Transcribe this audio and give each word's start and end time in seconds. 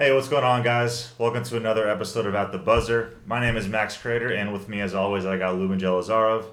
Hey, 0.00 0.14
what's 0.14 0.28
going 0.28 0.44
on, 0.44 0.62
guys? 0.62 1.12
Welcome 1.18 1.44
to 1.44 1.58
another 1.58 1.86
episode 1.86 2.24
of 2.24 2.34
At 2.34 2.52
the 2.52 2.58
Buzzer. 2.58 3.18
My 3.26 3.38
name 3.38 3.58
is 3.58 3.68
Max 3.68 3.98
Crater, 3.98 4.32
and 4.32 4.50
with 4.50 4.66
me, 4.66 4.80
as 4.80 4.94
always, 4.94 5.26
I 5.26 5.36
got 5.36 5.56
Lubin 5.56 5.78
Jelazarov. 5.78 6.46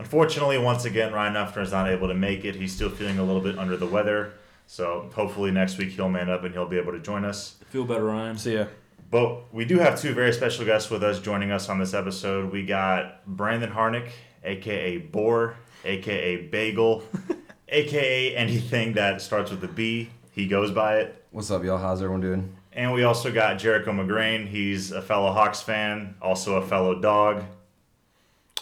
Unfortunately, 0.00 0.58
once 0.58 0.84
again, 0.84 1.12
Ryan 1.12 1.34
Nuffner 1.34 1.62
is 1.62 1.70
not 1.70 1.88
able 1.88 2.08
to 2.08 2.14
make 2.14 2.44
it. 2.44 2.56
He's 2.56 2.74
still 2.74 2.90
feeling 2.90 3.20
a 3.20 3.22
little 3.22 3.40
bit 3.40 3.56
under 3.56 3.76
the 3.76 3.86
weather, 3.86 4.32
so 4.66 5.08
hopefully 5.14 5.52
next 5.52 5.78
week 5.78 5.90
he'll 5.90 6.08
man 6.08 6.28
up 6.28 6.42
and 6.42 6.52
he'll 6.52 6.66
be 6.66 6.76
able 6.76 6.90
to 6.90 6.98
join 6.98 7.24
us. 7.24 7.60
Feel 7.70 7.84
better, 7.84 8.02
Ryan. 8.02 8.36
See 8.36 8.54
ya. 8.54 8.66
But 9.12 9.54
we 9.54 9.64
do 9.64 9.78
have 9.78 10.00
two 10.00 10.12
very 10.12 10.32
special 10.32 10.64
guests 10.64 10.90
with 10.90 11.04
us 11.04 11.20
joining 11.20 11.52
us 11.52 11.68
on 11.68 11.78
this 11.78 11.94
episode. 11.94 12.50
We 12.50 12.66
got 12.66 13.24
Brandon 13.28 13.70
Harnick, 13.70 14.10
aka 14.42 14.96
Boar, 14.96 15.54
aka 15.84 16.48
Bagel, 16.48 17.04
aka 17.68 18.34
anything 18.34 18.94
that 18.94 19.22
starts 19.22 19.52
with 19.52 19.62
a 19.62 19.68
B. 19.68 20.10
He 20.32 20.48
goes 20.48 20.72
by 20.72 20.98
it. 20.98 21.24
What's 21.30 21.52
up, 21.52 21.62
y'all? 21.62 21.78
How's 21.78 22.02
everyone 22.02 22.22
doing? 22.22 22.57
And 22.72 22.92
we 22.92 23.02
also 23.02 23.32
got 23.32 23.58
Jericho 23.58 23.92
McGrain. 23.92 24.46
He's 24.46 24.92
a 24.92 25.02
fellow 25.02 25.32
Hawks 25.32 25.60
fan, 25.60 26.14
also 26.22 26.56
a 26.56 26.66
fellow 26.66 27.00
dog. 27.00 27.44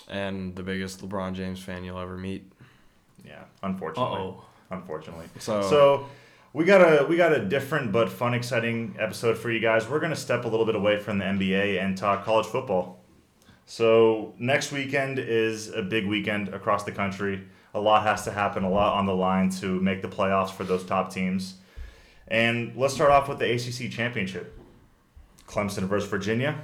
and 0.09 0.55
the 0.55 0.63
biggest 0.63 1.01
LeBron 1.07 1.35
James 1.35 1.61
fan 1.61 1.85
you'll 1.85 1.99
ever 1.99 2.17
meet. 2.17 2.51
Yeah, 3.25 3.43
unfortunately. 3.63 4.19
oh. 4.21 4.45
Unfortunately. 4.71 5.27
So, 5.39 5.63
So 5.63 6.07
we 6.53 6.65
got 6.65 6.81
a 6.81 7.05
we 7.07 7.17
got 7.17 7.33
a 7.33 7.45
different 7.45 7.93
but 7.93 8.09
fun, 8.09 8.35
exciting 8.35 8.97
episode 8.99 9.37
for 9.39 9.51
you 9.51 9.61
guys. 9.61 9.89
We're 9.89 10.01
gonna 10.01 10.17
step 10.17 10.45
a 10.45 10.49
little 10.49 10.67
bit 10.67 10.75
away 10.75 10.99
from 10.99 11.19
the 11.19 11.25
NBA 11.25 11.81
and 11.83 11.97
talk 11.97 12.25
college 12.25 12.47
football. 12.47 12.99
So 13.67 14.35
next 14.39 14.73
weekend 14.73 15.19
is 15.19 15.69
a 15.73 15.83
big 15.83 16.07
weekend 16.07 16.49
across 16.49 16.85
the 16.85 16.93
country. 16.93 17.43
A 17.75 17.81
lot 17.81 18.05
has 18.05 18.25
to 18.25 18.31
happen, 18.33 18.63
a 18.65 18.71
lot 18.71 18.95
on 18.97 19.07
the 19.07 19.15
line 19.15 19.51
to 19.61 19.81
make 19.81 20.03
the 20.03 20.09
playoffs 20.09 20.51
for 20.51 20.65
those 20.65 20.85
top 20.85 21.13
teams. 21.13 21.57
And 22.29 22.75
let's 22.77 22.95
start 22.95 23.11
off 23.11 23.29
with 23.29 23.39
the 23.39 23.51
ACC 23.53 23.91
championship. 23.91 24.59
Clemson 25.47 25.85
versus 25.85 26.09
Virginia. 26.11 26.59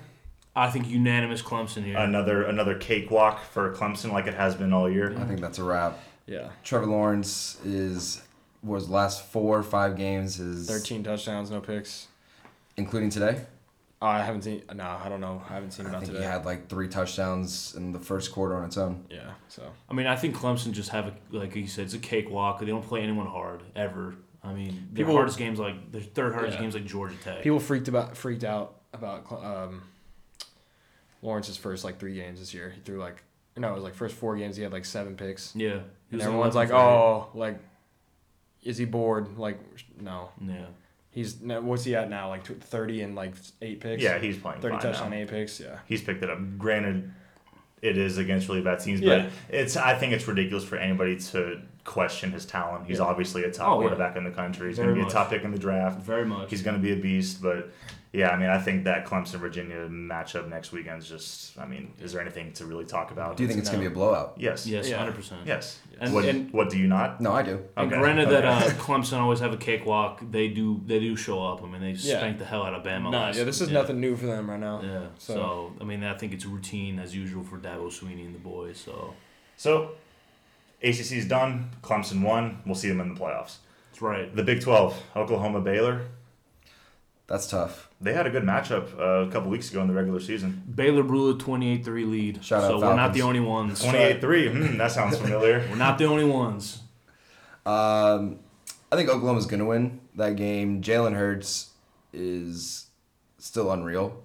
I 0.55 0.71
think 0.71 0.89
unanimous 0.89 1.41
Clemson 1.41 1.85
here. 1.85 1.97
Another 1.97 2.43
another 2.45 2.75
cakewalk 2.77 3.43
for 3.45 3.73
Clemson, 3.75 4.13
like 4.13 4.27
it 4.27 4.35
has 4.35 4.55
been 4.55 4.73
all 4.73 4.91
year. 4.91 5.17
I 5.19 5.25
think 5.25 5.41
that's 5.41 5.59
a 5.59 5.65
wrap. 5.65 5.99
yeah, 6.27 6.51
Trevor 6.65 6.87
Lawrence 6.87 7.59
is 7.65 8.23
was 8.63 8.89
last 8.91 9.25
four 9.27 9.59
or 9.59 9.63
five 9.63 9.97
games 9.97 10.39
is 10.41 10.69
13 10.69 11.03
touchdowns, 11.05 11.51
no 11.51 11.61
picks. 11.61 12.09
including 12.77 13.09
today. 13.11 13.45
Oh, 14.03 14.07
I 14.09 14.21
haven't 14.23 14.43
seen. 14.43 14.63
No, 14.75 14.85
I 15.03 15.09
don't 15.09 15.21
know. 15.21 15.43
I 15.49 15.55
haven't 15.55 15.71
seen 15.71 15.87
I 15.87 15.91
about 15.91 16.01
think 16.03 16.13
today. 16.13 16.25
he 16.25 16.31
had 16.31 16.45
like 16.45 16.69
three 16.69 16.89
touchdowns 16.89 17.75
in 17.77 17.93
the 17.93 18.01
first 18.01 18.33
quarter 18.33 18.57
on 18.57 18.65
its 18.65 18.77
own. 18.77 19.05
yeah. 19.09 19.31
So 19.49 19.63
I 19.89 19.95
mean, 19.95 20.07
I 20.07 20.17
think 20.17 20.37
Clemson 20.37 20.73
just 20.73 20.91
have 20.91 21.07
a 21.07 21.15
like 21.31 21.55
you 21.57 21.67
said, 21.69 21.85
it's 21.85 21.95
a 21.95 21.99
cakewalk. 21.99 22.59
They 22.61 22.67
don't 22.67 22.85
play 22.87 23.01
anyone 23.01 23.27
hard 23.29 23.63
ever. 23.77 24.17
I 24.45 24.53
mean, 24.53 24.89
their 24.93 25.05
People- 25.05 25.15
hardest 25.15 25.39
games 25.39 25.59
like 25.59 25.93
their 25.93 26.01
third 26.01 26.33
hardest 26.35 26.57
Yeah. 26.57 26.63
games 26.63 26.75
like 26.75 26.85
Georgia 26.85 27.15
Tech. 27.23 27.43
people 27.43 27.61
freaked 27.61 27.89
about 27.89 28.17
freaked 28.17 28.45
out 28.45 28.75
about 28.93 29.31
um, 29.33 29.83
Lawrence's 31.23 31.57
first 31.57 31.85
like 31.85 31.99
three 31.99 32.15
games 32.15 32.41
this 32.41 32.53
year. 32.53 32.71
He 32.75 32.81
threw 32.81 32.99
like 32.99 33.23
no, 33.57 33.71
it 33.71 33.75
was 33.75 33.83
like 33.85 33.95
first 33.95 34.15
four 34.17 34.37
games 34.37 34.57
he 34.57 34.63
had 34.63 34.73
like 34.73 34.85
seven 34.87 35.15
picks. 35.15 35.55
yeah, 35.55 35.81
And 36.11 36.23
everyone's 36.23 36.55
like, 36.55 36.71
oh, 36.71 37.29
like, 37.35 37.59
is 38.63 38.79
he 38.79 38.87
bored? 38.87 39.37
Like, 39.37 39.59
no. 40.01 40.31
yeah. 40.41 40.65
He's 41.11 41.37
what's 41.37 41.85
he 41.85 41.95
at 41.95 42.09
now? 42.09 42.29
Like 42.31 42.45
thirty 42.47 43.03
and 43.03 43.15
like 43.15 43.35
eight 43.61 43.81
picks. 43.81 44.03
Yeah, 44.03 44.19
he's 44.19 44.39
playing 44.39 44.63
thirty 44.63 44.73
fine 44.77 44.83
touchdowns, 44.83 45.11
now. 45.11 45.17
eight 45.19 45.29
picks. 45.29 45.61
Yeah. 45.61 45.79
he's 45.87 46.01
picked 46.03 46.23
it 46.23 46.31
up. 46.31 46.39
Granted, 46.57 47.13
it 47.83 47.99
is 47.99 48.17
against 48.17 48.49
really 48.49 48.63
bad 48.63 48.81
teams, 48.81 49.01
Yeah. 49.03 49.29
but 49.51 49.55
it's 49.55 49.77
I 49.77 49.95
think 49.99 50.15
it's 50.15 50.27
ridiculous 50.27 50.65
for 50.65 50.77
anybody 50.77 51.19
to 51.19 51.61
question 51.85 52.31
his 52.33 52.47
talent. 52.47 52.87
He's 52.87 52.99
Yeah. 52.99 53.05
obviously 53.05 53.43
a 53.45 53.51
top 53.51 53.69
Oh, 53.69 53.73
yeah. 53.75 53.89
quarterback 53.89 54.17
in 54.17 54.25
the 54.25 54.31
country. 54.31 54.69
He's 54.69 54.77
going 54.79 54.89
to 54.91 54.95
be 54.95 55.01
much. 55.03 55.11
a 55.11 55.15
top 55.15 55.31
pick 55.31 55.43
in 55.43 55.51
the 55.51 55.59
draft. 55.59 56.01
Very 56.01 56.25
much. 56.25 56.51
He's 56.51 56.63
going 56.63 56.77
to 56.77 56.83
be 56.83 56.93
a 56.93 56.97
beast, 56.97 57.43
but 57.43 57.71
yeah, 58.13 58.29
I 58.29 58.37
mean, 58.39 58.51
I 58.51 58.59
think 58.59 58.85
that 58.85 59.07
Clemson 59.07 59.37
Virginia 59.41 59.89
matchup 59.89 60.47
next 60.49 60.71
weekend 60.71 61.01
is 61.03 61.09
just. 61.09 61.59
I 61.59 61.65
mean, 61.65 61.95
is 61.99 62.13
there 62.13 62.21
anything 62.21 62.53
to 62.53 62.67
really 62.67 62.85
talk 62.85 63.11
about? 63.11 63.37
Do 63.39 63.43
you 63.43 63.49
think 63.49 63.59
it's 63.59 63.71
gonna 63.71 63.81
be 63.81 63.87
a 63.87 63.91
blowout? 63.91 64.35
Yes. 64.37 64.67
yes, 64.67 64.87
Yeah. 64.87 64.99
hundred 64.99 65.15
percent. 65.15 65.41
Yes. 65.47 65.81
And- 65.99 66.13
what, 66.13 66.27
and- 66.27 66.53
what 66.53 66.69
do 66.69 66.79
you 66.79 66.87
not? 66.89 67.23
No, 67.23 67.33
I 67.33 67.41
do. 67.43 67.63
And 67.75 67.91
Okay. 67.91 67.99
granted 67.99 68.29
that 68.29 68.45
Okay. 68.45 68.67
uh, 68.67 68.71
Clemson 68.75 69.19
always 69.19 69.41
have 69.41 69.55
a 69.55 69.57
cakewalk, 69.57 70.21
they 70.31 70.49
do 70.49 70.83
they 70.87 71.01
do 71.01 71.17
show 71.17 71.43
up. 71.43 71.63
I 71.65 71.67
mean, 71.67 71.81
they 71.81 71.93
Yeah. 71.93 72.19
spanked 72.19 72.39
the 72.39 72.45
hell 72.45 72.65
out 72.65 72.75
of 72.75 72.83
Bama. 72.83 73.05
No, 73.05 73.11
last 73.19 73.39
yeah, 73.39 73.45
this 73.45 73.63
is 73.63 73.71
yeah. 73.71 73.81
nothing 73.81 73.99
new 73.99 74.15
for 74.15 74.27
them 74.27 74.51
right 74.51 74.61
now. 74.61 74.83
Yeah. 74.85 75.07
So. 75.17 75.35
So- 75.35 75.73
I 75.81 75.85
mean, 75.85 76.05
I 76.05 76.13
think 76.13 76.35
it's 76.35 76.45
routine 76.45 76.99
as 76.99 77.17
usual 77.17 77.43
for 77.45 77.57
Dabo 77.57 77.87
Swinney 77.87 78.27
and 78.27 78.35
the 78.35 78.39
boys. 78.41 78.77
So 78.79 79.15
So, 79.57 79.93
ACC's 80.83 81.27
done. 81.27 81.71
Clemson 81.83 82.23
won. 82.23 82.61
We'll 82.67 82.75
see 82.75 82.89
them 82.89 83.01
in 83.01 83.15
the 83.15 83.21
playoffs. 83.21 83.57
that's 83.91 84.03
right. 84.03 84.35
The 84.35 84.43
Big 84.43 84.61
12, 84.61 85.01
Oklahoma 85.17 85.61
Baylor. 85.61 86.07
That's 87.29 87.47
tough. 87.47 87.89
They 88.01 88.13
had 88.13 88.27
a 88.27 88.31
good 88.31 88.43
matchup 88.43 88.99
uh, 88.99 89.27
a 89.29 89.31
couple 89.31 89.49
weeks 89.49 89.71
ago 89.71 89.81
in 89.81 89.89
the 89.89 89.95
regular 89.95 90.21
season. 90.21 90.63
Baylor 90.75 91.03
blew 91.03 91.31
a 91.31 91.35
28-3 91.35 92.11
lead. 92.11 92.45
Shout 92.45 92.65
out 92.65 92.69
so 92.69 92.81
we're 92.81 92.97
not 92.97 93.15
the 93.15 93.23
only 93.23 93.41
ones. 93.41 93.81
28 93.81 94.21
3. 94.21 94.49
Hmm, 94.49 94.77
that 94.77 94.91
sounds 94.91 95.17
familiar. 95.17 95.67
We're 95.71 95.77
not 95.77 95.99
the 95.99 96.05
only 96.05 96.25
ones. 96.25 96.81
Um, 97.65 98.41
I 98.91 98.97
think 98.97 99.09
Oklahoma's 99.09 99.47
gonna 99.47 99.65
win 99.65 100.01
that 100.17 100.37
game. 100.37 100.83
Jalen 100.83 101.15
Hurts 101.15 101.71
is 102.13 102.87
still 103.39 103.71
unreal. 103.71 104.21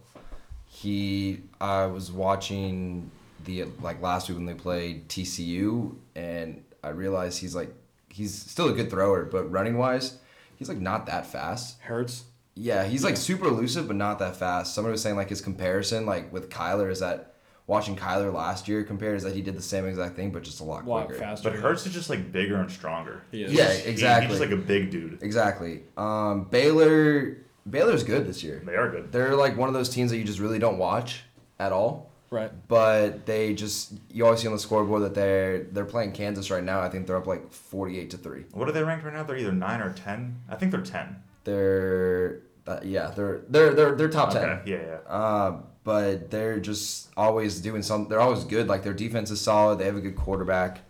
He, 0.66 1.41
I 1.62 1.85
was 1.85 2.12
watching 2.12 3.09
the 3.46 3.66
like 3.81 4.02
last 4.02 4.30
week 4.30 4.38
when 4.38 4.46
they 4.46 4.53
played 4.53 5.08
TCU, 5.09 5.96
and 6.16 6.64
I 6.84 6.90
realized 6.90 7.40
he's 7.40 7.56
like 7.56 7.74
he's 8.09 8.34
still 8.34 8.70
a 8.70 8.74
good 8.74 8.90
thrower, 8.90 9.25
but 9.25 9.52
running 9.52 9.78
wise, 9.78 10.18
he's 10.56 10.70
like 10.70 10.80
not 10.80 11.06
that 11.08 11.25
fast. 11.25 11.80
Hurts. 11.81 12.24
Yeah, 12.56 12.86
he's 12.86 13.03
like 13.03 13.18
super 13.18 13.46
elusive, 13.46 13.88
but 13.88 13.96
not 13.96 14.18
that 14.20 14.36
fast. 14.36 14.74
Somebody 14.74 14.92
was 14.92 15.02
saying 15.03 15.16
like 15.16 15.30
his 15.30 15.42
comparison, 15.42 16.06
like 16.08 16.34
with 16.34 16.50
Kyler, 16.50 16.90
is 16.90 17.02
that 17.02 17.36
watching 17.68 17.96
Kyler 17.96 18.34
last 18.34 18.68
year 18.68 18.84
compared 18.84 19.16
is 19.18 19.24
that 19.24 19.36
he 19.36 19.42
did 19.44 19.56
the 19.56 19.62
same 19.62 19.86
exact 19.86 20.16
thing, 20.16 20.31
but 20.31 20.42
just 20.42 20.59
a 20.59 20.64
lot 20.64 20.86
A 20.86 20.90
lot 20.90 21.06
quicker. 21.06 21.19
faster. 21.19 21.52
But 21.52 21.59
Hurts 21.59 21.86
is 21.86 21.94
just 21.94 22.09
like 22.09 22.31
bigger 22.31 22.56
and 22.56 22.72
stronger. 22.72 23.22
He 23.30 23.44
is. 23.44 23.54
Yeah, 23.54 23.69
exactly. 23.69 24.28
He's 24.28 24.40
just 24.40 24.50
like 24.52 24.58
a 24.58 24.62
big 24.62 24.90
dude. 24.90 25.22
Exactly. 25.22 25.84
Um, 25.98 26.46
Baylor, 26.46 27.38
Baylor's 27.69 28.04
good 28.04 28.25
this 28.25 28.42
year. 28.44 28.64
They 28.66 28.75
are 28.75 28.90
good. 28.90 29.12
They're 29.12 29.36
like 29.36 29.56
one 29.56 29.68
of 29.68 29.75
those 29.75 29.90
teams 29.90 30.09
that 30.12 30.18
you 30.18 30.24
just 30.24 30.40
really 30.40 30.58
don't 30.59 30.78
watch 30.80 31.24
at 31.59 31.72
all. 31.72 32.09
Right. 32.29 32.51
But 32.67 33.25
they 33.25 33.53
just 33.53 33.93
you 34.11 34.25
always 34.25 34.41
see 34.41 34.47
on 34.47 34.53
the 34.53 34.59
scoreboard 34.59 35.03
that 35.03 35.13
they're 35.15 35.63
they're 35.63 35.85
playing 35.85 36.11
Kansas 36.11 36.51
right 36.51 36.63
now. 36.63 36.81
I 36.81 36.89
think 36.89 37.07
they're 37.07 37.17
up 37.17 37.27
like 37.27 37.51
forty 37.51 37.99
eight 37.99 38.09
to 38.11 38.17
three. 38.17 38.45
What 38.51 38.67
are 38.67 38.73
they 38.73 38.83
ranked 38.83 39.05
right 39.05 39.13
now? 39.13 39.23
They're 39.23 39.38
either 39.38 39.53
9 39.53 39.81
or 39.81 39.93
10. 39.93 40.41
I 40.49 40.55
think 40.55 40.71
they're 40.71 40.81
10. 40.81 41.15
They're 41.45 42.41
uh, 42.67 42.79
yeah 42.83 43.11
they're 43.15 43.41
they're 43.47 43.73
they're 43.73 43.95
they're 43.95 44.09
top 44.09 44.31
ten. 44.31 44.59
Yeah, 44.65 44.75
yeah. 44.75 44.97
Uh, 45.07 45.61
but 45.85 46.29
they're 46.29 46.59
just 46.59 47.09
always 47.15 47.61
doing 47.61 47.81
some. 47.81 48.09
They're 48.09 48.19
always 48.19 48.44
good. 48.44 48.67
Like 48.67 48.83
their 48.83 48.94
defense 48.94 49.31
is 49.31 49.39
solid. 49.39 49.79
They 49.79 49.85
have 49.85 49.95
a 49.95 50.01
good 50.01 50.17
quarterback. 50.17 50.81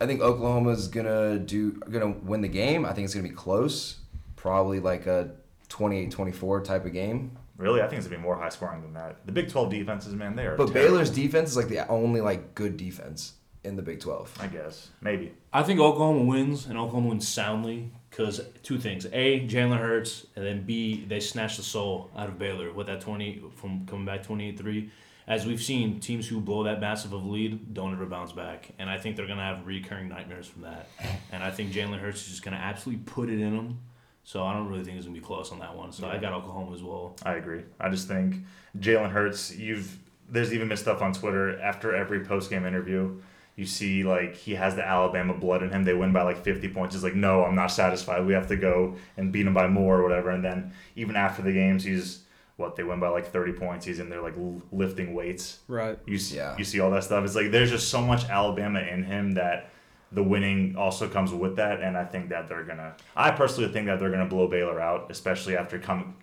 I 0.00 0.06
think 0.06 0.20
Oklahoma's 0.20 0.88
gonna 0.88 1.38
do 1.38 1.72
gonna 1.72 2.10
win 2.24 2.40
the 2.40 2.48
game. 2.48 2.84
I 2.84 2.92
think 2.92 3.04
it's 3.04 3.14
gonna 3.14 3.28
be 3.28 3.34
close. 3.34 4.00
Probably 4.34 4.80
like 4.80 5.06
a 5.06 5.30
28-24 5.68 6.64
type 6.64 6.84
of 6.84 6.92
game. 6.92 7.38
Really? 7.56 7.80
I 7.80 7.86
think 7.86 7.98
it's 7.98 8.08
going 8.08 8.18
to 8.20 8.22
be 8.22 8.22
more 8.22 8.36
high 8.36 8.48
scoring 8.48 8.82
than 8.82 8.94
that. 8.94 9.24
The 9.26 9.32
Big 9.32 9.48
12 9.48 9.70
defenses, 9.70 10.14
man, 10.14 10.34
they 10.34 10.46
are. 10.46 10.56
But 10.56 10.72
terrible, 10.72 10.96
Baylor's 10.96 11.10
defense 11.10 11.50
is 11.50 11.56
like 11.56 11.68
the 11.68 11.86
only 11.88 12.20
like 12.20 12.54
good 12.54 12.76
defense 12.76 13.34
in 13.62 13.76
the 13.76 13.82
Big 13.82 14.00
12. 14.00 14.38
I 14.40 14.46
guess. 14.48 14.90
Maybe. 15.00 15.34
I 15.52 15.62
think 15.62 15.80
Oklahoma 15.80 16.24
wins, 16.24 16.66
and 16.66 16.76
Oklahoma 16.76 17.10
wins 17.10 17.28
soundly 17.28 17.92
because 18.10 18.40
two 18.62 18.78
things: 18.78 19.06
a, 19.12 19.46
Jalen 19.46 19.78
Hurts, 19.78 20.26
and 20.36 20.44
then 20.44 20.64
b, 20.64 21.04
they 21.06 21.20
snatch 21.20 21.56
the 21.56 21.62
soul 21.62 22.10
out 22.16 22.28
of 22.28 22.38
Baylor 22.38 22.72
with 22.72 22.88
that 22.88 23.00
twenty 23.00 23.42
from 23.56 23.86
coming 23.86 24.04
back 24.04 24.22
twenty 24.24 24.48
eight 24.48 24.58
three. 24.58 24.90
As 25.26 25.46
we've 25.46 25.62
seen, 25.62 26.00
teams 26.00 26.28
who 26.28 26.38
blow 26.38 26.64
that 26.64 26.80
massive 26.80 27.14
of 27.14 27.24
lead 27.24 27.72
don't 27.72 27.94
ever 27.94 28.04
bounce 28.04 28.32
back, 28.32 28.70
and 28.78 28.90
I 28.90 28.98
think 28.98 29.16
they're 29.16 29.26
gonna 29.26 29.42
have 29.42 29.66
recurring 29.66 30.08
nightmares 30.08 30.46
from 30.46 30.62
that. 30.62 30.88
And 31.32 31.42
I 31.42 31.50
think 31.50 31.72
Jalen 31.72 31.98
Hurts 31.98 32.22
is 32.22 32.28
just 32.28 32.42
gonna 32.42 32.56
absolutely 32.56 33.04
put 33.06 33.30
it 33.30 33.40
in 33.40 33.56
them. 33.56 33.80
So 34.24 34.42
I 34.42 34.54
don't 34.54 34.68
really 34.68 34.82
think 34.82 34.96
it's 34.96 35.06
gonna 35.06 35.18
be 35.18 35.24
close 35.24 35.52
on 35.52 35.58
that 35.60 35.76
one. 35.76 35.92
So 35.92 36.08
I 36.08 36.18
got 36.18 36.32
Oklahoma 36.32 36.72
as 36.74 36.82
well. 36.82 37.14
I 37.24 37.34
agree. 37.34 37.62
I 37.78 37.90
just 37.90 38.08
think 38.08 38.36
Jalen 38.78 39.10
Hurts, 39.10 39.54
you've 39.54 39.98
there's 40.28 40.54
even 40.54 40.68
been 40.68 40.78
stuff 40.78 41.02
on 41.02 41.12
Twitter 41.12 41.60
after 41.60 41.94
every 41.94 42.24
post 42.24 42.48
game 42.50 42.64
interview. 42.64 43.20
You 43.56 43.66
see 43.66 44.02
like 44.02 44.34
he 44.34 44.54
has 44.54 44.74
the 44.74 44.84
Alabama 44.84 45.34
blood 45.34 45.62
in 45.62 45.70
him. 45.70 45.84
They 45.84 45.92
win 45.94 46.12
by 46.12 46.22
like 46.22 46.42
50 46.42 46.68
points. 46.70 46.94
He's 46.94 47.04
like, 47.04 47.14
no, 47.14 47.44
I'm 47.44 47.54
not 47.54 47.68
satisfied. 47.68 48.26
We 48.26 48.32
have 48.32 48.48
to 48.48 48.56
go 48.56 48.96
and 49.16 49.30
beat 49.30 49.42
them 49.44 49.54
by 49.54 49.68
more 49.68 50.00
or 50.00 50.02
whatever. 50.02 50.30
And 50.30 50.42
then 50.42 50.72
even 50.96 51.14
after 51.16 51.42
the 51.42 51.52
games, 51.52 51.84
he's 51.84 52.22
what 52.56 52.76
they 52.76 52.82
win 52.82 52.98
by 53.00 53.08
like 53.08 53.26
30 53.30 53.52
points. 53.52 53.84
He's 53.84 53.98
in 53.98 54.08
there 54.08 54.22
like 54.22 54.34
lifting 54.72 55.12
weights. 55.14 55.60
Right. 55.68 55.98
You 56.06 56.18
see, 56.18 56.36
Yeah. 56.36 56.56
you 56.56 56.64
see 56.64 56.80
all 56.80 56.90
that 56.92 57.04
stuff. 57.04 57.24
It's 57.24 57.34
like 57.36 57.50
there's 57.50 57.70
just 57.70 57.88
so 57.90 58.00
much 58.00 58.24
Alabama 58.28 58.80
in 58.80 59.04
him 59.04 59.32
that 59.32 59.70
the 60.12 60.22
winning 60.22 60.76
also 60.76 61.08
comes 61.08 61.32
with 61.32 61.56
that, 61.56 61.80
and 61.80 61.96
I 61.96 62.04
think 62.04 62.28
that 62.30 62.48
they're 62.48 62.64
gonna. 62.64 62.94
I 63.16 63.30
personally 63.32 63.72
think 63.72 63.86
that 63.86 63.98
they're 63.98 64.10
gonna 64.10 64.26
blow 64.26 64.46
Baylor 64.48 64.80
out, 64.80 65.10
especially 65.10 65.56
after 65.56 65.78
coming 65.78 66.14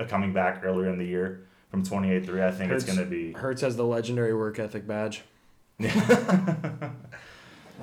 uh, 0.00 0.04
coming 0.06 0.32
back 0.32 0.62
earlier 0.64 0.88
in 0.90 0.98
the 0.98 1.04
year 1.04 1.46
from 1.70 1.84
28-3. 1.84 2.42
I 2.42 2.50
think 2.50 2.72
it's 2.72 2.84
gonna 2.84 3.04
be. 3.04 3.32
Hurts 3.32 3.60
has 3.62 3.76
the 3.76 3.84
legendary 3.84 4.34
work 4.34 4.58
ethic 4.58 4.86
badge. 4.86 5.22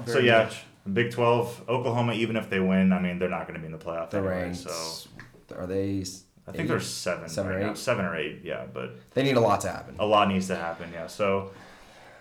So 0.06 0.20
yeah, 0.20 0.44
much. 0.46 0.64
Big 0.94 1.12
12, 1.12 1.66
Oklahoma. 1.70 2.14
Even 2.14 2.36
if 2.36 2.50
they 2.50 2.60
win, 2.60 2.94
I 2.94 3.00
mean 3.00 3.20
they're 3.20 3.30
not 3.30 3.46
gonna 3.48 3.60
be 3.60 3.66
in 3.66 3.72
the 3.72 3.78
playoff 3.78 4.10
They're 4.10 4.22
anyway. 4.22 4.44
ranked. 4.46 4.60
So 4.60 5.10
Are 5.56 5.68
they? 5.68 6.00
I 6.48 6.52
think 6.54 6.64
Eight? 6.64 6.68
there's 6.70 6.88
seven. 6.88 7.30
Seven 7.30 7.52
or 7.52 7.56
right 7.58 7.66
now. 7.68 7.74
Seven 7.76 8.06
or 8.06 8.16
eight, 8.16 8.40
yeah. 8.44 8.66
But 8.74 8.96
They 9.14 9.22
need 9.24 9.36
a 9.38 9.42
lot 9.42 9.62
to 9.62 9.68
happen. 9.70 9.96
a 10.00 10.06
lot 10.06 10.28
needs 10.30 10.48
to 10.48 10.56
happen, 10.56 10.90
yeah. 10.94 11.08
So 11.08 11.52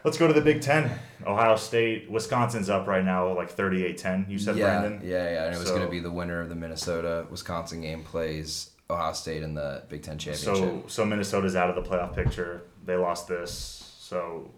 let's 0.05 0.17
go 0.19 0.27
to 0.27 0.33
the 0.33 0.41
Big 0.41 0.61
Ten. 0.61 0.91
Ohio 1.27 1.57
State, 1.57 2.11
Wisconsin's 2.11 2.71
up 2.71 2.87
right 2.87 3.05
now, 3.05 3.35
like 3.35 3.55
38-10. 3.55 4.29
You 4.31 4.39
said 4.39 4.57
yeah, 4.57 4.81
Brandon. 4.81 5.01
yeah, 5.09 5.31
yeah. 5.31 5.45
And 5.47 5.55
it 5.55 5.59
was 5.59 5.69
So- 5.69 5.75
going 5.75 5.87
to 5.87 5.91
be 5.91 6.01
the 6.01 6.11
winner 6.11 6.41
of 6.41 6.49
the 6.49 6.55
Minnesota 6.55 7.27
Wisconsin 7.31 7.81
game 7.83 8.03
plays 8.05 8.71
Ohio 8.89 9.13
State 9.13 9.43
in 9.43 9.55
the 9.55 9.83
Big 9.89 10.03
Ten 10.03 10.19
championship. 10.19 10.57
So 10.57 10.83
so 10.89 11.05
Minnesota's 11.05 11.55
out 11.57 11.69
of 11.71 11.77
the 11.83 11.89
playoff 11.89 12.15
picture. 12.15 12.63
They 12.85 12.97
lost 12.97 13.29
this. 13.29 13.53
So 14.01 14.51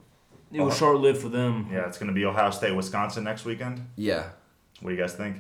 It 0.52 0.60
was 0.60 0.76
short 0.76 0.98
lived 1.00 1.20
for 1.20 1.28
them. 1.28 1.68
yeah, 1.70 1.86
it's 1.86 1.98
gonna 1.98 2.12
be 2.12 2.24
Ohio 2.24 2.50
State, 2.50 2.74
Wisconsin 2.74 3.24
next 3.24 3.44
weekend. 3.44 3.86
yeah, 3.96 4.30
What 4.80 4.90
do 4.90 4.96
you 4.96 5.00
guys 5.00 5.14
think? 5.14 5.36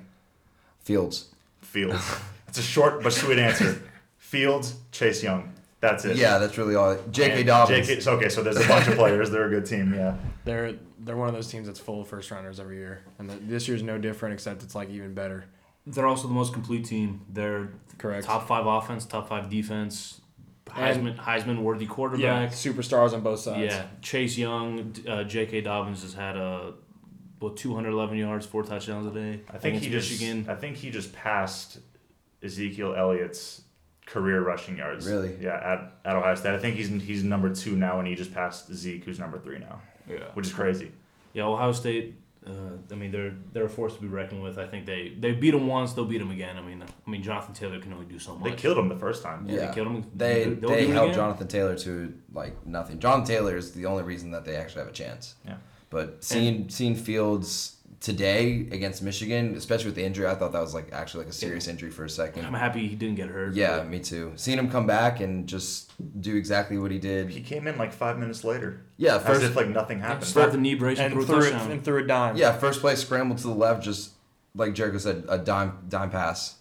Fields. 0.80 1.28
Fields. 1.60 2.16
it's 2.48 2.58
a 2.58 2.62
short 2.62 3.02
but 3.02 3.12
sweet 3.12 3.38
answer. 3.38 3.80
Fields, 4.18 4.74
Chase 4.90 5.22
Young. 5.22 5.51
That's 5.82 6.04
it. 6.04 6.16
Yeah, 6.16 6.38
that's 6.38 6.56
really 6.56 6.76
all. 6.76 6.96
J.K. 7.10 7.38
And 7.38 7.46
Dobbins. 7.46 7.88
JK 7.88 8.02
so, 8.02 8.12
okay, 8.12 8.28
so 8.28 8.40
there's 8.40 8.56
a 8.56 8.68
bunch 8.68 8.86
of 8.86 8.94
players. 8.94 9.32
They're 9.32 9.48
a 9.48 9.50
good 9.50 9.66
team. 9.66 9.92
Yeah. 9.92 10.16
They're 10.44 10.74
they're 10.98 11.16
one 11.16 11.28
of 11.28 11.34
those 11.34 11.48
teams 11.48 11.66
that's 11.66 11.78
full 11.80 12.00
of 12.02 12.08
first 12.08 12.30
rounders 12.30 12.58
every 12.60 12.76
year, 12.76 13.02
and 13.18 13.28
the, 13.30 13.34
this 13.34 13.68
year's 13.68 13.82
no 13.82 13.98
different 13.98 14.32
except 14.34 14.62
it's 14.62 14.74
like 14.74 14.88
even 14.90 15.14
better. 15.14 15.44
They're 15.86 16.06
also 16.06 16.26
the 16.28 16.34
most 16.34 16.52
complete 16.52 16.84
team. 16.84 17.20
They're 17.28 17.70
Correct. 17.98 18.26
top 18.26 18.48
five 18.48 18.66
offense, 18.66 19.04
top 19.04 19.28
five 19.28 19.48
defense, 19.48 20.20
Heisman 20.66 21.16
Heisman 21.16 21.62
worthy 21.62 21.86
quarterback. 21.86 22.22
yeah, 22.22 22.48
quarterback. 22.48 22.54
superstars 22.90 23.12
on 23.12 23.20
both 23.20 23.40
sides. 23.40 23.72
Yeah, 23.72 23.86
Chase 24.00 24.36
Young, 24.36 24.94
uh, 25.08 25.24
J.K. 25.24 25.60
Dobbins 25.60 26.02
has 26.02 26.14
had 26.14 26.36
a 26.36 26.74
what 27.38 27.56
211 27.56 28.16
yards, 28.16 28.46
four 28.46 28.62
touchdowns 28.62 29.06
a 29.06 29.10
day. 29.10 29.40
I 29.48 29.58
think 29.58 29.80
he 29.80 29.88
against 29.88 30.08
just 30.08 30.20
Michigan. 30.20 30.46
I 30.48 30.54
think 30.54 30.76
he 30.76 30.90
just 30.90 31.12
passed 31.12 31.78
Ezekiel 32.42 32.94
Elliott's 32.96 33.62
career 34.12 34.40
rushing 34.42 34.76
yards. 34.76 35.06
Really? 35.08 35.34
Yeah, 35.40 35.56
at, 35.72 35.92
at 36.04 36.16
Ohio 36.16 36.34
State. 36.34 36.54
I 36.54 36.58
think 36.58 36.76
he's 36.76 36.88
he's 37.02 37.22
number 37.24 37.54
two 37.54 37.74
now, 37.76 37.98
and 37.98 38.06
he 38.08 38.14
just 38.14 38.32
passed 38.34 38.72
Zeke, 38.72 39.04
who's 39.04 39.18
number 39.18 39.38
three 39.38 39.58
now, 39.58 39.80
Yeah, 40.08 40.24
which 40.34 40.46
is 40.46 40.52
crazy. 40.52 40.90
yeah. 41.32 41.44
Ohio 41.44 41.72
State. 41.72 42.14
Uh, 42.44 42.76
I 42.90 42.96
mean, 42.96 43.12
they're 43.12 43.34
they're 43.52 43.66
a 43.66 43.68
force 43.68 43.94
to 43.94 44.00
be 44.00 44.08
reckoned 44.08 44.42
with. 44.42 44.58
I 44.58 44.66
think 44.66 44.84
they 44.84 45.02
they 45.24 45.30
beat 45.32 45.52
them 45.52 45.66
once, 45.68 45.92
they'll 45.92 46.04
beat 46.14 46.18
them 46.18 46.32
again. 46.32 46.56
I 46.58 46.60
mean, 46.60 46.82
I 47.06 47.10
mean, 47.10 47.22
Jonathan 47.22 47.54
Taylor 47.54 47.78
can 47.78 47.92
only 47.92 48.06
do 48.06 48.18
so 48.18 48.34
much. 48.34 48.50
They 48.50 48.56
killed 48.56 48.78
him 48.78 48.88
the 48.88 48.96
first 49.06 49.22
time. 49.22 49.46
Yeah, 49.46 49.54
Yeah. 49.54 49.66
they 49.68 49.74
killed 49.74 49.86
him. 49.88 50.04
They 50.16 50.44
They'll 50.60 50.70
they 50.70 50.86
held 50.88 51.04
again. 51.10 51.14
Jonathan 51.20 51.46
Taylor 51.46 51.76
to 51.86 52.12
like 52.32 52.66
nothing. 52.66 52.98
Jonathan 52.98 53.26
Taylor 53.32 53.56
is 53.56 53.70
the 53.72 53.86
only 53.86 54.02
reason 54.02 54.32
that 54.32 54.44
they 54.44 54.56
actually 54.56 54.80
have 54.80 54.88
a 54.88 54.98
chance. 55.04 55.36
Yeah. 55.46 55.58
But 55.90 56.24
seeing 56.24 56.68
seeing 56.68 56.96
Fields 56.96 57.76
today 58.02 58.66
against 58.72 59.00
Michigan, 59.00 59.54
especially 59.54 59.86
with 59.86 59.94
the 59.94 60.04
injury, 60.04 60.26
I 60.26 60.34
thought 60.34 60.52
that 60.52 60.60
was 60.60 60.74
like 60.74 60.92
actually 60.92 61.24
like 61.24 61.30
a 61.30 61.34
serious 61.34 61.68
injury 61.68 61.90
for 61.90 62.04
a 62.04 62.10
second. 62.10 62.44
I'm 62.44 62.52
happy 62.52 62.86
he 62.88 62.96
didn't 62.96 63.14
get 63.14 63.28
hurt. 63.28 63.54
Yeah, 63.54 63.78
but 63.78 63.88
me 63.88 64.00
too. 64.00 64.32
Seeing 64.36 64.58
him 64.58 64.70
come 64.70 64.86
back 64.86 65.20
and 65.20 65.48
just 65.48 65.92
do 66.20 66.36
exactly 66.36 66.76
what 66.78 66.90
he 66.90 66.98
did. 66.98 67.30
He 67.30 67.40
came 67.40 67.66
in 67.66 67.78
like 67.78 67.92
five 67.92 68.18
minutes 68.18 68.44
later, 68.44 68.82
Yeah, 68.96 69.16
as 69.16 69.22
first 69.22 69.42
if 69.44 69.56
like 69.56 69.68
nothing 69.68 70.00
happened. 70.00 70.26
Slap 70.26 70.50
the 70.50 70.58
knee 70.58 70.74
brace 70.74 70.98
and, 70.98 71.14
and 71.14 71.24
threw 71.24 71.36
a 71.36 71.46
it 71.46 71.54
and 71.54 71.84
threw 71.84 72.02
a 72.02 72.06
dime. 72.06 72.36
yeah, 72.36 72.52
first 72.58 72.80
play 72.80 72.96
scramble 72.96 73.36
to 73.36 73.42
the 73.42 73.54
left, 73.54 73.82
just 73.84 74.10
like 74.54 74.74
Jericho 74.74 74.98
said, 74.98 75.24
a 75.28 75.38
dime 75.38 75.78
dime 75.88 76.10
pass. 76.10 76.56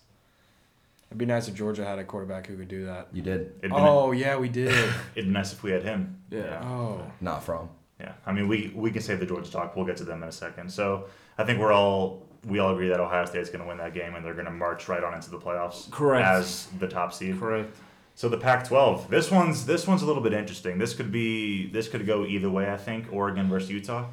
It'd 1.10 1.18
be 1.18 1.26
nice 1.26 1.50
if 1.50 1.56
Georgia 1.56 1.84
had 1.84 2.00
a 2.00 2.06
quarterback 2.06 2.48
who 2.48 2.56
could 2.56 2.70
do 2.70 2.86
that. 2.86 3.08
You 3.12 3.22
did 3.22 3.42
It'd 3.42 3.62
been, 3.62 3.74
Oh 3.74 4.12
yeah, 4.12 4.38
we 4.38 4.48
did. 4.48 4.70
it'd 5.16 5.26
be 5.26 5.32
nice 5.34 5.52
if 5.52 5.64
we 5.64 5.72
had 5.72 5.84
him. 5.84 6.22
Yeah. 6.30 6.62
oh. 6.64 7.12
not 7.20 7.44
from. 7.44 7.70
Yeah, 8.01 8.13
I 8.25 8.31
mean, 8.31 8.48
we 8.48 8.71
we 8.75 8.89
can 8.92 9.01
save 9.01 9.19
the 9.19 9.25
Georgia 9.25 9.51
talk. 9.51 9.75
We'll 9.75 9.86
get 9.86 9.98
to 9.98 10.03
them 10.03 10.24
in 10.24 10.30
a 10.30 10.31
second. 10.31 10.71
So 10.71 11.06
I 11.38 11.44
think 11.44 11.59
we're 11.59 11.71
all 11.74 12.25
we 12.45 12.57
all 12.59 12.74
agree 12.74 12.89
that 12.89 13.00
Ohio 13.00 13.25
State's 13.25 13.50
going 13.51 13.62
to 13.62 13.68
win 13.68 13.77
that 13.77 13.94
game, 13.94 14.15
and 14.15 14.25
they're 14.25 14.33
going 14.33 14.45
to 14.45 14.51
march 14.51 14.88
right 14.88 15.03
on 15.03 15.13
into 15.13 15.30
the 15.30 15.38
playoffs. 15.38 15.89
Correct. 15.92 16.25
As 16.27 16.65
the 16.80 16.88
top 16.88 17.13
seed. 17.13 17.39
Correct. 17.39 17.75
So 18.15 18.27
the 18.30 18.38
Pac-12. 18.38 19.07
This 19.09 19.30
one's 19.31 19.65
this 19.65 19.88
one's 19.88 20.01
a 20.01 20.06
little 20.06 20.24
bit 20.24 20.33
interesting. 20.33 20.77
This 20.80 20.94
could 20.94 21.12
be 21.12 21.68
this 21.71 21.88
could 21.88 22.06
go 22.07 22.25
either 22.25 22.50
way. 22.50 22.71
I 22.71 22.77
think 22.77 23.07
Oregon 23.12 23.48
versus 23.50 23.69
Utah, 23.69 24.06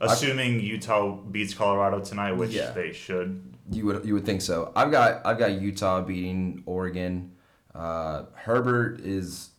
assuming 0.00 0.60
Utah 0.60 1.12
beats 1.16 1.54
Colorado 1.54 2.00
tonight, 2.00 2.32
which 2.32 2.50
Yeah. 2.50 2.70
they 2.70 2.92
should. 2.92 3.54
You 3.70 3.84
would 3.86 4.04
you 4.04 4.14
would 4.14 4.24
think 4.24 4.40
so. 4.42 4.72
I've 4.74 4.90
got 4.90 5.24
I've 5.26 5.38
got 5.38 5.52
Utah 5.60 6.00
beating 6.00 6.62
Oregon. 6.66 7.32
Uh, 7.74 8.24
Herbert 8.34 9.00
is, 9.00 9.50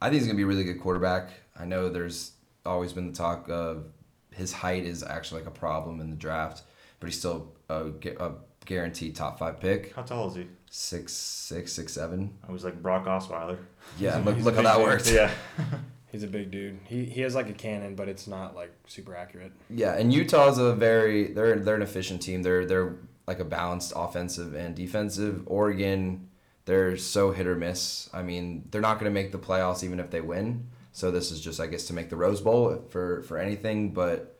I 0.00 0.06
think 0.08 0.20
he's 0.20 0.26
gonna 0.28 0.36
be 0.36 0.42
a 0.44 0.46
really 0.46 0.64
good 0.64 0.80
quarterback. 0.80 1.30
I 1.58 1.64
know 1.64 1.88
there's 1.88 2.32
always 2.66 2.92
been 2.92 3.06
the 3.10 3.16
talk 3.16 3.48
of 3.48 3.84
his 4.32 4.52
height 4.52 4.84
is 4.84 5.02
actually 5.02 5.42
like 5.42 5.48
a 5.48 5.58
problem 5.58 6.00
in 6.00 6.10
the 6.10 6.16
draft, 6.16 6.62
but 7.00 7.08
he's 7.08 7.18
still 7.18 7.52
a, 7.68 7.84
gu- 7.90 8.16
a 8.18 8.32
guaranteed 8.64 9.14
top 9.14 9.38
five 9.38 9.60
pick. 9.60 9.94
How 9.94 10.02
tall 10.02 10.28
is 10.28 10.34
he? 10.34 10.46
Six 10.70 11.12
six 11.12 11.72
six 11.72 11.92
seven. 11.92 12.34
I 12.48 12.50
was 12.52 12.64
like 12.64 12.82
Brock 12.82 13.04
Osweiler. 13.06 13.58
Yeah, 13.98 14.16
look 14.24 14.36
look 14.38 14.56
how 14.56 14.62
that 14.62 14.76
dude. 14.78 14.84
worked. 14.86 15.10
Yeah. 15.10 15.30
He's 16.10 16.22
a 16.22 16.28
big 16.28 16.50
dude. 16.52 16.78
He 16.84 17.04
he 17.06 17.20
has 17.22 17.34
like 17.34 17.48
a 17.48 17.52
cannon, 17.52 17.94
but 17.96 18.08
it's 18.08 18.26
not 18.26 18.54
like 18.54 18.72
super 18.86 19.16
accurate. 19.16 19.52
Yeah, 19.68 19.94
and 19.96 20.12
Utah's 20.12 20.58
a 20.58 20.72
very 20.74 21.32
they're 21.32 21.58
they're 21.58 21.74
an 21.76 21.82
efficient 21.82 22.22
team. 22.22 22.42
They're 22.42 22.64
they're 22.66 22.96
like 23.26 23.40
a 23.40 23.44
balanced 23.44 23.92
offensive 23.96 24.54
and 24.54 24.74
defensive. 24.76 25.42
Oregon, 25.46 26.28
they're 26.66 26.96
so 26.96 27.32
hit 27.32 27.46
or 27.46 27.56
miss. 27.56 28.08
I 28.12 28.22
mean, 28.22 28.68
they're 28.70 28.80
not 28.80 29.00
going 29.00 29.10
to 29.10 29.14
make 29.14 29.32
the 29.32 29.38
playoffs 29.38 29.82
even 29.82 29.98
if 29.98 30.10
they 30.10 30.20
win. 30.20 30.68
So 30.94 31.10
this 31.10 31.30
is 31.32 31.40
just 31.40 31.58
I 31.60 31.66
guess 31.66 31.84
to 31.88 31.92
make 31.92 32.08
the 32.08 32.16
Rose 32.16 32.40
Bowl 32.40 32.82
for 32.88 33.22
for 33.22 33.36
anything, 33.36 33.90
but 33.90 34.36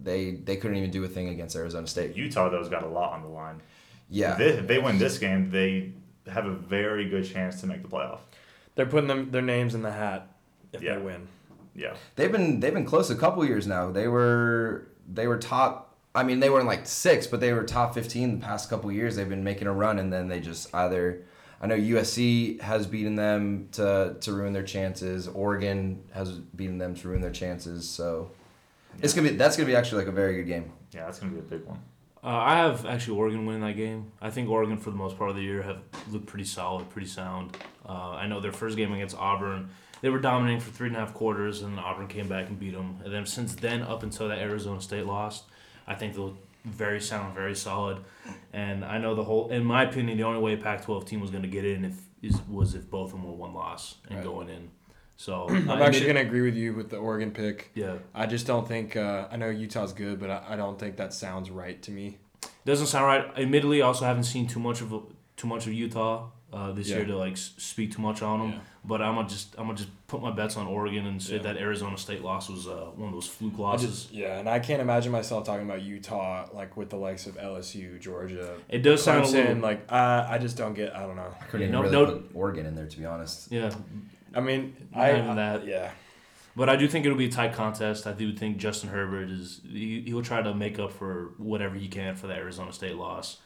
they 0.00 0.32
they 0.32 0.56
couldn't 0.56 0.76
even 0.76 0.90
do 0.90 1.02
a 1.04 1.08
thing 1.08 1.28
against 1.28 1.54
Arizona 1.56 1.86
State. 1.86 2.16
Utah 2.16 2.50
though's 2.50 2.68
got 2.68 2.82
a 2.82 2.88
lot 2.88 3.12
on 3.12 3.22
the 3.22 3.28
line. 3.28 3.62
Yeah. 4.10 4.32
If 4.32 4.38
they, 4.38 4.48
if 4.48 4.66
they 4.66 4.78
win 4.80 4.98
this 4.98 5.18
game, 5.18 5.50
they 5.50 5.92
have 6.30 6.44
a 6.46 6.52
very 6.52 7.08
good 7.08 7.24
chance 7.24 7.60
to 7.60 7.66
make 7.68 7.82
the 7.82 7.88
playoff. 7.88 8.18
They're 8.74 8.84
putting 8.86 9.06
them 9.06 9.30
their 9.30 9.42
names 9.42 9.74
in 9.76 9.82
the 9.82 9.92
hat 9.92 10.26
if 10.72 10.82
Yeah. 10.82 10.96
they 10.96 11.02
win. 11.02 11.28
Yeah. 11.74 11.94
They've 12.16 12.32
been 12.32 12.58
they've 12.58 12.74
been 12.74 12.84
close 12.84 13.08
a 13.10 13.14
couple 13.16 13.44
years 13.46 13.66
now. 13.68 13.92
They 13.92 14.08
were 14.08 14.88
they 15.08 15.28
were 15.28 15.38
top. 15.38 15.94
I 16.16 16.24
mean, 16.24 16.40
they 16.40 16.50
weren't 16.50 16.66
like 16.66 16.84
six, 16.86 17.28
but 17.28 17.38
they 17.38 17.52
were 17.52 17.62
top 17.62 17.94
fifteen 17.94 18.40
the 18.40 18.44
past 18.44 18.68
couple 18.68 18.90
years. 18.90 19.14
They've 19.14 19.28
been 19.28 19.44
making 19.44 19.68
a 19.68 19.72
run, 19.72 19.98
and 20.00 20.12
then 20.12 20.26
they 20.26 20.40
just 20.40 20.74
either. 20.74 21.22
I 21.62 21.66
know 21.66 21.76
USC 21.76 22.60
has 22.60 22.86
beaten 22.86 23.14
them 23.14 23.68
to 23.72 24.16
to 24.20 24.32
ruin 24.32 24.52
their 24.52 24.64
chances. 24.64 25.28
Oregon 25.28 26.02
has 26.12 26.32
beaten 26.32 26.78
them 26.78 26.94
to 26.96 27.08
ruin 27.08 27.20
their 27.20 27.30
chances. 27.30 27.88
So 27.88 28.30
it's 29.00 29.14
gonna 29.14 29.30
be 29.30 29.36
that's 29.36 29.56
gonna 29.56 29.68
be 29.68 29.76
actually 29.76 29.98
like 29.98 30.08
a 30.08 30.16
very 30.16 30.34
good 30.36 30.48
game. 30.48 30.72
Yeah, 30.92 31.04
that's 31.06 31.18
gonna 31.18 31.32
be 31.32 31.38
a 31.38 31.42
big 31.42 31.64
one. 31.64 31.78
Uh, 32.24 32.28
I 32.28 32.56
have 32.56 32.86
actually 32.86 33.18
Oregon 33.18 33.46
winning 33.46 33.62
that 33.62 33.76
game. 33.76 34.12
I 34.20 34.30
think 34.30 34.48
Oregon, 34.48 34.76
for 34.76 34.90
the 34.90 34.96
most 34.96 35.18
part 35.18 35.30
of 35.30 35.36
the 35.36 35.42
year, 35.42 35.62
have 35.62 35.80
looked 36.10 36.26
pretty 36.26 36.44
solid, 36.44 36.88
pretty 36.90 37.08
sound. 37.08 37.56
Uh, 37.84 38.10
I 38.10 38.28
know 38.28 38.40
their 38.40 38.52
first 38.52 38.76
game 38.76 38.92
against 38.92 39.16
Auburn, 39.16 39.70
they 40.02 40.10
were 40.10 40.18
dominating 40.18 40.60
for 40.60 40.72
three 40.72 40.88
and 40.88 40.96
a 40.96 41.00
half 41.00 41.14
quarters, 41.14 41.62
and 41.62 41.78
Auburn 41.78 42.08
came 42.08 42.28
back 42.28 42.48
and 42.48 42.58
beat 42.58 42.74
them. 42.74 42.98
And 43.04 43.14
then 43.14 43.24
since 43.24 43.54
then, 43.54 43.82
up 43.82 44.02
until 44.02 44.28
that 44.28 44.38
Arizona 44.38 44.80
State 44.80 45.06
loss, 45.06 45.44
I 45.86 45.94
think 45.94 46.14
they 46.14 46.20
look 46.20 46.36
very 46.64 47.00
sound, 47.00 47.34
very 47.34 47.54
solid. 47.54 47.98
And 48.52 48.84
I 48.84 48.98
know 48.98 49.14
the 49.14 49.24
whole, 49.24 49.50
in 49.50 49.64
my 49.64 49.84
opinion, 49.84 50.16
the 50.18 50.24
only 50.24 50.40
way 50.40 50.54
a 50.54 50.56
Pac-12 50.56 51.06
team 51.06 51.20
was 51.20 51.30
going 51.30 51.42
to 51.42 51.48
get 51.48 51.64
in 51.64 51.84
if 51.84 51.94
is 52.22 52.40
was 52.48 52.74
if 52.74 52.88
both 52.88 53.06
of 53.12 53.12
them 53.20 53.24
were 53.24 53.32
one 53.32 53.52
loss 53.52 53.96
and 54.08 54.16
Right. 54.18 54.24
going 54.24 54.48
in. 54.48 54.70
So 55.16 55.46
I'm 55.48 55.68
uh, 55.68 55.76
actually 55.84 56.06
gonna 56.06 56.20
agree 56.20 56.42
with 56.42 56.54
you 56.54 56.72
with 56.74 56.88
the 56.90 56.96
Oregon 56.96 57.30
pick. 57.32 57.70
Yeah, 57.74 57.94
I 58.14 58.26
just 58.26 58.46
don't 58.46 58.66
think 58.66 58.96
uh, 58.96 59.26
I 59.30 59.36
know 59.36 59.50
Utah's 59.50 59.92
good, 59.92 60.20
but 60.20 60.30
I, 60.30 60.42
I 60.50 60.56
don't 60.56 60.78
think 60.78 60.96
that 60.96 61.12
sounds 61.12 61.50
right 61.50 61.80
to 61.82 61.90
me. 61.90 62.18
Doesn't 62.64 62.86
sound 62.86 63.06
right. 63.06 63.24
Admittedly, 63.36 63.82
also 63.82 64.04
haven't 64.04 64.24
seen 64.24 64.46
too 64.46 64.60
much 64.60 64.80
of 64.80 64.90
too 65.36 65.46
much 65.48 65.66
of 65.66 65.72
Utah 65.72 66.28
uh, 66.52 66.72
this 66.72 66.88
Yeah. 66.88 66.98
year 66.98 67.06
to 67.06 67.16
like 67.16 67.36
speak 67.36 67.92
too 67.92 68.02
much 68.02 68.22
on 68.22 68.38
them. 68.40 68.50
Yeah. 68.52 68.58
But 68.84 69.00
I'm 69.00 69.14
gonna 69.14 69.28
just 69.28 69.54
I'm 69.58 69.66
gonna 69.66 69.78
just 69.78 69.90
put 70.08 70.20
my 70.20 70.32
bets 70.32 70.56
on 70.56 70.66
Oregon 70.66 71.06
and 71.06 71.22
say 71.22 71.36
Yeah. 71.36 71.42
that 71.42 71.56
Arizona 71.56 71.96
State 71.96 72.20
loss 72.22 72.48
was 72.48 72.66
uh, 72.66 72.90
one 72.96 73.08
of 73.10 73.14
those 73.14 73.28
fluke 73.28 73.56
losses. 73.56 73.88
just, 74.06 74.12
yeah, 74.12 74.38
and 74.40 74.48
I 74.48 74.58
can't 74.58 74.82
imagine 74.82 75.12
myself 75.12 75.46
talking 75.46 75.64
about 75.64 75.82
Utah 75.82 76.48
like 76.52 76.76
with 76.76 76.90
the 76.90 76.96
likes 76.96 77.26
of 77.28 77.36
LSU, 77.36 78.00
Georgia, 78.00 78.56
it 78.68 78.78
does 78.82 79.00
sound 79.04 79.24
a 79.24 79.28
little 79.28 79.56
Like 79.58 79.84
uh, 79.88 80.26
I 80.28 80.38
just 80.38 80.56
don't 80.56 80.74
get. 80.74 80.96
I 80.96 81.06
don't 81.06 81.14
know. 81.14 81.32
I 81.40 81.44
couldn't 81.44 81.60
Yeah, 81.72 81.78
even 81.78 81.92
no- 81.92 82.00
really 82.02 82.14
no- 82.14 82.18
put 82.22 82.30
Oregon 82.34 82.66
in 82.66 82.74
there 82.74 82.86
to 82.88 82.98
be 82.98 83.04
honest. 83.06 83.52
yeah. 83.52 83.72
I 84.34 84.40
mean, 84.40 84.74
Not 84.94 85.00
I, 85.04 85.18
even 85.18 85.36
that. 85.36 85.64
yeah. 85.66 85.90
But 86.56 86.68
I 86.68 86.74
do 86.76 86.88
think 86.88 87.06
it'll 87.06 87.16
be 87.16 87.26
a 87.26 87.30
tight 87.30 87.52
contest. 87.54 88.06
I 88.06 88.12
do 88.12 88.34
think 88.34 88.56
Justin 88.56 88.90
Herbert 88.90 89.30
is 89.30 89.60
he, 89.64 90.02
he'll 90.06 90.22
try 90.22 90.42
to 90.42 90.52
make 90.54 90.78
up 90.80 90.92
for 90.92 91.30
whatever 91.38 91.76
he 91.76 91.86
can 91.88 92.16
for 92.16 92.26
the 92.26 92.34
Arizona 92.34 92.72
State 92.72 92.96
loss. 92.96 93.38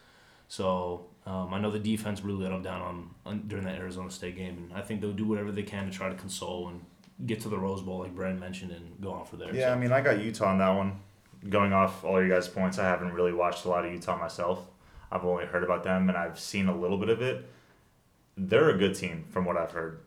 So 0.48 1.06
um, 1.26 1.52
I 1.52 1.60
know 1.60 1.70
the 1.70 1.78
defense 1.78 2.22
really 2.22 2.44
let 2.44 2.50
them 2.50 2.62
down 2.62 2.82
on, 2.82 3.10
on 3.24 3.48
during 3.48 3.64
that 3.64 3.76
Arizona 3.76 4.10
State 4.10 4.36
game, 4.36 4.56
and 4.56 4.78
I 4.78 4.82
think 4.82 5.00
they'll 5.00 5.12
do 5.12 5.26
whatever 5.26 5.50
they 5.50 5.62
can 5.62 5.86
to 5.86 5.92
try 5.92 6.08
to 6.08 6.14
console 6.14 6.68
and 6.68 6.80
get 7.26 7.40
to 7.40 7.48
the 7.48 7.58
Rose 7.58 7.82
Bowl, 7.82 8.00
like 8.00 8.14
Brandon 8.14 8.38
mentioned, 8.38 8.72
and 8.72 9.00
go 9.00 9.12
on 9.12 9.24
for 9.24 9.36
there. 9.36 9.54
Yeah, 9.54 9.72
I 9.72 9.76
mean, 9.76 9.92
I 9.92 10.00
got 10.00 10.20
Utah 10.20 10.50
on 10.50 10.58
that 10.58 10.70
one. 10.70 11.00
Going 11.48 11.72
off 11.72 12.04
all 12.04 12.20
your 12.20 12.28
guys' 12.28 12.48
points, 12.48 12.78
I 12.78 12.84
haven't 12.84 13.12
really 13.12 13.32
watched 13.32 13.64
a 13.64 13.68
lot 13.68 13.84
of 13.84 13.92
Utah 13.92 14.18
myself. 14.18 14.66
I've 15.10 15.24
only 15.24 15.46
heard 15.46 15.62
about 15.62 15.84
them 15.84 16.08
and 16.08 16.18
I've 16.18 16.38
seen 16.38 16.68
a 16.68 16.76
little 16.76 16.98
bit 16.98 17.08
of 17.08 17.22
it. 17.22 17.48
They're 18.36 18.70
a 18.70 18.78
good 18.78 18.94
team 18.94 19.24
from 19.30 19.44
what 19.44 19.56
I've 19.56 19.70
heard. 19.70 20.00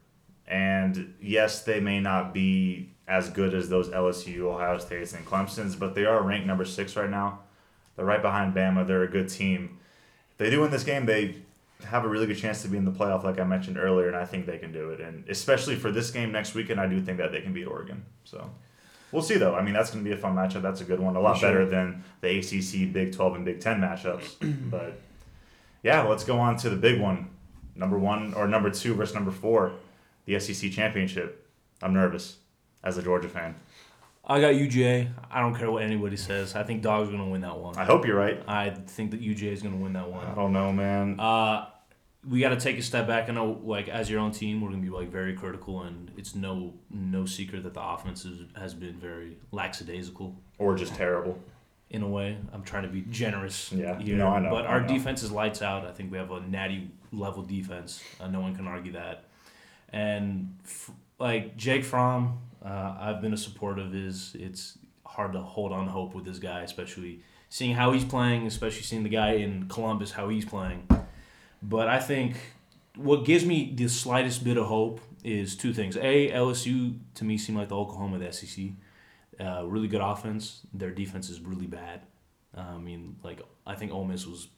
And 0.47 1.15
yes, 1.21 1.63
they 1.63 1.79
may 1.79 1.99
not 1.99 2.33
be 2.33 2.89
as 3.07 3.29
good 3.29 3.53
as 3.53 3.69
those 3.69 3.89
LSU, 3.89 4.41
Ohio 4.41 4.77
States, 4.77 5.13
and 5.13 5.25
Clemson's, 5.25 5.75
but 5.75 5.95
they 5.95 6.05
are 6.05 6.21
ranked 6.21 6.47
number 6.47 6.65
six 6.65 6.95
right 6.95 7.09
now. 7.09 7.39
They're 7.95 8.05
right 8.05 8.21
behind 8.21 8.53
Bama. 8.53 8.85
They're 8.85 9.03
a 9.03 9.09
good 9.09 9.29
team. 9.29 9.79
They 10.39 10.49
do 10.49 10.61
win 10.61 10.71
this 10.71 10.83
game, 10.83 11.05
they 11.05 11.35
have 11.85 12.05
a 12.05 12.07
really 12.07 12.25
good 12.25 12.37
chance 12.37 12.61
to 12.63 12.67
be 12.67 12.77
in 12.77 12.85
the 12.85 12.91
playoff, 12.91 13.23
like 13.23 13.39
I 13.39 13.43
mentioned 13.43 13.77
earlier, 13.77 14.07
and 14.07 14.15
I 14.15 14.25
think 14.25 14.45
they 14.45 14.57
can 14.57 14.71
do 14.71 14.89
it. 14.89 15.01
And 15.01 15.27
especially 15.29 15.75
for 15.75 15.91
this 15.91 16.11
game 16.11 16.31
next 16.31 16.55
weekend, 16.55 16.79
I 16.79 16.87
do 16.87 16.99
think 17.01 17.17
that 17.19 17.31
they 17.31 17.41
can 17.41 17.53
beat 17.53 17.65
Oregon. 17.65 18.03
So 18.23 18.49
we'll 19.11 19.21
see, 19.21 19.35
though. 19.35 19.53
I 19.53 19.61
mean, 19.61 19.73
that's 19.73 19.91
going 19.91 20.03
to 20.03 20.09
be 20.09 20.15
a 20.15 20.17
fun 20.17 20.35
matchup. 20.35 20.61
That's 20.61 20.81
a 20.81 20.85
good 20.85 20.99
one. 20.99 21.15
A 21.17 21.19
lot 21.19 21.37
sure. 21.37 21.49
better 21.49 21.65
than 21.65 22.03
the 22.21 22.39
ACC, 22.39 22.91
Big 22.91 23.13
12, 23.13 23.35
and 23.35 23.45
Big 23.45 23.59
10 23.59 23.81
matchups. 23.81 24.69
but 24.71 24.99
yeah, 25.83 26.03
let's 26.03 26.23
go 26.23 26.39
on 26.39 26.55
to 26.57 26.69
the 26.69 26.75
big 26.75 26.99
one. 27.01 27.29
Number 27.75 27.97
one 27.97 28.33
or 28.33 28.47
number 28.47 28.69
two 28.69 28.93
versus 28.93 29.15
number 29.15 29.31
four, 29.31 29.73
the 30.25 30.39
SEC 30.39 30.71
championship. 30.71 31.47
I'm 31.81 31.93
nervous 31.93 32.37
as 32.83 32.97
a 32.97 33.03
Georgia 33.03 33.29
fan. 33.29 33.55
I 34.29 34.39
got 34.39 34.53
UGA. 34.53 35.09
I 35.31 35.39
don't 35.41 35.55
care 35.55 35.71
what 35.71 35.81
anybody 35.83 36.15
says. 36.15 36.55
I 36.55 36.61
think 36.63 36.83
Dog's 36.83 37.09
gonna 37.09 37.27
win 37.27 37.41
that 37.41 37.57
one. 37.57 37.75
I 37.77 37.83
hope 37.85 38.05
you're 38.05 38.15
right. 38.17 38.41
I 38.47 38.69
think 38.69 39.11
that 39.11 39.21
UGA 39.21 39.51
is 39.51 39.61
gonna 39.63 39.77
win 39.77 39.93
that 39.93 40.09
one. 40.09 40.25
I 40.25 40.35
don't 40.35 40.53
know, 40.53 40.71
man. 40.71 41.19
Uh, 41.19 41.65
we 42.27 42.41
got 42.41 42.49
to 42.49 42.57
take 42.57 42.77
a 42.77 42.81
step 42.81 43.07
back. 43.07 43.29
I 43.29 43.31
know, 43.31 43.59
like 43.63 43.87
as 43.87 44.09
your 44.09 44.19
own 44.19 44.31
team, 44.31 44.61
we're 44.61 44.69
gonna 44.69 44.81
be 44.81 44.89
like 44.89 45.09
very 45.09 45.33
critical, 45.33 45.81
and 45.83 46.11
it's 46.17 46.35
no 46.35 46.73
no 46.91 47.25
secret 47.25 47.63
that 47.63 47.73
the 47.73 47.81
offense 47.81 48.23
is, 48.25 48.41
has 48.55 48.73
been 48.73 48.99
very 48.99 49.37
lackadaisical 49.51 50.35
Or 50.59 50.75
just 50.75 50.93
terrible. 50.95 51.39
in 51.89 52.03
a 52.03 52.07
way. 52.07 52.37
I'm 52.53 52.61
trying 52.63 52.83
to 52.83 52.89
be 52.89 53.01
generous. 53.09 53.71
Yeah. 53.71 53.97
here. 53.99 54.17
No, 54.17 54.27
I 54.27 54.39
know, 54.39 54.49
But 54.51 54.65
I 54.65 54.69
our 54.69 54.81
know. 54.81 54.87
defense 54.89 55.23
is 55.23 55.31
lights 55.31 55.61
out. 55.63 55.85
I 55.85 55.91
think 55.91 56.11
we 56.11 56.17
have 56.19 56.29
a 56.29 56.41
natty 56.41 56.91
level 57.11 57.41
defense. 57.41 58.03
Uh, 58.19 58.27
no 58.27 58.41
one 58.41 58.53
can 58.55 58.67
argue 58.67 58.91
that. 58.91 59.23
And 59.91 60.55
f- 60.65 60.91
like 61.19 61.57
Jake 61.57 61.83
Fromm, 61.85 62.37
uh, 62.63 62.95
I've 62.99 63.21
been 63.21 63.33
a 63.33 63.37
supporter 63.37 63.81
of 63.81 63.91
his. 63.91 64.35
It's 64.37 64.77
hard 65.05 65.33
to 65.33 65.41
hold 65.41 65.71
on 65.71 65.87
hope 65.87 66.13
with 66.13 66.25
this 66.25 66.39
guy, 66.39 66.61
especially 66.61 67.21
seeing 67.49 67.75
how 67.75 67.91
he's 67.91 68.05
playing, 68.05 68.45
especially 68.47 68.83
seeing 68.83 69.03
the 69.03 69.09
guy 69.09 69.33
in 69.33 69.67
Columbus 69.67 70.11
how 70.11 70.29
he's 70.29 70.45
playing. 70.45 70.87
But 71.61 71.87
I 71.87 71.99
think 71.99 72.35
what 72.95 73.25
gives 73.25 73.45
me 73.45 73.73
the 73.75 73.87
slightest 73.87 74.43
bit 74.43 74.57
of 74.57 74.67
hope 74.67 75.01
is 75.23 75.55
two 75.55 75.73
things. 75.73 75.97
A, 75.97 76.31
LSU 76.31 76.97
to 77.15 77.23
me 77.23 77.37
seem 77.37 77.55
like 77.55 77.69
the 77.69 77.75
Oklahoma 77.75 78.15
of 78.17 78.21
the 78.21 78.31
SEC. 78.31 78.65
Uh, 79.39 79.65
really 79.65 79.87
good 79.87 80.01
offense. 80.01 80.61
Their 80.73 80.91
defense 80.91 81.29
is 81.29 81.39
really 81.41 81.67
bad. 81.67 82.01
Uh, 82.55 82.61
I 82.75 82.77
mean, 82.77 83.15
like 83.23 83.41
I 83.65 83.75
think 83.75 83.93
Ole 83.93 84.05
Miss 84.05 84.25
was 84.25 84.49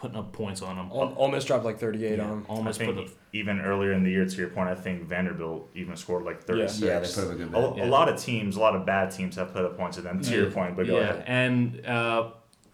putting 0.00 0.16
up 0.16 0.32
points 0.32 0.62
on 0.62 0.76
them. 0.76 0.90
Ole, 0.90 1.14
Ole 1.16 1.28
Miss 1.30 1.44
dropped 1.44 1.64
like 1.64 1.78
38 1.78 2.16
Yeah, 2.18 2.24
on 2.24 2.30
them. 2.30 2.46
Ole 2.48 2.62
Miss 2.62 2.78
put 2.78 2.96
up. 2.98 3.06
even 3.34 3.60
earlier 3.60 3.92
in 3.92 4.02
the 4.02 4.10
year, 4.10 4.24
to 4.26 4.36
your 4.36 4.48
point, 4.48 4.68
I 4.70 4.74
think 4.74 5.02
Vanderbilt 5.04 5.68
even 5.74 5.94
scored 5.96 6.24
like 6.24 6.42
36. 6.42 6.80
Yeah, 6.80 6.98
they 7.00 7.06
put 7.06 7.24
up 7.24 7.30
a 7.32 7.34
good 7.36 7.48
A, 7.54 7.70
bit. 7.74 7.84
a 7.84 7.90
lot 7.90 8.08
of 8.08 8.18
teams, 8.18 8.56
a 8.56 8.60
lot 8.60 8.74
of 8.74 8.86
bad 8.86 9.10
teams 9.10 9.36
have 9.36 9.52
put 9.52 9.64
up 9.64 9.76
points 9.76 9.96
to 9.98 10.02
them, 10.02 10.20
to 10.22 10.34
your 10.34 10.50
point, 10.50 10.74
but 10.76 10.86
go 10.86 10.98
yeah, 10.98 11.10
ahead. 11.10 11.24
and 11.26 11.86
uh, 11.86 12.30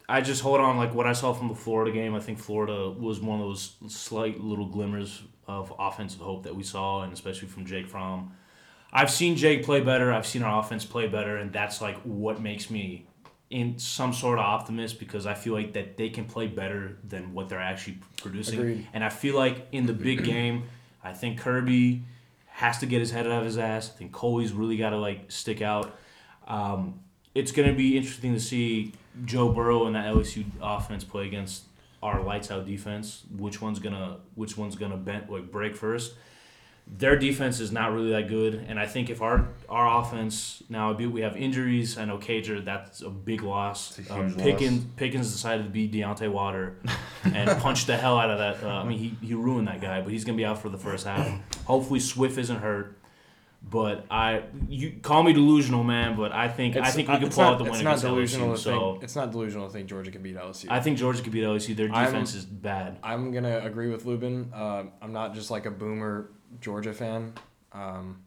I 0.09 0.21
just 0.21 0.41
hold 0.43 0.61
on. 0.61 0.77
Like 0.77 0.95
what 0.95 1.07
I 1.07 1.13
saw 1.13 1.33
from 1.33 1.49
the 1.49 1.55
Florida 1.57 1.91
game, 1.91 2.15
I 2.15 2.21
think 2.21 2.39
Florida 2.39 2.91
was 2.91 3.21
one 3.21 3.41
of 3.41 3.47
those 3.49 3.75
slight 3.89 4.41
little 4.41 4.67
glimmers 4.67 5.23
of 5.49 5.73
offensive 5.79 6.21
hope 6.21 6.45
that 6.45 6.55
we 6.55 6.63
saw, 6.63 7.03
and 7.03 7.13
especially 7.13 7.49
from 7.49 7.67
Jake 7.67 7.89
Fromm. 7.89 8.33
I've 8.93 9.11
seen 9.11 9.37
Jake 9.37 9.65
play 9.65 9.81
better. 9.81 10.13
I've 10.13 10.27
seen 10.27 10.43
our 10.43 10.61
offense 10.61 10.85
play 10.85 11.09
better, 11.09 11.37
and 11.39 11.53
that's 11.53 11.83
like 11.83 11.97
what 12.03 12.41
makes 12.41 12.71
me 12.71 13.09
in 13.51 13.79
some 13.79 14.13
sort 14.13 14.39
of 14.39 14.45
optimist 14.45 14.99
because 14.99 15.27
I 15.27 15.35
feel 15.35 15.53
like 15.55 15.73
that 15.75 15.97
they 15.97 16.09
can 16.09 16.25
play 16.25 16.49
better 16.49 16.99
than 17.07 17.33
what 17.33 17.49
they're 17.49 17.61
actually 17.61 17.99
producing. 18.21 18.59
Agreed. 18.59 18.87
And 18.93 19.05
I 19.05 19.09
feel 19.09 19.37
like 19.37 19.69
in 19.73 19.87
the 19.87 19.93
big 19.93 20.25
game, 20.25 20.65
I 21.05 21.13
think 21.13 21.39
Kirby 21.39 22.03
has 22.47 22.79
to 22.79 22.87
get 22.87 23.01
his 23.01 23.11
head 23.11 23.27
out 23.27 23.41
of 23.41 23.45
his 23.45 23.59
ass. 23.59 23.91
I 23.95 23.99
think 23.99 24.13
Coley's 24.13 24.53
really 24.53 24.77
got 24.77 24.91
to 24.91 24.99
like 24.99 25.31
stick 25.31 25.63
out. 25.63 25.97
Um, 26.49 27.01
it's 27.35 27.53
going 27.53 27.69
to 27.69 27.75
be 27.75 27.97
interesting 27.97 28.33
to 28.35 28.41
see 28.41 28.93
Joe 29.25 29.51
Burrow 29.51 29.87
and 29.87 29.95
that 29.95 30.07
LSU 30.07 30.45
offense 30.61 31.05
play 31.05 31.27
against 31.27 31.65
our 32.03 32.23
lights 32.23 32.51
out 32.51 32.67
defense. 32.67 33.25
Which 33.37 33.61
one's 33.61 33.79
gonna 33.79 34.19
which 34.35 34.57
one's 34.57 34.77
gonna 34.77 34.97
bent 34.97 35.31
like 35.31 35.51
break 35.51 35.77
first? 35.77 36.15
Their 36.89 37.17
defense 37.19 37.59
is 37.59 37.73
not 37.73 37.93
really 37.93 38.11
that 38.13 38.29
good, 38.29 38.65
and 38.69 38.79
I 38.79 38.87
think 38.87 39.11
if 39.11 39.21
our 39.21 39.49
our 39.69 40.01
offense 40.01 40.63
now 40.69 40.93
we 40.93 41.21
have 41.23 41.37
injuries. 41.37 41.99
I 41.99 42.05
know 42.05 42.17
Cager, 42.17 42.65
that's 42.65 43.03
a 43.03 43.11
big 43.11 43.43
loss. 43.43 43.99
It's 43.99 44.09
a 44.09 44.15
Um, 44.15 44.35
Pickens 44.35 44.85
loss. 44.85 44.93
Pickens 44.97 45.33
decided 45.33 45.65
to 45.65 45.71
be 45.71 45.89
Deontay 45.89 46.31
Wilder 46.31 46.77
and 47.25 47.51
punch 47.61 47.87
the 47.87 47.97
hell 47.97 48.19
out 48.19 48.31
of 48.31 48.39
that. 48.39 48.63
Uh, 48.63 48.69
I 48.69 48.85
mean, 48.85 48.99
he, 48.99 49.17
he 49.27 49.35
ruined 49.35 49.67
that 49.67 49.81
guy, 49.81 50.01
but 50.01 50.13
he's 50.13 50.25
gonna 50.25 50.37
be 50.39 50.45
out 50.45 50.63
for 50.63 50.69
the 50.69 50.79
first 50.79 51.05
half. 51.07 51.29
Hopefully, 51.65 51.99
Swift 51.99 52.39
isn't 52.39 52.61
hurt. 52.61 52.97
But 53.69 54.07
I, 54.09 54.45
you 54.69 54.93
call 55.03 55.25
me 55.25 55.33
delusional, 55.33 55.83
man. 55.83 56.15
But 56.15 56.31
I 56.31 56.47
think 56.47 56.77
I 56.77 56.81
It's- 56.81 56.95
think 56.95 57.09
we 57.09 57.19
can 57.19 57.31
pull 57.31 57.43
not- 57.43 57.53
out 57.55 57.59
the 57.59 57.65
win 57.65 57.81
against 57.81 58.05
delusional 58.05 58.51
LSU. 58.51 58.55
to 58.55 58.61
So 58.61 58.91
think. 58.93 59.03
It's 59.03 59.17
not 59.17 59.33
delusional 59.33 59.67
to 59.67 59.73
think 59.73 59.89
Georgia 59.89 60.13
can 60.13 60.23
beat 60.23 60.37
LSU. 60.37 60.67
I 60.71 60.79
think 60.79 60.99
Georgia 60.99 61.21
could 61.21 61.33
beat 61.33 61.43
LSU. 61.43 61.75
Their 61.75 61.91
I'm- 61.93 62.07
defense 62.07 62.33
is 62.37 62.45
bad. 62.45 62.99
I'm 63.03 63.33
gonna 63.33 63.59
agree 63.65 63.91
with 63.91 64.05
Lubin. 64.05 64.53
Uh, 64.55 64.85
I'm 65.03 65.13
not 65.13 65.35
just 65.35 65.51
like 65.51 65.67
a 65.67 65.73
boomer 65.73 66.31
Georgia 66.61 66.93
fan. 66.93 67.35
Um, 67.73 68.23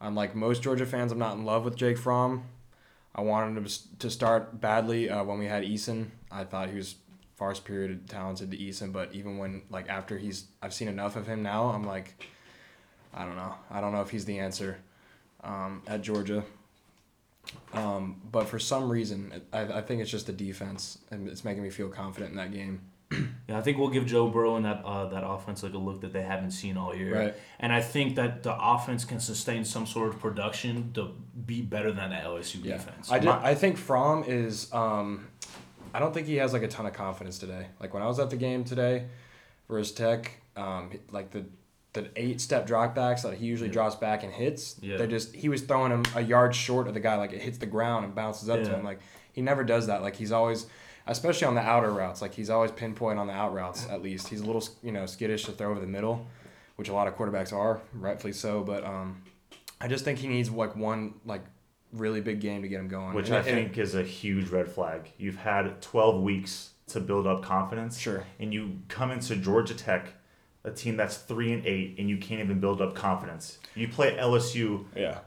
I'm 0.00 0.14
like 0.14 0.34
most 0.34 0.62
Georgia 0.62 0.86
fans. 0.86 1.12
I'm 1.12 1.18
not 1.18 1.36
in 1.36 1.44
love 1.44 1.64
with 1.64 1.76
Jake 1.76 1.98
Fromm. 1.98 2.44
I 3.14 3.22
wanted 3.22 3.56
him 3.56 3.66
to 3.98 4.10
start 4.10 4.60
badly 4.60 5.08
uh, 5.08 5.24
when 5.24 5.38
we 5.38 5.46
had 5.46 5.64
Eason. 5.64 6.08
I 6.30 6.44
thought 6.44 6.68
he 6.68 6.76
was 6.76 6.96
far 7.36 7.54
superior 7.54 7.96
talented 8.08 8.50
to 8.50 8.56
Eason, 8.56 8.92
but 8.92 9.14
even 9.14 9.38
when 9.38 9.62
like 9.70 9.88
after 9.88 10.18
he's 10.18 10.46
I've 10.62 10.74
seen 10.74 10.88
enough 10.88 11.16
of 11.16 11.26
him 11.26 11.42
now. 11.42 11.66
I'm 11.68 11.84
like, 11.84 12.26
I 13.14 13.24
don't 13.24 13.36
know. 13.36 13.54
I 13.70 13.80
don't 13.80 13.92
know 13.92 14.02
if 14.02 14.10
he's 14.10 14.26
the 14.26 14.38
answer 14.38 14.78
um, 15.42 15.82
at 15.86 16.02
Georgia. 16.02 16.44
Um, 17.72 18.20
but 18.30 18.48
for 18.48 18.58
some 18.58 18.90
reason, 18.90 19.42
I, 19.52 19.60
I 19.60 19.80
think 19.80 20.02
it's 20.02 20.10
just 20.10 20.26
the 20.26 20.32
defense, 20.32 20.98
and 21.10 21.28
it's 21.28 21.44
making 21.44 21.62
me 21.62 21.70
feel 21.70 21.88
confident 21.88 22.32
in 22.32 22.36
that 22.36 22.52
game. 22.52 22.80
Yeah, 23.48 23.56
I 23.58 23.62
think 23.62 23.78
we'll 23.78 23.90
give 23.90 24.04
Joe 24.06 24.28
Burrow 24.28 24.56
and 24.56 24.64
that 24.64 24.82
uh, 24.84 25.06
that 25.10 25.24
offense 25.24 25.62
like 25.62 25.74
a 25.74 25.78
look 25.78 26.00
that 26.00 26.12
they 26.12 26.22
haven't 26.22 26.50
seen 26.50 26.76
all 26.76 26.94
year. 26.94 27.14
Right. 27.16 27.34
And 27.60 27.72
I 27.72 27.80
think 27.80 28.16
that 28.16 28.42
the 28.42 28.56
offense 28.60 29.04
can 29.04 29.20
sustain 29.20 29.64
some 29.64 29.86
sort 29.86 30.08
of 30.08 30.18
production 30.18 30.92
to 30.94 31.14
be 31.46 31.62
better 31.62 31.92
than 31.92 32.10
the 32.10 32.16
LSU 32.16 32.64
Yeah. 32.64 32.78
defense. 32.78 33.10
I, 33.12 33.20
did, 33.20 33.26
My- 33.26 33.44
I 33.50 33.54
think 33.54 33.76
Fromm 33.76 34.24
is. 34.26 34.72
Um, 34.72 35.28
I 35.94 36.00
don't 36.00 36.12
think 36.12 36.26
he 36.26 36.36
has 36.36 36.52
like 36.52 36.62
a 36.64 36.68
ton 36.68 36.84
of 36.86 36.92
confidence 36.94 37.38
today. 37.38 37.68
Like 37.80 37.94
when 37.94 38.02
I 38.02 38.06
was 38.06 38.18
at 38.18 38.28
the 38.30 38.36
game 38.36 38.64
today, 38.64 39.06
versus 39.68 39.94
Tech, 39.94 40.32
um, 40.56 40.90
like 41.12 41.30
the 41.30 41.44
the 41.92 42.10
eight 42.16 42.40
step 42.40 42.66
drop 42.66 42.94
backs 42.96 43.22
that 43.22 43.34
he 43.34 43.46
usually 43.46 43.70
drops 43.70 43.94
back 43.94 44.24
and 44.24 44.32
hits. 44.32 44.76
Yeah. 44.82 44.96
They 44.96 45.06
just 45.06 45.34
he 45.34 45.48
was 45.48 45.62
throwing 45.62 45.92
him 45.92 46.04
a 46.16 46.20
yard 46.20 46.54
short 46.56 46.88
of 46.88 46.94
the 46.94 47.00
guy. 47.00 47.14
Like 47.16 47.32
it 47.32 47.40
hits 47.40 47.58
the 47.58 47.66
ground 47.66 48.04
and 48.04 48.14
bounces 48.16 48.48
up 48.50 48.64
to 48.64 48.68
him. 48.70 48.84
Like 48.84 48.98
he 49.32 49.40
never 49.42 49.62
does 49.62 49.86
that. 49.86 50.02
Like 50.02 50.16
he's 50.16 50.32
always. 50.32 50.66
Especially 51.08 51.46
on 51.46 51.54
the 51.54 51.60
outer 51.60 51.92
routes, 51.92 52.20
like 52.20 52.34
he's 52.34 52.50
always 52.50 52.72
pinpoint 52.72 53.18
on 53.18 53.26
the 53.28 53.32
out 53.32 53.54
routes. 53.54 53.86
At 53.88 54.02
least 54.02 54.28
he's 54.28 54.40
a 54.40 54.44
little, 54.44 54.64
you 54.82 54.90
know, 54.92 55.06
skittish 55.06 55.44
to 55.44 55.52
throw 55.52 55.70
over 55.70 55.78
the 55.80 55.86
middle, 55.86 56.26
which 56.76 56.88
a 56.88 56.92
lot 56.92 57.06
of 57.06 57.16
quarterbacks 57.16 57.52
are, 57.52 57.80
rightfully 57.94 58.32
so. 58.32 58.62
But 58.64 58.84
um, 58.84 59.22
I 59.80 59.86
just 59.88 60.04
think 60.04 60.18
he 60.18 60.26
needs 60.26 60.50
like 60.50 60.74
one 60.74 61.14
like 61.24 61.42
really 61.92 62.20
big 62.20 62.40
game 62.40 62.62
to 62.62 62.68
get 62.68 62.80
him 62.80 62.88
going. 62.88 63.14
Which 63.14 63.28
And 63.28 63.36
I 63.36 63.42
think 63.42 63.78
is 63.78 63.94
a 63.94 64.02
huge 64.02 64.48
red 64.48 64.68
flag. 64.68 65.10
You've 65.16 65.36
had 65.36 65.80
12 65.80 66.22
weeks 66.22 66.70
to 66.88 67.00
build 67.00 67.26
up 67.26 67.42
confidence. 67.42 67.98
Sure. 67.98 68.24
And 68.40 68.52
you 68.52 68.80
come 68.88 69.10
into 69.12 69.36
Georgia 69.36 69.74
Tech, 69.74 70.08
a 70.64 70.70
team 70.70 70.96
that's 70.96 71.16
3 71.18 71.52
and 71.52 71.66
8, 71.66 71.96
and 71.98 72.08
you 72.10 72.16
can't 72.18 72.40
even 72.40 72.58
build 72.60 72.80
up 72.82 72.94
confidence. 72.94 73.58
You 73.74 73.88
play 73.88 74.16
LSU 74.16 74.84
Yeah. 74.94 75.18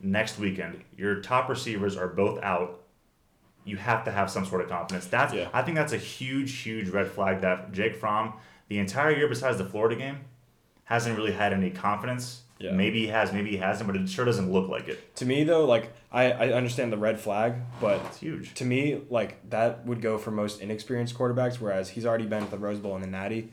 next 0.00 0.38
weekend. 0.38 0.82
Your 0.96 1.20
top 1.20 1.48
receivers 1.48 1.96
are 1.96 2.08
both 2.08 2.42
out. 2.42 2.79
You 3.64 3.76
have 3.76 4.04
to 4.04 4.10
have 4.10 4.30
some 4.30 4.44
sort 4.46 4.62
of 4.62 4.68
confidence. 4.68 5.06
That's 5.06 5.32
Yeah. 5.34 5.48
I 5.52 5.62
think 5.62 5.76
that's 5.76 5.92
a 5.92 5.98
huge, 5.98 6.52
huge 6.58 6.88
red 6.88 7.08
flag 7.08 7.40
that 7.42 7.72
Jake 7.72 7.96
Fromm, 7.96 8.34
the 8.68 8.78
entire 8.78 9.10
year 9.10 9.28
besides 9.28 9.58
the 9.58 9.64
Florida 9.64 9.96
game, 9.96 10.18
hasn't 10.84 11.16
really 11.16 11.32
had 11.32 11.52
any 11.52 11.70
confidence. 11.70 12.42
Yeah. 12.58 12.72
Maybe 12.72 13.00
he 13.00 13.06
has, 13.08 13.32
maybe 13.32 13.50
he 13.50 13.56
hasn't, 13.56 13.86
but 13.86 13.96
it 13.96 14.08
sure 14.08 14.24
doesn't 14.26 14.52
look 14.52 14.68
like 14.68 14.88
it. 14.88 15.16
To 15.16 15.24
me 15.24 15.44
though, 15.44 15.64
like 15.64 15.92
I, 16.12 16.30
I 16.32 16.52
understand 16.52 16.92
the 16.92 16.98
red 16.98 17.18
flag, 17.18 17.54
but 17.80 18.00
It's 18.06 18.18
huge. 18.18 18.52
to 18.54 18.64
me, 18.64 19.00
like 19.08 19.48
that 19.50 19.86
would 19.86 20.02
go 20.02 20.18
for 20.18 20.30
most 20.30 20.60
inexperienced 20.60 21.16
quarterbacks, 21.16 21.60
whereas 21.60 21.90
he's 21.90 22.04
already 22.04 22.26
been 22.26 22.42
at 22.42 22.50
the 22.50 22.58
Rose 22.58 22.78
Bowl 22.78 22.94
and 22.94 23.02
the 23.04 23.08
Natty, 23.08 23.50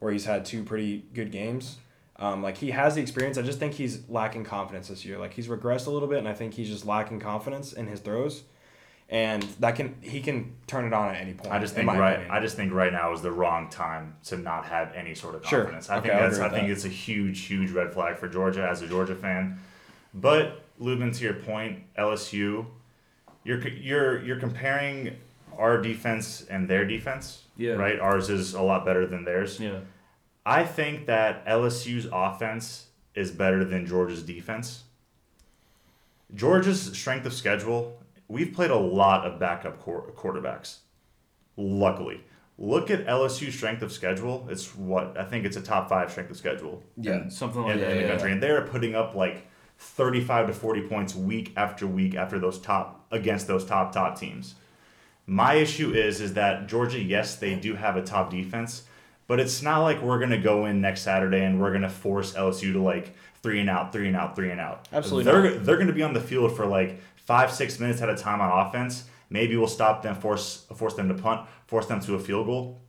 where 0.00 0.12
he's 0.12 0.24
had 0.26 0.44
two 0.44 0.64
pretty 0.64 1.04
good 1.14 1.30
games. 1.32 1.76
Um, 2.16 2.42
like 2.42 2.58
he 2.58 2.72
has 2.72 2.94
the 2.94 3.00
experience. 3.00 3.38
I 3.38 3.42
just 3.42 3.58
think 3.58 3.72
he's 3.74 4.08
lacking 4.08 4.44
confidence 4.44 4.88
this 4.88 5.04
year. 5.04 5.18
Like 5.18 5.32
he's 5.32 5.48
regressed 5.48 5.86
a 5.86 5.90
little 5.90 6.08
bit, 6.08 6.18
and 6.18 6.28
I 6.28 6.34
think 6.34 6.54
he's 6.54 6.68
just 6.68 6.84
lacking 6.84 7.20
confidence 7.20 7.72
in 7.72 7.86
his 7.86 8.00
throws, 8.00 8.42
and 9.12 9.42
that 9.60 9.76
can 9.76 9.94
he 10.00 10.20
can 10.22 10.54
turn 10.66 10.86
it 10.86 10.92
on 10.92 11.10
at 11.14 11.20
any 11.20 11.34
point. 11.34 11.52
I 11.52 11.58
just 11.60 11.74
think 11.74 11.86
right. 11.88 12.12
opinion. 12.14 12.30
I 12.32 12.40
just 12.40 12.56
think 12.56 12.72
right 12.72 12.92
now 12.92 13.12
is 13.12 13.20
the 13.22 13.30
wrong 13.30 13.68
time 13.68 14.16
to 14.24 14.38
not 14.38 14.64
have 14.64 14.92
any 14.94 15.14
sort 15.14 15.34
of 15.34 15.42
confidence. 15.42 15.50
Sure. 15.50 15.60
confidence. 15.64 15.90
I 15.90 15.96
Okay, 15.98 16.08
think 16.08 16.14
I'll 16.14 16.22
that's. 16.22 16.36
agree 16.38 16.46
I 16.46 16.50
think 16.50 16.66
that. 16.68 16.72
it's 16.72 16.84
a 16.86 16.88
huge, 16.88 17.40
huge 17.44 17.70
red 17.70 17.92
flag 17.92 18.16
for 18.16 18.26
Georgia 18.26 18.66
as 18.68 18.80
a 18.82 18.88
Georgia 18.88 19.14
fan. 19.14 19.60
But 20.14 20.62
Lubin, 20.78 21.12
to 21.12 21.24
your 21.24 21.34
point, 21.34 21.80
LSU, 21.98 22.64
you're 23.44 23.68
you're 23.68 24.22
you're 24.24 24.40
comparing 24.40 25.16
our 25.58 25.80
defense 25.80 26.46
and 26.48 26.66
their 26.66 26.86
defense. 26.86 27.42
Yeah. 27.58 27.72
Right. 27.72 28.00
Ours 28.00 28.30
is 28.30 28.54
a 28.54 28.62
lot 28.62 28.84
better 28.86 29.06
than 29.06 29.24
theirs. 29.24 29.60
yeah. 29.60 29.80
I 30.44 30.64
think 30.64 31.06
that 31.06 31.46
LSU's 31.46 32.08
offense 32.10 32.86
is 33.14 33.30
better 33.30 33.62
than 33.64 33.86
Georgia's 33.86 34.22
defense. 34.24 34.84
Georgia's 36.34 36.80
strength 36.98 37.26
of 37.26 37.32
schedule, 37.32 37.98
we've 38.32 38.52
played 38.54 38.70
a 38.70 38.76
lot 38.76 39.26
of 39.26 39.38
backup 39.38 39.78
quar- 39.80 40.10
quarterbacks. 40.16 40.78
Luckily, 41.56 42.22
look 42.58 42.90
at 42.90 43.06
LSU's 43.06 43.54
strength 43.54 43.82
of 43.82 43.92
schedule. 43.92 44.46
It's 44.50 44.74
what 44.74 45.18
I 45.18 45.24
think 45.24 45.44
it's 45.44 45.56
a 45.58 45.60
top 45.62 45.88
five 45.90 46.10
strength 46.10 46.30
of 46.30 46.36
schedule. 46.38 46.82
Yeah. 46.96 47.22
in- 47.24 47.30
Something 47.30 47.62
in, 47.64 47.68
like 47.68 47.74
in 47.76 47.80
that. 47.82 47.94
the 47.94 48.00
yeah, 48.00 48.08
country, 48.08 48.28
yeah. 48.30 48.32
and 48.34 48.42
they're 48.42 48.62
putting 48.62 48.94
up 48.94 49.14
like 49.14 49.46
thirty-five 49.78 50.46
to 50.46 50.54
forty 50.54 50.80
points 50.88 51.14
week 51.14 51.52
after 51.56 51.86
week 51.86 52.14
after 52.14 52.38
those 52.38 52.58
top 52.58 53.06
against 53.10 53.46
those 53.46 53.64
top 53.66 53.92
top 53.92 54.18
teams. 54.18 54.54
My 55.26 55.54
issue 55.54 55.92
is 55.92 56.20
is 56.22 56.34
that 56.34 56.66
Georgia, 56.68 57.00
yes, 57.00 57.36
they 57.36 57.54
do 57.54 57.74
have 57.74 57.96
a 57.96 58.02
top 58.02 58.30
defense, 58.30 58.84
but 59.26 59.38
it's 59.40 59.60
not 59.62 59.80
like 59.82 60.00
we're 60.00 60.18
gonna 60.18 60.40
go 60.40 60.64
in 60.64 60.80
next 60.80 61.02
Saturday 61.02 61.44
and 61.44 61.60
we're 61.60 61.72
gonna 61.72 61.90
force 61.90 62.32
LSU 62.32 62.72
to 62.72 62.82
like 62.82 63.14
three 63.42 63.60
and 63.60 63.68
out, 63.68 63.92
three 63.92 64.06
and 64.08 64.16
out, 64.16 64.34
three 64.36 64.50
and 64.50 64.60
out. 64.60 64.88
Absolutely 64.90 65.30
they're 65.30 65.58
they're 65.58 65.76
gonna 65.76 65.92
be 65.92 66.02
on 66.02 66.14
the 66.14 66.20
field 66.20 66.56
for 66.56 66.64
like 66.64 66.98
five, 67.24 67.52
six 67.52 67.78
minutes 67.78 68.00
at 68.02 68.08
a 68.08 68.16
time 68.16 68.40
on 68.40 68.66
offense. 68.66 69.04
Maybe 69.30 69.56
we'll 69.56 69.68
stop 69.68 70.02
them, 70.02 70.14
force 70.14 70.66
force 70.74 70.94
them 70.94 71.08
to 71.08 71.14
punt, 71.14 71.48
force 71.66 71.86
them 71.86 72.00
to 72.00 72.14
a 72.14 72.18
field 72.18 72.46
goal. 72.46 72.80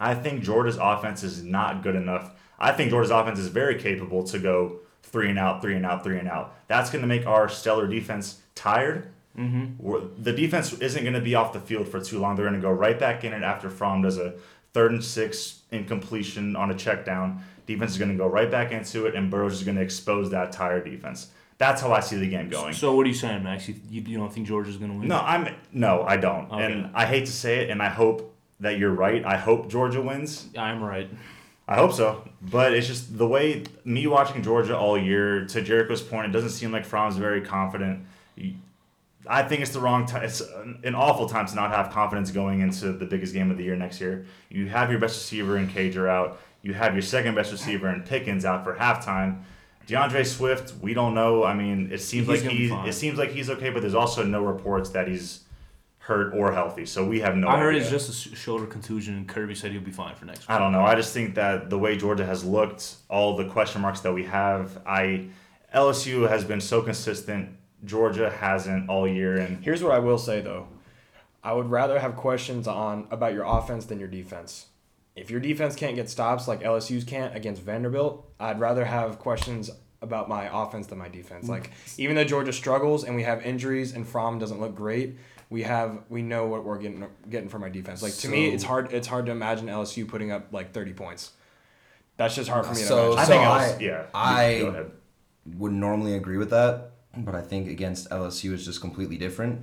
I 0.00 0.14
think 0.14 0.42
Georgia's 0.42 0.78
offense 0.78 1.22
is 1.22 1.44
not 1.44 1.82
good 1.82 1.94
enough. 1.94 2.32
I 2.58 2.72
think 2.72 2.90
Georgia's 2.90 3.10
offense 3.10 3.38
is 3.38 3.48
very 3.48 3.78
capable 3.78 4.24
to 4.24 4.38
go 4.38 4.80
three 5.02 5.28
and 5.28 5.38
out, 5.38 5.62
three 5.62 5.76
and 5.76 5.84
out, 5.84 6.02
three 6.02 6.18
and 6.18 6.28
out. 6.28 6.56
That's 6.68 6.90
going 6.90 7.02
to 7.02 7.08
make 7.08 7.26
our 7.26 7.48
stellar 7.48 7.86
defense 7.86 8.40
tired. 8.54 9.08
Mm-hmm. 9.36 10.22
The 10.22 10.32
defense 10.32 10.72
isn't 10.72 11.02
going 11.02 11.14
to 11.14 11.20
be 11.20 11.34
off 11.34 11.52
the 11.52 11.60
field 11.60 11.88
for 11.88 12.00
too 12.00 12.18
long. 12.18 12.36
They're 12.36 12.48
going 12.48 12.60
to 12.60 12.66
go 12.66 12.72
right 12.72 12.98
back 12.98 13.24
in 13.24 13.32
it 13.32 13.42
after 13.42 13.70
Fromm 13.70 14.02
does 14.02 14.18
a 14.18 14.34
third 14.72 14.92
and 14.92 15.04
six 15.04 15.60
incompletion 15.70 16.56
on 16.56 16.70
a 16.70 16.74
check 16.74 17.04
down. 17.04 17.42
Defense 17.66 17.92
is 17.92 17.98
going 17.98 18.10
to 18.10 18.16
go 18.16 18.26
right 18.26 18.50
back 18.50 18.72
into 18.72 19.06
it, 19.06 19.14
and 19.14 19.30
Burrows 19.30 19.54
is 19.54 19.62
going 19.62 19.76
to 19.76 19.82
expose 19.82 20.30
that 20.30 20.52
tired 20.52 20.84
defense. 20.84 21.28
That's 21.62 21.80
how 21.80 21.92
I 21.92 22.00
see 22.00 22.16
the 22.16 22.26
game 22.26 22.48
going. 22.48 22.74
So 22.74 22.96
what 22.96 23.06
are 23.06 23.08
you 23.08 23.14
saying, 23.14 23.44
Max? 23.44 23.68
You, 23.68 23.76
you, 23.88 24.18
don't 24.18 24.32
think 24.32 24.48
Georgia's 24.48 24.78
going 24.78 24.90
to 24.90 24.98
win? 24.98 25.06
No, 25.06 25.20
I'm 25.20 25.54
no, 25.70 26.02
I 26.02 26.16
don't, 26.16 26.50
Okay. 26.50 26.64
and 26.64 26.90
I 26.92 27.06
hate 27.06 27.26
to 27.26 27.30
say 27.30 27.60
it, 27.60 27.70
and 27.70 27.80
I 27.80 27.88
hope 27.88 28.34
that 28.58 28.78
you're 28.78 28.90
right. 28.90 29.24
I 29.24 29.36
hope 29.36 29.68
Georgia 29.70 30.02
wins. 30.02 30.48
I'm 30.58 30.82
right. 30.82 31.08
I 31.68 31.76
hope 31.76 31.92
so, 31.92 32.28
but 32.40 32.72
it's 32.72 32.88
just 32.88 33.16
the 33.16 33.28
way 33.28 33.62
me 33.84 34.08
watching 34.08 34.42
Georgia 34.42 34.76
all 34.76 34.98
year. 34.98 35.46
To 35.46 35.62
Jericho's 35.62 36.02
point, 36.02 36.26
it 36.26 36.32
doesn't 36.32 36.50
seem 36.50 36.72
like 36.72 36.84
Fromm's 36.84 37.16
very 37.16 37.42
confident. 37.42 38.06
I 39.28 39.44
think 39.44 39.62
it's 39.62 39.70
the 39.70 39.78
wrong 39.78 40.04
time. 40.04 40.24
It's 40.24 40.40
an 40.40 40.80
an 40.82 40.96
awful 40.96 41.28
time 41.28 41.46
to 41.46 41.54
not 41.54 41.70
have 41.70 41.90
confidence 41.92 42.32
going 42.32 42.60
into 42.60 42.92
the 42.92 43.06
biggest 43.06 43.34
game 43.34 43.52
of 43.52 43.56
the 43.56 43.62
year 43.62 43.76
next 43.76 44.00
year. 44.00 44.26
You 44.48 44.66
have 44.66 44.90
your 44.90 44.98
best 44.98 45.14
receiver 45.14 45.56
in 45.58 45.68
Cager 45.68 46.08
out. 46.08 46.40
You 46.60 46.74
have 46.74 46.94
your 46.94 47.02
second 47.02 47.36
best 47.36 47.52
receiver 47.52 47.88
in 47.88 48.02
Pickens 48.02 48.44
out 48.44 48.64
for 48.64 48.74
halftime. 48.74 49.44
DeAndre 49.86 50.24
Swift, 50.24 50.74
we 50.80 50.94
don't 50.94 51.14
know. 51.14 51.44
I 51.44 51.54
mean, 51.54 51.90
it 51.92 52.00
seems 52.00 52.28
He's 52.28 52.42
like 52.42 52.42
gonna 52.44 52.84
he 52.84 52.88
it 52.88 52.92
seems 52.94 53.18
like 53.18 53.30
he's 53.30 53.50
okay, 53.50 53.70
but 53.70 53.80
there's 53.80 53.94
also 53.94 54.22
no 54.22 54.42
reports 54.42 54.90
that 54.90 55.08
he's 55.08 55.40
hurt 55.98 56.34
or 56.34 56.52
healthy. 56.52 56.84
So 56.84 57.06
we 57.06 57.20
have 57.20 57.36
no. 57.36 57.48
I 57.48 57.58
heard 57.58 57.74
idea. 57.74 57.82
it's 57.82 57.90
just 57.90 58.26
a 58.26 58.36
shoulder 58.36 58.66
contusion, 58.66 59.16
and 59.16 59.28
Kirby 59.28 59.54
said 59.54 59.72
he'll 59.72 59.80
be 59.80 59.92
fine 59.92 60.14
for 60.14 60.24
next 60.24 60.40
week. 60.40 60.50
I 60.50 60.58
don't 60.58 60.72
know. 60.72 60.82
I 60.82 60.94
just 60.94 61.14
think 61.14 61.34
that 61.36 61.70
the 61.70 61.78
way 61.78 61.96
Georgia 61.96 62.26
has 62.26 62.44
looked, 62.44 62.96
all 63.08 63.36
the 63.36 63.46
question 63.46 63.80
marks 63.80 64.00
that 64.00 64.12
we 64.12 64.24
have, 64.24 64.80
I 64.86 65.26
LSU 65.74 66.28
has 66.28 66.44
been 66.44 66.60
so 66.60 66.82
consistent. 66.82 67.50
Georgia 67.84 68.30
hasn't 68.30 68.88
all 68.88 69.08
year, 69.08 69.36
and 69.36 69.64
Here's 69.64 69.82
what 69.82 69.92
I 69.92 69.98
will 69.98 70.18
say 70.18 70.40
though. 70.40 70.68
I 71.44 71.52
would 71.52 71.70
rather 71.70 71.98
have 71.98 72.14
questions 72.14 72.68
on 72.68 73.08
about 73.10 73.32
your 73.34 73.44
offense 73.44 73.86
than 73.86 73.98
your 73.98 74.08
defense. 74.08 74.66
If 75.14 75.30
your 75.30 75.40
defense 75.40 75.76
can't 75.76 75.94
get 75.94 76.08
stops 76.08 76.48
like 76.48 76.62
LSU's 76.62 77.04
can't 77.04 77.34
against 77.36 77.62
Vanderbilt, 77.62 78.26
I'd 78.40 78.58
rather 78.60 78.84
have 78.84 79.18
questions 79.18 79.70
about 80.00 80.28
my 80.28 80.48
offense 80.62 80.86
than 80.86 80.98
my 80.98 81.08
defense. 81.08 81.48
Like 81.48 81.70
even 81.98 82.16
though 82.16 82.24
Georgia 82.24 82.52
struggles 82.52 83.04
and 83.04 83.14
we 83.14 83.22
have 83.22 83.44
injuries 83.44 83.92
and 83.92 84.06
Fromm 84.08 84.38
doesn't 84.38 84.60
look 84.60 84.74
great, 84.74 85.16
we 85.50 85.62
have 85.64 85.98
we 86.08 86.22
know 86.22 86.46
what 86.46 86.64
we're 86.64 86.78
getting 86.78 87.06
getting 87.28 87.48
from 87.50 87.62
our 87.62 87.70
defense. 87.70 88.02
Like 88.02 88.14
to 88.18 88.28
me, 88.28 88.48
it's 88.48 88.64
hard 88.64 88.92
it's 88.92 89.06
hard 89.06 89.26
to 89.26 89.32
imagine 89.32 89.66
LSU 89.66 90.08
putting 90.08 90.32
up 90.32 90.48
like 90.52 90.72
30 90.72 90.94
points. 90.94 91.32
That's 92.16 92.34
just 92.34 92.48
hard 92.48 92.64
for 92.66 92.72
me 92.72 92.80
to 92.80 92.86
So- 92.86 93.12
imagine. 93.12 93.18
I 93.18 93.24
so 93.24 93.32
think 93.32 93.42
I- 93.42 93.68
LSU, 93.68 93.80
yeah. 93.80 94.06
I- 94.14 94.84
would 95.58 95.72
normally 95.72 96.14
agree 96.14 96.36
with 96.36 96.50
that, 96.50 96.92
but 97.16 97.34
I 97.34 97.40
think 97.42 97.68
against 97.68 98.08
LSU 98.10 98.52
is 98.54 98.64
just 98.64 98.80
completely 98.80 99.16
different 99.18 99.60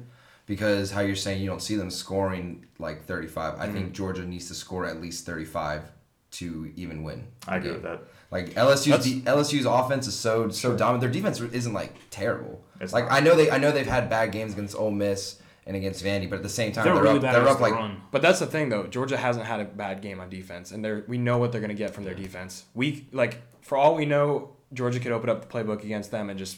because 0.50 0.90
how 0.90 1.02
you're 1.02 1.16
saying 1.16 1.42
you 1.42 1.48
don't 1.48 1.62
see 1.62 1.76
them 1.76 1.92
scoring 1.92 2.66
like 2.80 3.06
35. 3.06 3.38
I 3.60 3.66
Mm-hmm. 3.66 3.74
think 3.74 3.92
Georgia 3.94 4.26
needs 4.26 4.48
to 4.48 4.56
score 4.56 4.86
at 4.86 5.00
least 5.00 5.26
35 5.26 5.84
to 6.32 6.72
even 6.76 7.04
win. 7.04 7.28
I 7.48 7.58
agree 7.58 7.72
with 7.72 7.84
that. 7.84 8.02
Like 8.32 8.50
LSU's 8.56 9.04
de- 9.06 9.22
LSU's 9.22 9.66
offense 9.66 10.08
is 10.08 10.16
so 10.16 10.50
so 10.50 10.76
dominant. 10.76 11.02
Their 11.02 11.12
defense 11.12 11.40
isn't 11.40 11.74
like 11.74 11.94
terrible. 12.10 12.62
It's 12.82 12.94
like 12.94 13.06
not. 13.06 13.14
I 13.14 13.20
know 13.22 13.36
they 13.36 13.50
I 13.52 13.58
know 13.60 13.72
they've 13.72 13.88
had 13.88 14.10
bad 14.10 14.32
games 14.32 14.54
against 14.54 14.76
Ole 14.76 14.92
Miss 14.92 15.40
and 15.68 15.76
against 15.78 16.04
Vandy, 16.04 16.28
but 16.30 16.38
at 16.38 16.44
the 16.44 16.50
same 16.50 16.72
time 16.72 16.84
They're, 16.86 16.94
they're, 16.96 17.04
really 17.04 17.18
up 17.18 17.22
bad 17.22 17.36
they're 17.36 17.48
up 17.48 17.60
like 17.60 17.74
run. 17.74 18.02
But 18.12 18.24
that's 18.24 18.40
the 18.40 18.48
thing, 18.48 18.70
though. 18.70 18.88
Georgia 18.88 19.18
hasn't 19.18 19.46
had 19.46 19.60
a 19.60 19.66
bad 19.66 20.02
game 20.02 20.20
on 20.20 20.30
defense, 20.30 20.72
and 20.72 20.84
they're 20.84 21.04
we 21.08 21.18
know 21.20 21.38
what 21.38 21.52
they're 21.52 21.62
gonna 21.62 21.74
get 21.76 21.94
from 21.94 22.06
their 22.06 22.16
defense. 22.16 22.66
We 22.74 23.08
like 23.12 23.42
for 23.62 23.78
all 23.78 23.94
we 23.96 24.06
know, 24.06 24.56
Georgia 24.74 25.00
could 25.00 25.12
open 25.12 25.30
up 25.30 25.42
the 25.42 25.48
playbook 25.48 25.84
against 25.84 26.10
them 26.12 26.30
and 26.30 26.38
just 26.40 26.58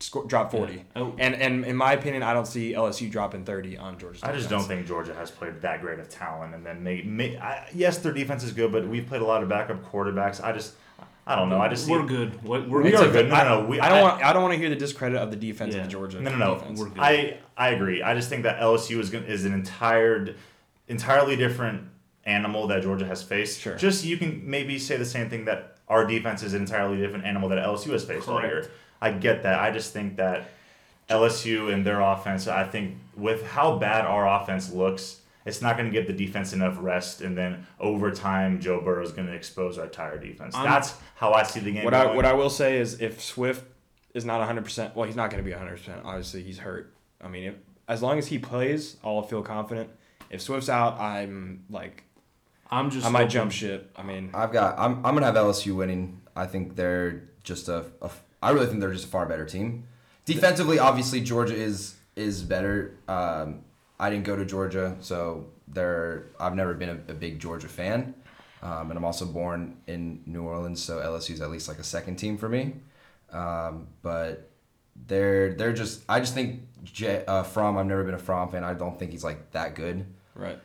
score, 0.00 0.24
drop 0.26 0.50
forty. 0.50 0.74
Yeah. 0.74 0.82
Oh. 1.02 1.14
And 1.18 1.34
and 1.34 1.64
in 1.64 1.76
my 1.76 1.92
opinion, 1.92 2.22
I 2.22 2.32
don't 2.34 2.46
see 2.46 2.72
LSU 2.72 3.10
dropping 3.10 3.44
thirty 3.44 3.76
on 3.76 3.98
Georgia. 3.98 4.20
I 4.22 4.32
just 4.32 4.48
defense. 4.48 4.50
don't 4.50 4.68
think 4.76 4.86
Georgia 4.86 5.14
has 5.14 5.30
played 5.30 5.60
that 5.62 5.80
great 5.80 5.98
of 5.98 6.08
talent, 6.08 6.54
and 6.54 6.64
then 6.64 6.82
may, 6.82 7.02
may 7.02 7.38
I, 7.38 7.68
yes, 7.74 7.98
their 7.98 8.12
defense 8.12 8.42
is 8.44 8.52
good, 8.52 8.72
but 8.72 8.86
we've 8.86 9.06
played 9.06 9.22
a 9.22 9.26
lot 9.26 9.42
of 9.42 9.48
backup 9.48 9.82
quarterbacks. 9.90 10.42
I 10.42 10.52
just, 10.52 10.74
I 11.26 11.34
don't 11.36 11.48
know. 11.48 11.60
I 11.60 11.68
just 11.68 11.88
we're 11.88 12.02
see, 12.02 12.08
good. 12.08 12.42
What- 12.42 12.68
We're 12.68 12.82
We 12.82 12.90
good. 12.90 13.08
are 13.08 13.12
good. 13.12 13.28
No, 13.28 13.36
no, 13.36 13.62
no. 13.62 13.68
We, 13.68 13.80
I 13.80 13.88
don't 13.88 14.02
want 14.02 14.22
I 14.22 14.32
don't 14.32 14.42
want 14.42 14.52
to 14.54 14.58
hear 14.58 14.68
the 14.68 14.76
discredit 14.76 15.18
of 15.18 15.30
the 15.30 15.36
defense 15.36 15.74
Yeah. 15.74 15.82
of 15.84 15.88
Georgia. 15.88 16.20
No, 16.20 16.30
no, 16.30 16.36
no. 16.36 16.54
Defense. 16.58 16.78
We're 16.80 16.88
good. 16.88 16.98
I 16.98 17.38
I 17.56 17.70
agree. 17.70 18.02
I 18.02 18.14
just 18.14 18.28
think 18.28 18.42
that 18.44 18.60
LSU 18.60 18.98
is 19.00 19.10
gonna, 19.10 19.26
is 19.26 19.44
an 19.44 19.54
entire, 19.54 20.34
entirely 20.88 21.36
different 21.36 21.88
animal 22.24 22.66
that 22.66 22.82
Georgia 22.82 23.06
has 23.06 23.22
faced. 23.22 23.60
Sure. 23.60 23.76
Just 23.76 24.04
you 24.04 24.16
can 24.16 24.42
maybe 24.48 24.78
say 24.78 24.96
the 24.96 25.04
same 25.04 25.30
thing 25.30 25.44
that 25.46 25.76
our 25.88 26.04
defense 26.04 26.42
is 26.42 26.54
an 26.54 26.62
entirely 26.62 26.96
different 26.96 27.24
animal 27.24 27.48
that 27.48 27.58
LSU 27.58 27.90
has 27.92 28.04
faced 28.04 28.28
all 28.28 28.40
year. 28.42 28.68
Correct. 29.00 29.16
I 29.16 29.18
get 29.18 29.42
that. 29.44 29.58
I 29.60 29.70
just 29.70 29.92
think 29.92 30.16
that 30.16 30.48
LSU 31.08 31.72
and 31.72 31.84
their 31.86 32.00
offense. 32.00 32.48
I 32.48 32.64
think 32.64 32.96
with 33.16 33.44
how 33.46 33.76
bad 33.78 34.04
our 34.04 34.26
offense 34.42 34.72
looks. 34.72 35.20
It's 35.44 35.62
not 35.62 35.76
going 35.76 35.88
to 35.88 35.92
give 35.92 36.08
the 36.08 36.12
defense 36.12 36.52
enough 36.52 36.76
rest, 36.80 37.20
and 37.20 37.38
then 37.38 37.68
over 37.78 38.10
time, 38.10 38.58
Joe 38.60 38.80
Burrow 38.80 39.04
is 39.04 39.12
going 39.12 39.28
to 39.28 39.32
expose 39.32 39.78
our 39.78 39.84
entire 39.84 40.18
defense. 40.18 40.56
I'm- 40.56 40.64
That's 40.68 40.94
how 41.14 41.32
I 41.32 41.44
see 41.44 41.60
the 41.60 41.70
game. 41.70 41.84
What 41.84 41.94
I 41.94 42.12
what 42.16 42.24
I 42.24 42.32
will 42.32 42.50
say 42.50 42.78
is 42.78 43.00
if 43.00 43.22
Swift 43.22 43.64
is 44.12 44.24
not 44.24 44.44
hundred 44.44 44.64
percent, 44.64 44.96
well, 44.96 45.06
he's 45.06 45.14
not 45.14 45.30
going 45.30 45.42
to 45.42 45.48
be 45.48 45.56
hundred 45.56 45.76
percent. 45.76 46.00
Obviously, 46.04 46.42
he's 46.42 46.58
hurt. 46.58 46.92
I 47.22 47.28
mean, 47.28 47.44
if, 47.44 47.54
as 47.86 48.02
long 48.02 48.18
as 48.18 48.26
he 48.26 48.40
plays, 48.40 48.96
I'll 49.04 49.22
feel 49.22 49.40
confident. 49.42 49.88
If 50.30 50.40
Swift's 50.42 50.68
out, 50.68 50.98
I'm 50.98 51.62
like 51.70 52.02
I'm 52.68 52.90
just. 52.90 53.06
I 53.06 53.10
might 53.10 53.18
hoping- 53.20 53.30
jump 53.30 53.52
ship. 53.52 53.92
I 53.94 54.02
mean, 54.02 54.30
I've 54.34 54.52
got. 54.52 54.76
I'm. 54.80 54.96
I'm 55.06 55.14
gonna 55.14 55.26
have 55.26 55.36
LSU 55.36 55.76
winning. 55.76 56.22
I 56.34 56.46
think 56.46 56.74
they're 56.74 57.22
just 57.44 57.68
a. 57.68 57.84
a 58.02 58.10
I 58.46 58.50
really 58.50 58.66
think 58.66 58.80
they're 58.80 58.92
just 58.92 59.06
a 59.06 59.08
far 59.08 59.26
better 59.26 59.44
team. 59.44 59.84
Defensively, 60.24 60.78
obviously 60.78 61.20
Georgia 61.20 61.54
is 61.54 61.96
is 62.14 62.42
better. 62.42 62.96
Um, 63.08 63.64
I 63.98 64.08
didn't 64.10 64.24
go 64.24 64.36
to 64.36 64.44
Georgia, 64.44 64.96
so 65.00 65.46
they're. 65.66 66.26
I've 66.38 66.54
never 66.54 66.74
been 66.74 66.88
a, 66.90 67.12
a 67.12 67.14
big 67.14 67.40
Georgia 67.40 67.68
fan, 67.68 68.14
um, 68.62 68.90
and 68.90 68.98
I'm 68.98 69.04
also 69.04 69.26
born 69.26 69.76
in 69.86 70.22
New 70.26 70.42
Orleans, 70.42 70.82
so 70.82 70.98
LSU's 70.98 71.40
at 71.40 71.50
least 71.50 71.68
like 71.68 71.78
a 71.78 71.84
second 71.84 72.16
team 72.16 72.38
for 72.38 72.48
me. 72.48 72.74
Um, 73.32 73.88
but 74.02 74.50
they're 75.06 75.54
they're 75.54 75.72
just. 75.72 76.02
I 76.08 76.20
just 76.20 76.34
think 76.34 76.62
J, 76.84 77.24
uh, 77.26 77.42
Fromm. 77.42 77.76
I've 77.76 77.86
never 77.86 78.04
been 78.04 78.14
a 78.14 78.18
Fromm 78.18 78.48
fan. 78.50 78.62
I 78.62 78.74
don't 78.74 78.98
think 78.98 79.10
he's 79.10 79.24
like 79.24 79.50
that 79.52 79.74
good 79.74 80.06
right. 80.36 80.58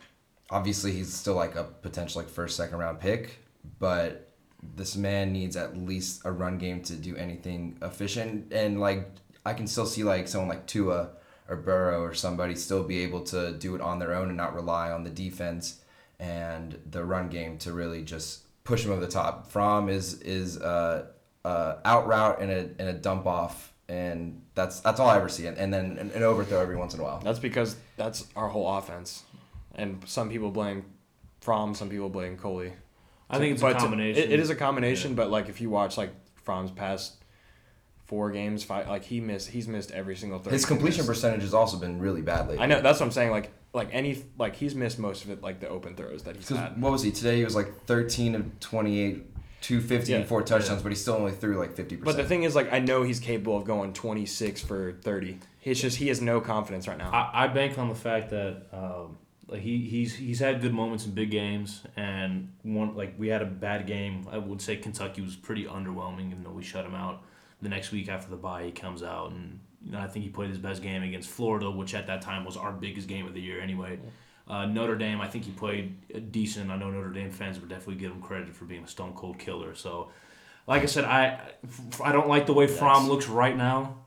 obviously 0.50 0.92
he's 0.92 1.14
still 1.14 1.36
like 1.36 1.56
a 1.56 1.64
potential 1.64 2.22
like 2.22 2.30
first 2.30 2.56
second 2.58 2.78
round 2.78 3.00
pick 3.00 3.40
but 3.80 4.31
this 4.76 4.96
man 4.96 5.34
needs 5.34 5.56
at 5.56 5.78
least 5.78 6.22
a 6.26 6.32
run 6.32 6.58
game 6.58 6.82
to 6.84 6.94
do 6.94 7.16
anything 7.16 7.78
efficient. 7.82 8.52
And 8.54 8.80
like 8.80 9.10
i 9.46 9.54
can 9.54 9.66
still 9.66 9.88
see 9.88 10.04
like 10.04 10.28
someone 10.28 10.50
like 10.50 10.68
tua 10.68 11.10
or 11.50 11.56
burrow 11.56 12.02
or 12.02 12.14
somebody 12.14 12.56
still 12.56 12.84
be 12.84 13.00
able 13.00 13.22
to 13.22 13.54
do 13.54 13.74
it 13.76 13.82
on 13.82 13.98
their 14.00 14.14
own 14.14 14.28
and 14.28 14.38
not 14.38 14.54
rely 14.54 14.92
on 14.92 15.04
the 15.04 15.10
defense 15.10 15.82
and 16.20 16.80
the 16.92 17.04
run 17.04 17.28
game 17.30 17.58
to 17.58 17.74
really 17.74 18.04
just 18.04 18.42
push 18.64 18.86
him 18.86 18.92
over 18.92 19.02
the 19.02 19.12
top. 19.12 19.52
Fromm 19.52 19.90
is 19.90 20.22
is 20.22 20.58
uh 20.58 21.08
uh 21.44 21.76
out 21.84 22.08
route 22.08 22.40
and 22.42 22.52
a 22.52 22.60
and 22.80 22.90
a 22.90 22.94
dump 22.94 23.26
off 23.26 23.74
and 23.90 24.42
that's 24.56 24.80
that's 24.80 25.00
all 25.00 25.10
i 25.10 25.18
ever 25.18 25.28
see. 25.28 25.48
And, 25.48 25.58
and 25.58 25.74
then 25.74 25.98
an, 25.98 26.12
an 26.12 26.24
overthrow 26.24 26.62
every 26.62 26.78
once 26.78 26.94
in 26.94 27.00
a 27.00 27.04
while. 27.04 27.20
That's 27.20 27.40
because 27.40 27.76
that's 27.98 28.26
our 28.36 28.48
whole 28.48 28.78
offense, 28.78 29.24
and 29.76 30.02
some 30.08 30.30
people 30.30 30.52
blame 30.52 30.86
Fromm, 31.42 31.74
some 31.74 31.90
people 31.90 32.10
blame 32.10 32.38
Coley. 32.38 32.74
I 33.32 33.38
think 33.40 33.54
it's 33.54 33.62
But 33.62 33.72
a 33.72 33.74
to- 33.76 33.80
combination. 33.80 34.24
It, 34.24 34.32
it 34.32 34.40
is 34.40 34.50
a 34.50 34.56
combination, 34.56 35.16
but 35.16 35.32
like 35.32 35.50
if 35.50 35.62
you 35.62 35.70
watch 35.70 35.98
like 35.98 36.12
Fromm's 36.44 36.72
past 36.72 37.16
four 38.06 38.30
games, 38.32 38.64
five, 38.64 38.88
like 38.90 39.04
he 39.06 39.22
missed, 39.22 39.50
he's 39.50 39.68
missed 39.68 39.92
every 39.92 40.16
single 40.16 40.40
throw. 40.40 40.52
his 40.52 40.66
completion 40.66 41.06
percentage 41.06 41.42
has 41.42 41.54
also 41.54 41.78
been 41.78 42.00
really 42.00 42.22
bad 42.22 42.48
lately 42.48 42.60
I 42.60 42.66
know 42.66 42.82
that's 42.82 43.00
what 43.00 43.06
I'm 43.06 43.12
saying. 43.12 43.32
Like 43.32 43.52
like 43.74 43.88
any 43.94 44.24
like 44.38 44.56
he's 44.56 44.76
missed 44.76 45.00
most 45.00 45.24
of 45.24 45.30
it, 45.32 45.42
like 45.42 45.60
the 45.62 45.70
open 45.70 45.96
throws 45.96 46.24
that 46.24 46.36
he's 46.36 46.50
had. 46.50 46.82
what 46.82 46.92
was 46.92 47.04
he 47.04 47.12
today? 47.12 47.38
He 47.38 47.46
was 47.46 47.56
like 47.56 47.86
thirteen 47.86 48.36
of 48.36 48.60
twenty 48.60 49.00
eight, 49.00 49.24
two 49.62 49.80
fifty 49.80 50.14
and 50.14 50.26
four 50.28 50.42
touchdowns, 50.42 50.82
but 50.82 50.92
he 50.92 50.96
still 50.96 51.14
only 51.14 51.32
threw 51.32 51.58
like 51.58 51.74
50%. 51.74 52.04
But 52.04 52.18
the 52.18 52.26
thing 52.26 52.44
is, 52.44 52.54
like 52.54 52.74
I 52.74 52.80
know 52.80 53.04
he's 53.04 53.22
capable 53.22 53.56
of 53.56 53.64
going 53.64 53.94
26 53.94 54.62
for 54.62 54.94
30. 55.04 55.38
It's 55.64 55.80
just 55.80 55.98
he 55.98 56.08
has 56.10 56.22
no 56.22 56.42
confidence 56.42 56.88
right 56.88 56.98
now. 56.98 57.12
I, 57.12 57.46
I 57.46 57.48
bank 57.48 57.78
on 57.78 57.88
the 57.88 57.96
fact 57.96 58.32
that 58.32 58.64
um, 58.74 59.18
Like 59.52 59.62
he 59.62 59.80
he's 59.80 60.16
he's 60.16 60.40
had 60.40 60.62
good 60.62 60.74
moments 60.74 61.06
in 61.06 61.12
big 61.12 61.30
games, 61.30 61.84
and 61.98 62.54
one 62.64 62.96
like 62.96 63.16
we 63.18 63.28
had 63.28 63.42
a 63.42 63.46
bad 63.46 63.86
game. 63.86 64.26
I 64.32 64.38
would 64.38 64.62
say 64.62 64.78
Kentucky 64.78 65.22
was 65.22 65.36
pretty 65.36 65.66
underwhelming, 65.66 66.32
even 66.32 66.44
though 66.46 66.52
we 66.52 66.64
shut 66.64 66.86
him 66.86 66.96
out. 66.96 67.22
The 67.62 67.68
next 67.68 67.92
week 67.92 68.08
after 68.08 68.30
the 68.30 68.38
bye, 68.38 68.64
he 68.64 68.72
comes 68.72 69.04
out, 69.04 69.32
and 69.32 69.60
you 69.86 69.92
know 69.92 70.00
I 70.00 70.08
think 70.08 70.24
he 70.24 70.32
played 70.32 70.50
his 70.50 70.58
best 70.58 70.82
game 70.82 71.04
against 71.04 71.30
Florida, 71.30 71.70
which 71.70 71.94
at 71.94 72.08
that 72.08 72.22
time 72.22 72.46
was 72.46 72.56
our 72.56 72.72
biggest 72.72 73.10
game 73.10 73.28
of 73.28 73.34
the 73.34 73.42
year 73.42 73.60
anyway. 73.60 74.00
Uh, 74.48 74.66
Notre 74.66 74.96
Dame, 74.96 75.20
I 75.20 75.28
think 75.28 75.44
he 75.44 75.52
played 75.52 76.32
decent. 76.32 76.72
I 76.72 76.78
know 76.78 76.90
Notre 76.90 77.12
Dame 77.12 77.30
fans 77.30 77.60
would 77.60 77.70
definitely 77.70 77.96
give 77.96 78.12
him 78.12 78.22
credit 78.22 78.56
for 78.56 78.64
being 78.64 78.86
a 78.86 78.88
stone 78.88 79.12
cold 79.14 79.38
killer. 79.38 79.76
So, 79.76 80.12
like 80.66 80.82
I 80.82 80.86
said, 80.86 81.04
I 81.04 81.52
I 82.02 82.14
don't 82.14 82.30
like 82.30 82.46
the 82.46 82.54
way 82.54 82.68
Fromm 82.68 83.10
looks 83.10 83.28
right 83.28 83.56
now, 83.56 83.98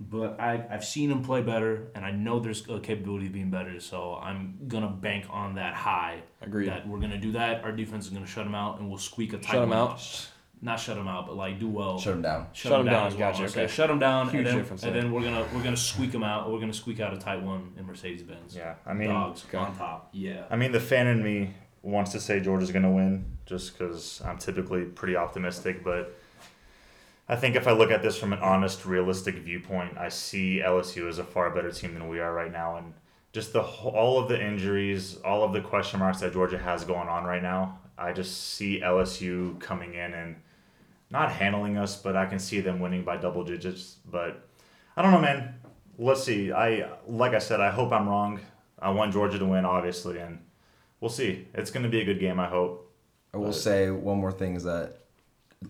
but 0.00 0.40
I 0.40 0.64
I've 0.70 0.84
seen 0.84 1.10
him 1.10 1.22
play 1.22 1.42
better, 1.42 1.88
and 1.94 2.04
I 2.04 2.10
know 2.10 2.40
there's 2.40 2.66
a 2.68 2.80
capability 2.80 3.26
of 3.26 3.32
being 3.32 3.50
better. 3.50 3.78
So 3.80 4.18
I'm 4.20 4.58
gonna 4.66 4.88
bank 4.88 5.26
on 5.30 5.54
that 5.56 5.74
high. 5.74 6.22
Agreed. 6.40 6.68
That 6.68 6.88
we're 6.88 6.98
gonna 7.00 7.18
do 7.20 7.32
that. 7.32 7.62
Our 7.62 7.72
defense 7.72 8.06
is 8.06 8.10
gonna 8.12 8.26
shut 8.26 8.46
him 8.46 8.54
out, 8.54 8.78
and 8.80 8.88
we'll 8.88 8.98
squeak 8.98 9.32
a 9.34 9.38
tight 9.38 9.42
one. 9.42 9.52
Shut 9.54 9.62
him 9.64 9.68
one. 9.70 9.78
out. 9.78 10.28
Not 10.62 10.78
shut 10.78 10.98
him 10.98 11.08
out, 11.08 11.26
but 11.26 11.36
like 11.36 11.58
do 11.58 11.68
well. 11.68 11.98
Shut 11.98 12.14
him 12.14 12.22
down. 12.22 12.46
Shut, 12.52 12.70
Shut 12.70 12.80
him 12.80 12.86
him 12.86 12.92
down. 12.92 13.02
down, 13.04 13.12
is 13.12 13.14
gotcha, 13.18 13.38
wanna 13.40 13.50
okay. 13.50 13.66
Shut 13.66 13.90
him 13.90 13.98
down, 13.98 14.26
Huge 14.28 14.34
and 14.38 14.46
then 14.46 14.56
difference 14.58 14.82
and 14.82 14.94
there. 14.94 15.02
then 15.02 15.12
we're 15.12 15.22
gonna 15.22 15.46
we're 15.54 15.62
gonna 15.62 15.76
squeak 15.76 16.12
him 16.12 16.22
out. 16.22 16.46
Or 16.46 16.52
we're 16.52 16.60
gonna 16.60 16.72
squeak 16.74 17.00
out 17.00 17.14
a 17.14 17.18
tight 17.18 17.42
one 17.42 17.72
in 17.78 17.86
Mercedes 17.86 18.22
Benz. 18.22 18.54
Yeah, 18.56 18.74
I 18.86 18.92
mean, 18.94 19.08
dogs 19.08 19.44
Okay. 19.48 19.56
on 19.58 19.74
top. 19.76 20.10
Yeah. 20.12 20.44
I 20.50 20.56
mean, 20.56 20.72
the 20.72 20.80
fan 20.80 21.06
in 21.06 21.22
me 21.22 21.54
wants 21.82 22.12
to 22.12 22.20
say 22.20 22.40
Georgia's 22.40 22.70
going 22.72 22.82
to 22.82 22.90
win 22.90 23.24
just 23.46 23.72
because 23.78 24.20
I'm 24.22 24.36
typically 24.36 24.84
pretty 24.84 25.16
optimistic. 25.16 25.82
But 25.82 26.14
I 27.30 27.36
think 27.36 27.54
if 27.54 27.68
I 27.68 27.70
look 27.70 27.92
at 27.92 28.02
this 28.02 28.16
from 28.18 28.32
an 28.32 28.40
honest, 28.40 28.84
realistic 28.84 29.36
viewpoint, 29.36 29.96
I 29.96 30.08
see 30.08 30.60
LSU 30.64 31.08
as 31.08 31.20
a 31.20 31.24
far 31.24 31.48
better 31.50 31.70
team 31.70 31.94
than 31.94 32.08
we 32.08 32.18
are 32.18 32.34
right 32.34 32.50
now. 32.50 32.76
And 32.78 32.92
just 33.32 33.52
the 33.52 33.62
all 33.62 34.18
of 34.18 34.28
the 34.28 34.44
injuries, 34.44 35.16
all 35.24 35.44
of 35.44 35.52
the 35.52 35.60
question 35.60 36.00
marks 36.00 36.18
that 36.20 36.32
Georgia 36.32 36.58
has 36.58 36.82
going 36.82 37.06
on 37.08 37.22
right 37.22 37.40
now, 37.40 37.78
I 37.96 38.12
just 38.12 38.54
see 38.54 38.80
LSU 38.80 39.60
coming 39.60 39.94
in 39.94 40.12
and 40.12 40.34
not 41.08 41.30
handling 41.30 41.78
us, 41.78 41.94
but 41.94 42.16
I 42.16 42.26
can 42.26 42.40
see 42.40 42.60
them 42.60 42.80
winning 42.80 43.04
by 43.04 43.16
double 43.16 43.44
digits. 43.44 43.98
But 44.10 44.48
I 44.96 45.02
don't 45.02 45.12
know, 45.12 45.20
man. 45.20 45.54
Let's 45.98 46.24
see. 46.24 46.50
I 46.50 46.88
like 47.06 47.34
I 47.34 47.38
said, 47.38 47.60
I 47.60 47.70
hope 47.70 47.92
I'm 47.92 48.08
wrong. 48.08 48.40
I 48.76 48.90
want 48.90 49.12
Georgia 49.12 49.38
to 49.38 49.46
win, 49.46 49.64
obviously, 49.64 50.18
and 50.18 50.40
we'll 50.98 51.10
see. 51.10 51.46
It's 51.54 51.70
going 51.70 51.84
to 51.84 51.88
be 51.88 52.00
a 52.00 52.04
good 52.04 52.18
game, 52.18 52.40
I 52.40 52.48
hope. 52.48 52.92
I 53.32 53.36
will 53.36 53.46
But- 53.46 53.54
say 53.54 53.88
one 53.88 54.18
more 54.18 54.32
thing 54.32 54.56
is 54.56 54.64
that 54.64 54.96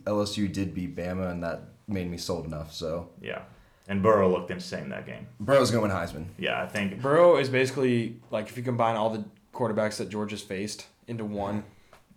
LSU 0.04 0.52
did 0.52 0.74
beat 0.74 0.96
Bama, 0.96 1.30
and 1.30 1.42
that 1.42 1.62
made 1.88 2.10
me 2.10 2.16
sold 2.16 2.46
enough. 2.46 2.72
So 2.72 3.08
Yeah. 3.20 3.42
And 3.88 4.02
Burrow 4.04 4.28
looked 4.30 4.52
insane 4.52 4.88
that 4.90 5.04
game. 5.04 5.26
Burrow's 5.40 5.70
gonna 5.72 5.82
win 5.82 5.90
Heisman. 5.90 6.26
Yeah, 6.38 6.62
I 6.62 6.66
think. 6.66 7.02
Burrow 7.02 7.36
is 7.38 7.48
basically 7.48 8.20
like 8.30 8.48
if 8.48 8.56
you 8.56 8.62
combine 8.62 8.94
all 8.96 9.10
the 9.10 9.24
quarterbacks 9.52 9.96
that 9.96 10.08
Georgia's 10.08 10.42
faced 10.42 10.86
into 11.08 11.24
one, 11.24 11.64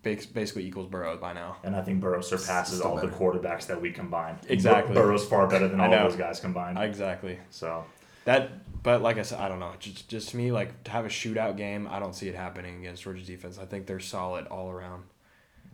basically 0.02 0.64
equals 0.64 0.86
Burrow 0.86 1.16
by 1.16 1.32
now. 1.32 1.56
And 1.64 1.74
I 1.74 1.82
think 1.82 2.00
Burrow 2.00 2.20
surpasses 2.20 2.78
Still 2.78 2.92
all 2.92 2.96
the 3.00 3.08
quarterbacks 3.08 3.66
that 3.66 3.80
we 3.80 3.90
combined. 3.90 4.38
Exactly. 4.48 4.94
Bur- 4.94 5.02
Burrow's 5.02 5.26
far 5.26 5.48
better 5.48 5.66
than 5.66 5.80
I 5.80 5.86
all 5.86 5.90
know. 5.90 6.08
those 6.08 6.16
guys 6.16 6.38
combined. 6.38 6.78
Exactly. 6.78 7.40
so 7.50 7.84
That, 8.24 8.82
but 8.84 9.02
like 9.02 9.18
I 9.18 9.22
said, 9.22 9.40
I 9.40 9.48
don't 9.48 9.58
know. 9.58 9.72
Just, 9.80 10.08
just 10.08 10.28
to 10.28 10.36
me, 10.36 10.52
like 10.52 10.84
to 10.84 10.90
have 10.92 11.06
a 11.06 11.08
shootout 11.08 11.56
game, 11.56 11.88
I 11.90 11.98
don't 11.98 12.14
see 12.14 12.28
it 12.28 12.36
happening 12.36 12.78
against 12.78 13.02
Georgia's 13.02 13.26
defense. 13.26 13.58
I 13.58 13.64
think 13.64 13.86
they're 13.86 13.98
solid 13.98 14.46
all 14.46 14.70
around. 14.70 15.04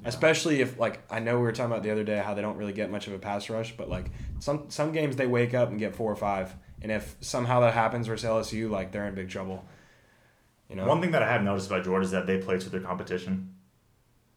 Especially 0.04 0.60
if 0.60 0.78
like 0.78 1.02
I 1.10 1.20
know 1.20 1.36
we 1.36 1.42
were 1.42 1.52
talking 1.52 1.70
about 1.70 1.82
the 1.82 1.90
other 1.90 2.04
day 2.04 2.18
how 2.18 2.34
they 2.34 2.42
don't 2.42 2.56
really 2.56 2.72
get 2.72 2.90
much 2.90 3.06
of 3.06 3.12
a 3.12 3.18
pass 3.18 3.50
rush, 3.50 3.76
but 3.76 3.88
like 3.88 4.10
some 4.38 4.64
some 4.68 4.92
games 4.92 5.16
they 5.16 5.26
wake 5.26 5.54
up 5.54 5.68
and 5.70 5.78
get 5.78 5.94
four 5.94 6.10
or 6.10 6.16
five, 6.16 6.54
and 6.82 6.90
if 6.90 7.16
somehow 7.20 7.60
that 7.60 7.74
happens 7.74 8.06
versus 8.06 8.28
LSU, 8.28 8.70
like 8.70 8.92
they're 8.92 9.06
in 9.06 9.14
big 9.14 9.28
trouble. 9.28 9.64
You 10.68 10.76
know. 10.76 10.86
one 10.86 11.00
thing 11.00 11.10
that 11.10 11.22
I 11.22 11.30
have 11.32 11.42
noticed 11.42 11.66
about 11.66 11.84
Georgia 11.84 12.04
is 12.04 12.10
that 12.12 12.26
they 12.28 12.38
play 12.38 12.58
to 12.58 12.70
their 12.70 12.80
competition. 12.80 13.54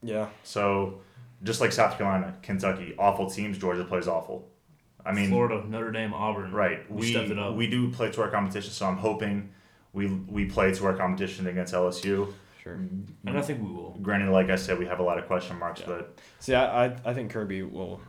yeah. 0.01 0.29
So 0.43 0.99
just 1.43 1.61
like 1.61 1.71
South 1.71 1.97
Carolina, 1.97 2.35
Kentucky, 2.41 2.95
awful 2.97 3.29
teams, 3.29 3.57
Georgia 3.57 3.83
plays 3.83 4.07
awful. 4.07 4.47
I 5.05 5.11
mean, 5.11 5.29
Florida, 5.29 5.63
Notre 5.67 5.91
Dame, 5.91 6.13
Auburn. 6.13 6.51
right? 6.51 6.89
We, 6.89 7.01
We 7.01 7.11
stepped 7.11 7.29
it 7.29 7.37
up. 7.37 7.55
we 7.55 7.67
do 7.67 7.91
play 7.91 8.09
to 8.11 8.21
our 8.21 8.29
competition, 8.31 8.71
so 8.71 8.85
I'm 8.87 8.97
hoping 8.97 9.51
we 9.91 10.07
we 10.07 10.45
play 10.45 10.73
to 10.73 10.85
our 10.85 10.95
competition 10.95 11.47
against 11.47 11.73
LSU. 11.73 12.33
Sure. 12.63 12.73
and 12.73 13.37
I 13.37 13.41
think 13.41 13.61
we 13.61 13.69
will. 13.69 13.97
Granted, 14.01 14.31
like 14.31 14.49
I 14.49 14.55
said, 14.55 14.79
we 14.79 14.85
have 14.85 14.99
a 14.99 15.03
lot 15.03 15.19
of 15.19 15.27
question 15.27 15.59
marks, 15.59 15.81
Yeah. 15.81 15.85
but 15.87 16.17
See, 16.39 16.55
I, 16.55 16.85
I, 16.85 16.95
I 17.03 17.13
think 17.13 17.29
Kirby 17.31 17.61
will. 17.63 17.99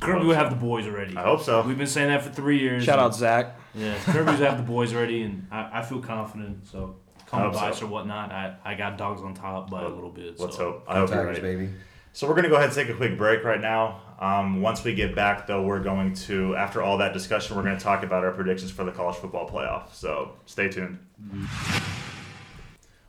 Kirby 0.00 0.24
will 0.26 0.34
have 0.34 0.50
the 0.50 0.56
boys 0.56 0.86
already. 0.86 1.14
I 1.16 1.22
hope 1.22 1.42
so. 1.42 1.60
We've 1.62 1.76
been 1.76 1.86
saying 1.86 2.08
that 2.08 2.22
for 2.22 2.30
three 2.30 2.58
years. 2.58 2.84
Shout 2.84 2.98
out 2.98 3.14
Zach. 3.14 3.54
Yeah, 3.74 3.94
Kirby's 4.04 4.38
have 4.38 4.56
the 4.56 4.62
boys 4.62 4.94
ready, 4.94 5.22
and 5.22 5.46
I, 5.50 5.80
I 5.80 5.82
feel 5.82 6.00
confident. 6.00 6.66
So 6.66 6.96
call 7.26 7.40
I 7.56 7.68
me 7.70 7.74
so. 7.74 7.86
or 7.86 7.88
whatnot. 7.90 8.32
I, 8.32 8.56
I 8.64 8.74
got 8.74 8.96
dogs 8.96 9.20
on 9.22 9.34
top 9.34 9.70
by 9.70 9.82
a 9.82 9.88
little 9.88 10.10
bit. 10.10 10.40
Let's 10.40 10.56
so. 10.56 10.72
hope. 10.72 10.84
I 10.88 10.98
hope 10.98 11.10
you're 11.10 11.18
Tigers, 11.18 11.34
right. 11.36 11.42
baby. 11.42 11.68
So 12.14 12.28
we're 12.28 12.34
gonna 12.34 12.48
go 12.48 12.56
ahead 12.56 12.66
and 12.68 12.74
take 12.74 12.88
a 12.88 12.94
quick 12.94 13.16
break 13.16 13.44
right 13.44 13.60
now. 13.60 14.00
Um, 14.18 14.62
once 14.62 14.84
we 14.84 14.94
get 14.94 15.14
back, 15.14 15.46
though, 15.46 15.62
we're 15.62 15.80
going 15.82 16.14
to 16.14 16.54
after 16.56 16.80
all 16.82 16.98
that 16.98 17.12
discussion, 17.12 17.56
we're 17.56 17.64
going 17.64 17.76
to 17.76 17.82
talk 17.82 18.04
about 18.04 18.22
our 18.24 18.30
predictions 18.30 18.70
for 18.70 18.84
the 18.84 18.92
college 18.92 19.16
football 19.16 19.48
playoff. 19.50 19.92
So 19.94 20.32
stay 20.46 20.68
tuned. 20.68 20.98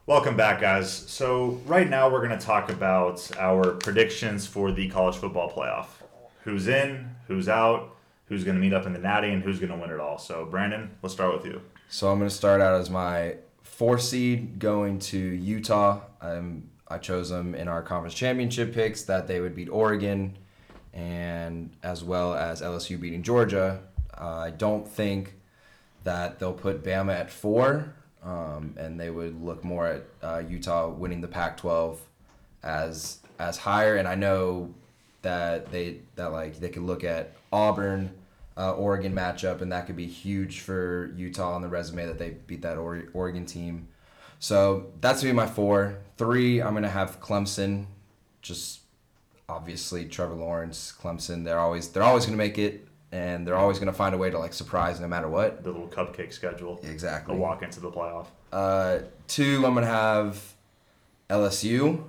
Welcome 0.06 0.36
back, 0.36 0.60
guys. 0.60 0.92
So 0.92 1.62
right 1.66 1.90
now 1.90 2.10
we're 2.10 2.26
going 2.28 2.38
to 2.38 2.46
talk 2.46 2.70
about 2.70 3.32
our 3.38 3.72
predictions 3.72 4.46
for 4.46 4.74
the 4.74 4.90
college 4.90 5.16
football 5.16 5.50
playoff. 5.50 5.86
Who's 6.44 6.68
in? 6.68 7.16
Who's 7.28 7.48
out? 7.48 7.96
Who's 8.26 8.44
going 8.44 8.58
to 8.58 8.62
meet 8.62 8.74
up 8.74 8.86
in 8.86 8.92
the 8.92 9.00
Natty? 9.00 9.30
And 9.30 9.42
who's 9.42 9.60
going 9.60 9.72
to 9.72 9.78
win 9.78 9.92
it 9.92 10.02
all? 10.02 10.18
So 10.18 10.46
Brandon, 10.46 10.92
let's 11.02 11.14
start 11.14 11.34
with 11.34 11.46
you. 11.46 11.62
So 11.88 12.12
I'm 12.12 12.18
gonna 12.18 12.30
start 12.32 12.60
out 12.60 12.82
as 12.82 12.90
my 12.90 13.36
four 13.62 13.98
seed 13.98 14.60
going 14.60 15.00
to 15.00 15.18
Utah. 15.18 16.02
I'm 16.20 16.70
I 16.88 16.98
chose 16.98 17.30
them 17.30 17.56
in 17.56 17.68
our 17.68 17.82
conference 17.82 18.14
championship 18.14 18.74
picks 18.74 19.04
that 19.04 19.28
they 19.28 19.40
would 19.40 19.56
beat 19.56 19.70
Oregon, 19.70 20.38
and 20.92 21.70
as 21.82 22.04
well 22.04 22.34
as 22.34 22.62
LSU 22.62 23.00
beating 23.00 23.22
Georgia. 23.24 23.84
Uh, 24.20 24.38
I 24.38 24.50
don't 24.50 24.88
think 24.88 25.36
that 26.04 26.40
they'll 26.40 26.52
put 26.52 26.84
Bama 26.84 27.14
at 27.14 27.32
four, 27.32 27.94
um, 28.24 28.76
and 28.78 29.00
they 29.00 29.10
would 29.10 29.44
look 29.44 29.64
more 29.64 29.88
at 29.88 30.04
uh, 30.22 30.42
Utah 30.48 30.90
winning 30.90 31.22
the 31.22 31.28
Pac-12 31.28 31.98
as 32.64 33.20
as 33.40 33.58
higher. 33.58 33.98
And 33.98 34.08
I 34.08 34.16
know 34.16 34.74
that 35.22 35.72
they 35.72 36.00
that 36.16 36.32
like 36.32 36.60
they 36.60 36.70
could 36.70 36.84
look 36.84 37.04
at 37.04 37.34
Auburn, 37.52 38.12
uh, 38.58 38.74
Oregon 38.74 39.14
matchup, 39.14 39.62
and 39.62 39.72
that 39.72 39.88
could 39.88 39.96
be 39.96 40.08
huge 40.08 40.60
for 40.62 41.12
Utah 41.16 41.54
on 41.54 41.62
the 41.62 41.68
resume 41.68 42.06
that 42.06 42.18
they 42.18 42.32
beat 42.48 42.62
that 42.62 42.78
Ore- 42.78 43.10
Oregon 43.14 43.46
team. 43.46 43.88
So 44.40 44.92
that's 45.02 45.22
gonna 45.22 45.34
be 45.34 45.38
my 45.38 45.48
four. 45.48 45.98
Three, 46.18 46.62
I'm 46.62 46.74
gonna 46.74 46.90
have 46.90 47.20
Clemson. 47.20 47.86
Just 48.42 48.82
obviously 49.50 50.06
Trevor 50.06 50.36
Lawrence, 50.36 50.94
Clemson. 51.02 51.44
They're 51.44 51.60
always 51.60 51.90
they're 51.90 52.04
always 52.04 52.26
gonna 52.26 52.38
make 52.38 52.58
it, 52.58 52.88
and 53.14 53.46
they're 53.46 53.56
always 53.56 53.78
gonna 53.78 53.94
find 53.94 54.16
a 54.16 54.18
way 54.18 54.32
to 54.32 54.40
like 54.40 54.54
surprise 54.54 55.00
no 55.00 55.08
matter 55.08 55.30
what. 55.30 55.64
The 55.64 55.72
little 55.72 55.88
cupcake 55.88 56.34
schedule. 56.34 56.80
Exactly. 56.84 57.36
A 57.36 57.38
walk 57.38 57.62
into 57.62 57.80
the 57.80 57.92
playoff. 57.92 58.26
Uh, 58.52 59.00
two, 59.28 59.64
I'm 59.66 59.76
gonna 59.76 59.86
have 59.86 60.42
LSU. 61.30 62.06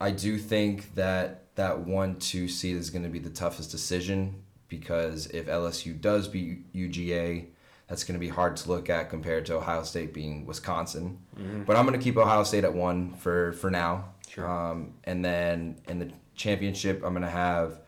I 0.00 0.12
do 0.12 0.38
think 0.38 0.94
that 0.94 1.42
that 1.56 1.80
one 1.80 2.20
two 2.20 2.46
seed 2.46 2.76
is 2.76 2.90
gonna 2.90 3.08
be 3.08 3.18
the 3.18 3.30
toughest 3.30 3.72
decision 3.72 4.44
because 4.68 5.26
if 5.26 5.46
LSU 5.46 6.00
does 6.00 6.28
beat 6.28 6.72
UGA, 6.72 7.46
that's 7.88 8.04
gonna 8.04 8.20
be 8.20 8.28
hard 8.28 8.56
to 8.58 8.68
look 8.68 8.88
at 8.88 9.10
compared 9.10 9.46
to 9.46 9.56
Ohio 9.56 9.82
State 9.82 10.14
being 10.14 10.46
Wisconsin. 10.46 11.18
But 11.66 11.76
I'm 11.76 11.84
gonna 11.84 11.98
keep 11.98 12.16
Ohio 12.16 12.44
State 12.44 12.62
at 12.62 12.72
one 12.72 13.14
for 13.14 13.54
for 13.54 13.72
now. 13.72 14.04
Sure. 14.28 14.48
Um, 14.48 14.94
and 15.02 15.24
then 15.24 15.80
in 15.88 15.98
the 15.98 16.12
championship, 16.36 17.02
I'm 17.04 17.12
gonna 17.12 17.28
have 17.28 17.80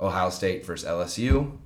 Ohio 0.00 0.30
State 0.30 0.64
versus 0.64 0.88
LSU. 0.88 1.58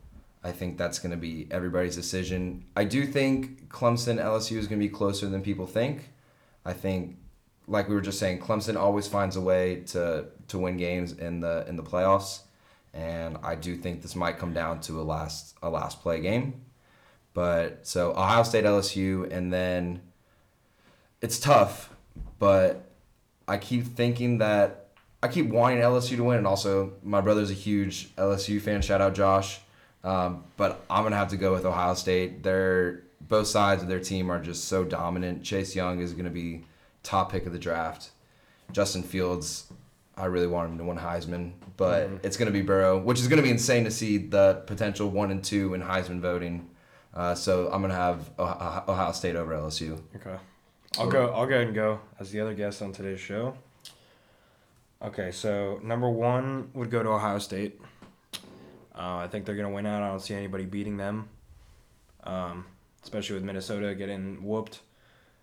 I 0.46 0.52
think 0.52 0.78
that's 0.78 1.00
going 1.00 1.10
to 1.10 1.16
be 1.16 1.48
everybody's 1.50 1.96
decision. 1.96 2.66
I 2.76 2.84
do 2.84 3.04
think 3.04 3.68
Clemson 3.68 4.22
LSU 4.22 4.56
is 4.58 4.68
going 4.68 4.80
to 4.80 4.86
be 4.86 4.88
closer 4.88 5.28
than 5.28 5.42
people 5.42 5.66
think. 5.66 6.10
I 6.64 6.72
think, 6.72 7.16
like 7.66 7.88
we 7.88 7.96
were 7.96 8.00
just 8.00 8.20
saying, 8.20 8.38
Clemson 8.38 8.76
always 8.76 9.08
finds 9.08 9.34
a 9.34 9.40
way 9.40 9.82
to 9.86 10.26
to 10.46 10.58
win 10.58 10.76
games 10.76 11.10
in 11.14 11.40
the 11.40 11.66
in 11.68 11.74
the 11.74 11.82
playoffs, 11.82 12.42
and 12.94 13.38
I 13.42 13.56
do 13.56 13.74
think 13.74 14.02
this 14.02 14.14
might 14.14 14.38
come 14.38 14.54
down 14.54 14.80
to 14.82 15.00
a 15.00 15.02
last 15.02 15.56
a 15.64 15.68
last 15.68 16.00
play 16.00 16.20
game. 16.20 16.64
But 17.34 17.84
so 17.84 18.12
Ohio 18.12 18.44
State 18.44 18.64
LSU, 18.64 19.28
and 19.32 19.52
then 19.52 20.00
it's 21.20 21.40
tough, 21.40 21.92
but 22.38 22.88
I 23.48 23.58
keep 23.58 23.84
thinking 23.96 24.38
that 24.38 24.90
I 25.24 25.26
keep 25.26 25.48
wanting 25.48 25.80
LSU 25.80 26.16
to 26.16 26.22
win, 26.22 26.38
and 26.38 26.46
also 26.46 26.92
my 27.02 27.20
brother's 27.20 27.50
a 27.50 27.54
huge 27.54 28.14
LSU 28.14 28.60
fan. 28.60 28.80
Shout 28.80 29.00
out 29.00 29.16
Josh. 29.16 29.58
Um, 30.06 30.44
but 30.56 30.84
I'm 30.88 31.02
gonna 31.02 31.16
have 31.16 31.30
to 31.30 31.36
go 31.36 31.52
with 31.52 31.66
Ohio 31.66 31.94
State. 31.94 32.44
They're 32.44 33.02
both 33.20 33.48
sides 33.48 33.82
of 33.82 33.88
their 33.88 33.98
team 33.98 34.30
are 34.30 34.40
just 34.40 34.66
so 34.66 34.84
dominant. 34.84 35.42
Chase 35.42 35.74
Young 35.74 36.00
is 36.00 36.12
gonna 36.12 36.30
be 36.30 36.64
top 37.02 37.32
pick 37.32 37.44
of 37.44 37.52
the 37.52 37.58
draft. 37.58 38.10
Justin 38.70 39.02
Fields, 39.02 39.72
I 40.16 40.26
really 40.26 40.46
want 40.46 40.70
him 40.70 40.78
to 40.78 40.84
win 40.84 40.96
Heisman, 40.96 41.52
but 41.76 42.08
it's 42.22 42.36
gonna 42.36 42.52
be 42.52 42.62
Burrow, 42.62 42.98
which 42.98 43.18
is 43.18 43.26
gonna 43.26 43.42
be 43.42 43.50
insane 43.50 43.82
to 43.82 43.90
see 43.90 44.16
the 44.16 44.62
potential 44.66 45.10
one 45.10 45.32
and 45.32 45.42
two 45.42 45.74
in 45.74 45.82
Heisman 45.82 46.20
voting. 46.20 46.70
Uh, 47.12 47.34
so 47.34 47.68
I'm 47.72 47.80
gonna 47.80 47.94
have 47.94 48.30
Ohio 48.38 48.84
Ohio 48.86 49.12
State 49.12 49.34
over 49.34 49.54
LSU. 49.54 50.00
Okay. 50.14 50.36
I'll 51.00 51.10
go. 51.10 51.30
I'll 51.32 51.46
go 51.46 51.54
ahead 51.54 51.66
and 51.66 51.74
go 51.74 51.98
as 52.20 52.30
the 52.30 52.40
other 52.40 52.54
guest 52.54 52.80
on 52.80 52.92
today's 52.92 53.20
show. 53.20 53.56
Okay, 55.02 55.32
so 55.32 55.80
number 55.82 56.08
one 56.08 56.70
would 56.74 56.90
go 56.90 57.02
to 57.02 57.08
Ohio 57.08 57.38
State. 57.38 57.80
Uh, 58.96 59.16
I 59.16 59.28
think 59.28 59.44
they're 59.44 59.56
gonna 59.56 59.70
win 59.70 59.86
out. 59.86 60.02
I 60.02 60.08
don't 60.08 60.20
see 60.20 60.34
anybody 60.34 60.64
beating 60.64 60.96
them, 60.96 61.28
um, 62.24 62.64
especially 63.02 63.34
with 63.34 63.44
Minnesota 63.44 63.94
getting 63.94 64.42
whooped. 64.42 64.80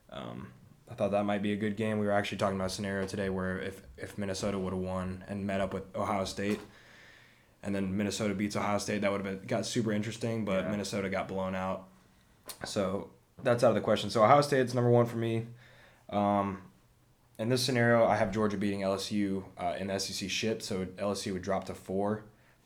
Um, 0.09 0.47
I 0.89 0.95
thought 0.95 1.11
that 1.11 1.23
might 1.25 1.41
be 1.41 1.53
a 1.53 1.55
good 1.55 1.75
game. 1.77 1.99
We 1.99 2.05
were 2.05 2.11
actually 2.11 2.37
talking 2.39 2.55
about 2.55 2.67
a 2.67 2.73
scenario 2.73 3.05
today 3.07 3.29
where 3.29 3.59
if 3.59 3.81
if 3.97 4.17
Minnesota 4.17 4.57
would 4.59 4.73
have 4.73 4.81
won 4.81 5.23
and 5.27 5.45
met 5.45 5.61
up 5.61 5.73
with 5.73 5.83
Ohio 5.95 6.25
State, 6.25 6.59
and 7.61 7.73
then 7.75 7.95
Minnesota 7.95 8.33
beats 8.33 8.55
Ohio 8.55 8.77
State, 8.79 9.01
that 9.01 9.11
would 9.11 9.25
have 9.25 9.39
been 9.39 9.47
got 9.47 9.65
super 9.65 9.91
interesting. 9.91 10.45
But 10.45 10.65
Yeah. 10.65 10.71
Minnesota 10.71 11.09
got 11.09 11.27
blown 11.27 11.55
out, 11.55 11.87
so 12.65 13.09
that's 13.43 13.63
out 13.63 13.69
of 13.69 13.75
the 13.75 13.81
question. 13.81 14.09
So 14.09 14.23
Ohio 14.23 14.41
State's 14.41 14.73
number 14.73 14.89
one 14.89 15.05
for 15.05 15.17
me. 15.17 15.47
Um, 16.09 16.61
in 17.39 17.49
this 17.49 17.63
scenario, 17.63 18.05
I 18.05 18.15
have 18.17 18.31
Georgia 18.31 18.57
beating 18.57 18.81
LSU 18.81 19.43
uh, 19.57 19.75
in 19.79 19.87
the 19.87 19.99
SEC 19.99 20.29
ship, 20.29 20.61
so 20.61 20.85
LSU 20.97 21.33
would 21.33 21.41
drop 21.41 21.63
to 21.65 21.73
four, 21.73 22.23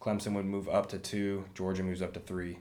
Clemson 0.08 0.34
would 0.34 0.46
move 0.46 0.70
up 0.70 0.88
to 0.90 0.98
two, 0.98 1.44
Georgia 1.54 1.84
moves 1.84 2.02
up 2.02 2.14
to 2.14 2.20
three. 2.22 2.60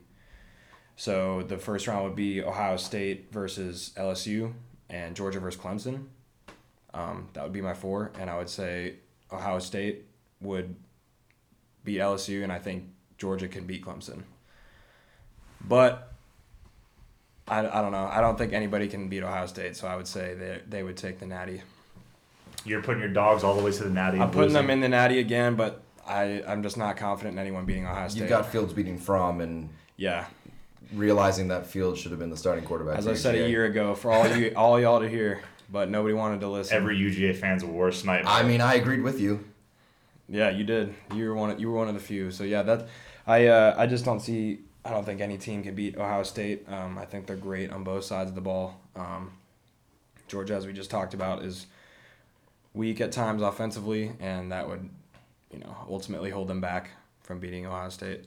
So 0.97 1.43
the 1.43 1.59
first 1.59 1.87
round 1.87 2.05
would 2.05 2.17
be 2.17 2.43
Ohio 2.43 2.77
State 2.77 3.29
versus 3.31 3.93
LSU 3.97 4.53
and 4.91 5.15
Georgia 5.15 5.39
versus 5.39 5.61
Clemson. 5.61 6.07
Um, 6.93 7.29
that 7.35 7.45
would 7.45 7.53
be 7.53 7.61
my 7.61 7.75
four, 7.75 8.11
and 8.19 8.29
I 8.29 8.39
would 8.39 8.49
say 8.49 8.97
Ohio 9.31 9.61
State 9.61 10.07
would 10.41 10.75
beat 11.85 12.01
LSU, 12.01 12.43
and 12.43 12.51
I 12.51 12.59
think 12.59 12.85
Georgia 13.19 13.47
can 13.47 13.65
beat 13.65 13.85
Clemson. 13.85 14.23
But 15.61 16.13
I, 17.47 17.61
I 17.61 17.83
don't 17.83 17.93
know. 17.93 18.09
I 18.11 18.21
don't 18.21 18.39
think 18.39 18.55
anybody 18.55 18.89
can 18.89 19.09
beat 19.09 19.23
Ohio 19.23 19.47
State, 19.47 19.77
so 19.77 19.87
I 19.87 19.95
would 19.95 20.09
say 20.09 20.35
they 20.35 20.63
they 20.69 20.83
would 20.83 20.97
take 20.97 21.21
the 21.21 21.27
Natty. 21.27 21.63
You're 22.65 22.83
putting 22.83 23.03
your 23.03 23.13
dogs 23.13 23.45
all 23.45 23.55
the 23.55 23.63
way 23.63 23.71
to 23.71 23.85
the 23.85 23.91
natty. 23.91 24.19
I'm 24.19 24.31
putting 24.31 24.55
them 24.55 24.71
in 24.71 24.81
the 24.81 24.89
Natty 24.89 25.21
again, 25.21 25.55
but 25.55 25.83
I 26.07 26.42
I'm 26.47 26.62
just 26.62 26.77
not 26.77 26.97
confident 26.97 27.35
in 27.35 27.38
anyone 27.38 27.64
beating 27.64 27.87
Ohio 27.87 28.09
State. 28.09 28.21
You've 28.21 28.29
got 28.29 28.51
Fields 28.51 28.73
beating 28.73 28.99
Fromm 28.99 29.40
and 29.40 29.69
yeah. 29.97 30.27
realizing 30.92 31.49
that 31.49 31.66
Fields 31.66 32.01
should 32.01 32.11
have 32.11 32.21
been 32.21 32.31
the 32.31 32.37
starting 32.37 32.64
quarterback. 32.64 32.99
As 32.99 33.07
I 33.07 33.14
said 33.14 33.35
a 33.35 33.49
year 33.49 33.64
ago, 33.64 33.95
for 33.95 34.12
all 34.12 34.27
you 34.37 34.53
all 34.57 34.81
y'all 34.81 35.01
to 35.01 35.09
hear, 35.09 35.42
but 35.71 35.90
nobody 35.90 36.14
wanted 36.14 36.40
to 36.40 36.49
listen. 36.49 36.77
Every 36.77 36.99
UGA 36.99 37.37
fan's 37.37 37.64
worst 37.64 38.05
nightmare. 38.05 38.33
I 38.33 38.42
mean, 38.42 38.61
I 38.61 38.75
agreed 38.75 39.03
with 39.03 39.21
you. 39.21 39.45
Yeah, 40.29 40.51
you 40.51 40.64
did. 40.64 40.95
You 41.14 41.29
were 41.29 41.35
one. 41.35 41.51
Of, 41.51 41.61
you 41.61 41.71
were 41.71 41.77
one 41.77 41.88
of 41.88 41.95
the 41.95 42.01
few. 42.01 42.31
So 42.31 42.45
yeah, 42.45 42.62
that 42.62 42.88
I 43.27 43.47
uh, 43.47 43.75
I 43.77 43.87
just 43.87 44.05
don't 44.05 44.21
see. 44.21 44.61
I 44.85 44.90
don't 44.90 45.05
think 45.05 45.21
any 45.21 45.37
team 45.37 45.62
can 45.62 45.75
beat 45.75 45.97
Ohio 45.97 46.23
State. 46.23 46.64
Um, 46.69 46.97
I 46.97 47.05
think 47.05 47.27
they're 47.27 47.37
great 47.37 47.73
on 47.73 47.83
both 47.83 48.05
sides 48.05 48.31
of 48.31 48.37
the 48.37 48.40
ball. 48.40 48.81
Um, 48.95 49.33
Georgia, 50.29 50.55
as 50.55 50.66
we 50.66 50.73
just 50.73 50.90
talked 50.90 51.14
about, 51.14 51.45
is 51.45 51.66
weak 52.75 53.01
at 53.01 53.11
times 53.11 53.42
offensively, 53.42 54.12
and 54.21 54.53
that 54.53 54.69
would, 54.69 54.88
you 55.51 55.59
know, 55.59 55.77
ultimately 55.89 56.31
hold 56.31 56.49
them 56.49 56.61
back 56.61 56.91
from 57.21 57.41
beating 57.41 57.67
Ohio 57.67 57.89
State. 57.89 58.25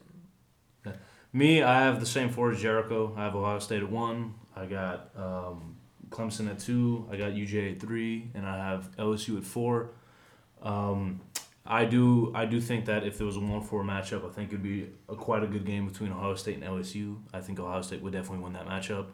Me, 1.31 1.61
I 1.61 1.81
have 1.81 1.99
the 1.99 2.07
same 2.07 2.29
four 2.29 2.51
as 2.51 2.61
Jericho. 2.61 3.13
I 3.15 3.23
have 3.23 3.35
Ohio 3.35 3.59
State 3.59 3.83
at 3.83 3.91
one. 3.91 4.33
I 4.55 4.65
got 4.65 5.11
um, 5.15 5.75
Clemson 6.09 6.49
at 6.49 6.59
two. 6.59 7.07
I 7.11 7.17
got 7.17 7.33
UGA 7.33 7.73
at 7.73 7.79
three, 7.79 8.31
and 8.33 8.47
I 8.47 8.57
have 8.57 8.95
LSU 8.97 9.37
at 9.37 9.43
four. 9.43 9.91
Um, 10.61 11.21
I 11.65 11.85
do 11.85 12.31
I 12.33 12.45
do 12.45 12.59
think 12.59 12.85
that 12.85 13.05
if 13.05 13.17
there 13.19 13.27
was 13.27 13.37
a 13.37 13.39
one 13.39 13.61
four 13.61 13.83
matchup, 13.83 14.27
I 14.27 14.33
think 14.33 14.49
it'd 14.49 14.63
be 14.63 14.89
a, 15.07 15.15
quite 15.15 15.43
a 15.43 15.47
good 15.47 15.65
game 15.65 15.87
between 15.87 16.11
Ohio 16.11 16.33
State 16.33 16.55
and 16.55 16.63
LSU. 16.63 17.17
I 17.31 17.41
think 17.41 17.59
Ohio 17.59 17.83
State 17.83 18.01
would 18.01 18.13
definitely 18.13 18.43
win 18.43 18.53
that 18.53 18.67
matchup. 18.67 19.07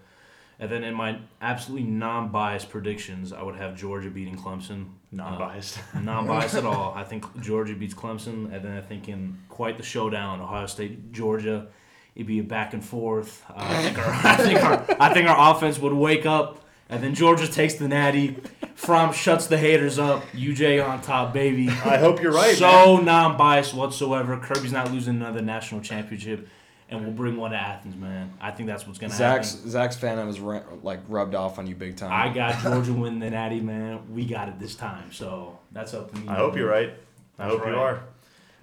And 0.59 0.71
then 0.71 0.83
in 0.83 0.93
my 0.93 1.19
absolutely 1.41 1.87
non 1.89 2.29
biased 2.29 2.69
predictions, 2.69 3.33
I 3.33 3.43
would 3.43 3.55
have 3.55 3.75
Georgia 3.75 4.09
beating 4.09 4.37
Clemson. 4.37 4.87
non-biased. 5.11 5.79
Uh, 5.95 5.99
non 5.99 6.27
biased 6.27 6.55
at 6.55 6.65
all. 6.65 6.93
I 6.95 7.03
think 7.03 7.25
Georgia 7.41 7.73
beats 7.75 7.93
Clemson, 7.93 8.53
and 8.53 8.63
then 8.63 8.77
I 8.77 8.81
think 8.81 9.09
in 9.09 9.37
quite 9.49 9.77
the 9.77 9.83
showdown, 9.83 10.39
Ohio 10.41 10.65
State 10.67 11.11
Georgia, 11.11 11.67
it'd 12.15 12.27
be 12.27 12.39
a 12.39 12.43
back 12.43 12.73
and 12.73 12.83
forth. 12.83 13.43
Uh, 13.49 13.53
I 13.57 13.83
think 13.83 13.97
our 13.97 14.13
I 14.13 14.35
think 14.37 14.63
our 14.63 14.85
I 15.01 15.13
think 15.13 15.27
our 15.27 15.55
offense 15.55 15.77
would 15.79 15.93
wake 15.93 16.25
up, 16.25 16.63
and 16.89 17.03
then 17.03 17.13
Georgia 17.15 17.47
takes 17.47 17.73
the 17.75 17.87
natty. 17.89 18.37
Fromm 18.75 19.13
shuts 19.13 19.47
the 19.47 19.57
haters 19.57 19.97
up. 19.99 20.23
UGA 20.33 20.85
on 20.87 21.01
top, 21.01 21.33
baby. 21.33 21.69
I 21.69 21.97
hope 21.97 22.21
you're 22.21 22.31
right. 22.33 22.47
man. 22.47 22.55
So 22.55 22.97
non 22.97 23.35
biased 23.37 23.73
whatsoever. 23.73 24.37
Kirby's 24.37 24.71
not 24.73 24.91
losing 24.91 25.15
another 25.15 25.41
national 25.41 25.81
championship, 25.81 26.47
and 26.89 27.01
we'll 27.03 27.11
bring 27.13 27.35
one 27.37 27.51
to 27.51 27.57
Athens, 27.57 27.95
man. 27.95 28.33
I 28.39 28.51
think 28.51 28.67
that's 28.67 28.85
what's 28.85 28.99
gonna 28.99 29.13
Zach's 29.13 29.53
happen. 29.55 29.69
Zach's 29.71 29.95
fan 29.95 30.25
was 30.27 30.39
ra- 30.39 30.61
like 30.83 30.99
rubbed 31.07 31.35
off 31.35 31.57
on 31.59 31.67
you 31.67 31.75
big 31.75 31.97
time. 31.97 32.11
I 32.11 32.33
got 32.33 32.59
Georgia 32.61 32.93
winning 32.93 33.19
the 33.19 33.29
natty, 33.29 33.59
man. 33.61 34.01
We 34.13 34.25
got 34.25 34.49
it 34.49 34.59
this 34.59 34.75
time, 34.75 35.11
so 35.11 35.57
that's 35.71 35.93
up 35.93 36.11
to 36.13 36.17
me. 36.19 36.27
I 36.27 36.35
hope 36.35 36.55
you're 36.55 36.69
right. 36.69 36.93
I 37.39 37.47
That's 37.49 37.57
hope 37.59 37.67
you 37.67 37.75
are. 37.75 38.03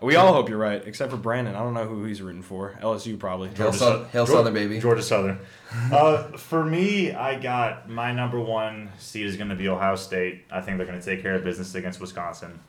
we 0.01 0.17
all 0.17 0.33
hope 0.33 0.49
you're 0.49 0.59
right, 0.59 0.83
except 0.87 1.11
for 1.11 1.17
Brandon. 1.19 1.55
I 1.55 1.59
don't 1.59 1.75
know 1.75 1.85
who 1.87 2.05
he's 2.05 2.23
rooting 2.23 2.43
for. 2.43 2.79
LSU 2.81 3.19
probably. 3.19 3.49
Hail, 3.49 3.57
Georgia 3.73 3.79
Sou- 3.79 3.85
Sou- 3.85 4.05
Hail 4.05 4.27
Geor- 4.27 4.31
Southern, 4.31 4.55
baby. 4.55 4.81
Georgia 4.81 5.03
Southern. 5.03 5.39
Uh, 5.91 6.25
for 6.37 6.63
me, 6.65 7.13
I 7.13 7.39
got 7.39 7.89
my 7.89 8.13
number 8.13 8.39
one 8.39 8.91
seed 8.99 9.25
is 9.27 9.37
going 9.39 9.49
to 9.49 9.55
be 9.55 9.69
Ohio 9.69 9.97
State. 9.97 10.45
I 10.51 10.61
think 10.61 10.77
they're 10.77 10.87
going 10.87 10.99
to 11.01 11.05
take 11.05 11.23
care 11.23 11.35
of 11.35 11.45
business 11.45 11.75
against 11.75 11.99
Wisconsin. 11.99 12.61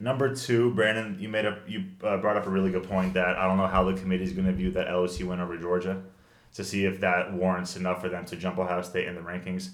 Number 0.00 0.32
two, 0.34 0.72
Brandon, 0.74 1.16
you 1.18 1.28
made 1.28 1.44
a 1.44 1.58
you 1.66 1.84
uh, 2.04 2.18
brought 2.18 2.36
up 2.36 2.46
a 2.46 2.50
really 2.50 2.70
good 2.70 2.84
point 2.84 3.14
that 3.14 3.36
I 3.36 3.46
don't 3.46 3.56
know 3.56 3.66
how 3.66 3.82
the 3.82 3.98
committee 3.98 4.24
is 4.24 4.32
going 4.32 4.46
to 4.46 4.52
view 4.52 4.70
that 4.72 4.86
LSU 4.86 5.24
win 5.24 5.40
over 5.40 5.56
Georgia, 5.56 6.02
to 6.54 6.64
see 6.64 6.84
if 6.84 7.00
that 7.00 7.32
warrants 7.32 7.76
enough 7.76 8.00
for 8.00 8.08
them 8.08 8.24
to 8.26 8.36
jump 8.36 8.58
Ohio 8.58 8.82
State 8.82 9.08
in 9.08 9.16
the 9.16 9.20
rankings. 9.20 9.70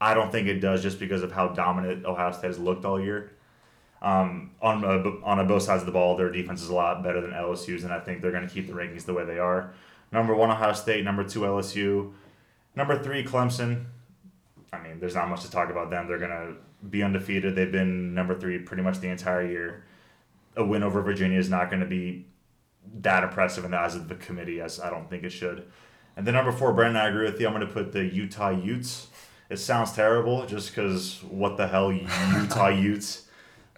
I 0.00 0.14
don't 0.14 0.30
think 0.30 0.46
it 0.46 0.60
does, 0.60 0.82
just 0.82 1.00
because 1.00 1.22
of 1.22 1.32
how 1.32 1.48
dominant 1.48 2.04
Ohio 2.04 2.30
State 2.30 2.48
has 2.48 2.58
looked 2.58 2.84
all 2.84 3.00
year. 3.00 3.32
Um, 4.00 4.52
on 4.60 4.84
uh, 4.84 4.98
b- 4.98 5.20
on 5.24 5.40
uh, 5.40 5.44
both 5.44 5.62
sides 5.62 5.82
of 5.82 5.86
the 5.86 5.92
ball, 5.92 6.16
their 6.16 6.30
defense 6.30 6.62
is 6.62 6.68
a 6.68 6.74
lot 6.74 7.02
better 7.02 7.20
than 7.20 7.30
LSU's, 7.32 7.82
and 7.82 7.92
I 7.92 7.98
think 7.98 8.20
they're 8.20 8.30
going 8.30 8.46
to 8.46 8.52
keep 8.52 8.68
the 8.68 8.74
rankings 8.74 9.06
the 9.06 9.14
way 9.14 9.24
they 9.24 9.38
are. 9.38 9.72
Number 10.12 10.34
one, 10.34 10.50
Ohio 10.50 10.72
State. 10.74 11.04
Number 11.04 11.24
two, 11.24 11.40
LSU. 11.40 12.12
Number 12.76 13.02
three, 13.02 13.24
Clemson. 13.24 13.86
I 14.72 14.80
mean, 14.80 15.00
there's 15.00 15.14
not 15.14 15.28
much 15.28 15.42
to 15.42 15.50
talk 15.50 15.70
about 15.70 15.90
them. 15.90 16.06
They're 16.06 16.18
going 16.18 16.30
to 16.30 16.54
be 16.90 17.02
undefeated. 17.02 17.54
They've 17.54 17.70
been 17.70 18.14
number 18.14 18.38
three 18.38 18.58
pretty 18.58 18.82
much 18.82 19.00
the 19.00 19.08
entire 19.08 19.46
year. 19.46 19.84
A 20.56 20.64
win 20.64 20.82
over 20.82 21.02
Virginia 21.02 21.38
is 21.38 21.50
not 21.50 21.70
going 21.70 21.80
to 21.80 21.86
be 21.86 22.26
that 23.00 23.24
impressive 23.24 23.64
in 23.64 23.72
the 23.72 23.78
eyes 23.78 23.94
of 23.94 24.08
the 24.08 24.14
committee, 24.14 24.60
as 24.60 24.80
I 24.80 24.90
don't 24.90 25.08
think 25.08 25.24
it 25.24 25.30
should. 25.30 25.66
And 26.16 26.26
then 26.26 26.34
number 26.34 26.52
four, 26.52 26.72
Brandon, 26.72 27.02
I 27.02 27.08
agree 27.08 27.24
with 27.24 27.40
you. 27.40 27.46
I'm 27.46 27.54
going 27.54 27.66
to 27.66 27.72
put 27.72 27.92
the 27.92 28.04
Utah 28.04 28.50
Utes. 28.50 29.08
It 29.50 29.58
sounds 29.58 29.92
terrible 29.92 30.46
just 30.46 30.70
because 30.70 31.22
what 31.24 31.56
the 31.56 31.66
hell, 31.66 31.92
Utah 32.40 32.68
Utes. 32.68 33.28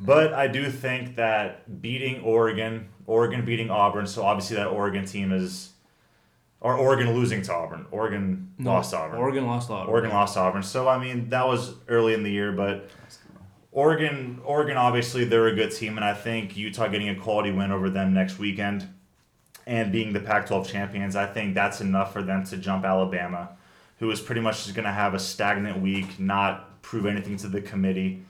But 0.01 0.35
I 0.35 0.47
do 0.47 0.71
think 0.71 1.17
that 1.17 1.81
beating 1.81 2.21
Oregon, 2.21 2.89
Oregon 3.07 3.45
beating 3.45 3.71
Auburn, 3.71 4.07
so 4.07 4.25
obviously 4.25 4.57
that 4.57 4.67
Oregon 4.67 5.07
team 5.07 5.33
is, 5.33 5.71
or 6.67 6.75
Oregon 6.75 7.15
losing 7.15 7.43
to 7.43 7.55
Auburn. 7.55 7.87
Oregon 7.93 8.53
No, 8.59 8.73
lost 8.73 8.93
Auburn. 8.93 9.21
Oregon 9.21 9.47
lost 9.47 9.71
Auburn. 9.71 9.89
Oregon 9.89 10.11
lost 10.11 10.35
to 10.35 10.41
Auburn. 10.41 10.65
So 10.65 10.89
I 10.89 10.99
mean 10.99 11.29
that 11.29 11.47
was 11.47 11.75
early 11.87 12.13
in 12.13 12.25
the 12.25 12.31
year, 12.31 12.51
but 12.51 12.91
Oregon, 13.71 14.41
Oregon 14.45 14.77
obviously 14.77 15.25
they're 15.25 15.47
a 15.47 15.55
good 15.55 15.71
team, 15.71 15.97
and 15.97 16.05
I 16.05 16.13
think 16.13 16.57
Utah 16.57 16.89
getting 16.89 17.09
a 17.09 17.15
quality 17.15 17.53
win 17.53 17.71
over 17.71 17.89
them 17.89 18.13
next 18.13 18.41
weekend, 18.41 18.89
and 19.65 19.93
being 19.93 20.13
the 20.13 20.19
Pac-12 20.19 20.67
champions, 20.67 21.15
I 21.15 21.27
think 21.27 21.55
that's 21.55 21.81
enough 21.81 22.13
for 22.13 22.23
them 22.23 22.43
to 22.47 22.57
jump 22.57 22.85
Alabama, 22.85 23.51
who 24.01 24.11
is 24.11 24.21
pretty 24.21 24.41
much 24.41 24.65
just 24.65 24.75
going 24.75 24.87
to 24.87 24.93
have 24.93 25.15
a 25.15 25.21
stagnant 25.21 25.81
week, 25.81 26.19
not 26.19 26.83
prove 26.83 27.07
anything 27.07 27.37
to 27.37 27.49
the 27.49 27.61
committee, 27.61 28.25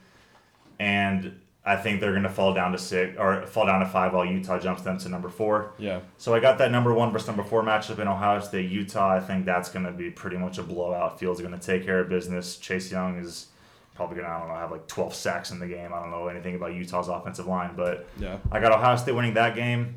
and 0.79 1.40
I 1.68 1.74
think 1.74 2.00
they're 2.00 2.12
going 2.12 2.22
to 2.22 2.29
fall 2.31 2.55
down 2.55 2.70
to 2.72 2.79
six 2.79 3.18
or 3.18 3.44
fall 3.48 3.66
down 3.66 3.81
to 3.81 3.87
five 3.87 4.12
while 4.14 4.24
Utah 4.24 4.59
jumps 4.61 4.83
them 4.83 4.98
to 4.98 5.09
number 5.09 5.29
four. 5.29 5.72
Yeah. 5.79 5.98
So 6.16 6.33
I 6.33 6.38
got 6.38 6.59
that 6.59 6.70
number 6.70 6.94
one 6.94 7.11
versus 7.11 7.26
number 7.26 7.42
four 7.42 7.62
matchup 7.64 7.98
in 7.98 8.07
Ohio 8.07 8.38
State, 8.40 8.70
Utah. 8.70 9.11
I 9.16 9.20
think 9.20 9.44
that's 9.44 9.68
going 9.68 9.85
to 9.85 9.90
be 9.90 10.09
pretty 10.11 10.37
much 10.37 10.59
a 10.59 10.62
blowout. 10.62 11.18
Fields 11.18 11.40
are 11.40 11.42
going 11.42 11.59
to 11.59 11.66
take 11.66 11.85
care 11.85 11.98
of 11.98 12.09
business. 12.09 12.57
Chase 12.57 12.92
Young 12.92 13.18
is 13.18 13.48
probably 13.96 14.14
going 14.16 14.29
to, 14.29 14.33
I 14.33 14.38
don't 14.38 14.48
know, 14.48 14.55
have 14.55 14.70
like 14.70 14.87
12 14.87 15.12
sacks 15.12 15.50
in 15.50 15.59
the 15.59 15.66
game. 15.66 15.92
I 15.92 15.98
don't 16.00 16.12
know 16.12 16.29
anything 16.29 16.55
about 16.55 16.72
Utah's 16.72 17.09
offensive 17.09 17.48
line, 17.48 17.72
but 17.76 18.07
Yeah. 18.16 18.38
I 18.52 18.61
got 18.61 18.70
Ohio 18.70 18.94
State 18.94 19.16
winning 19.16 19.35
that 19.35 19.57
game. 19.57 19.96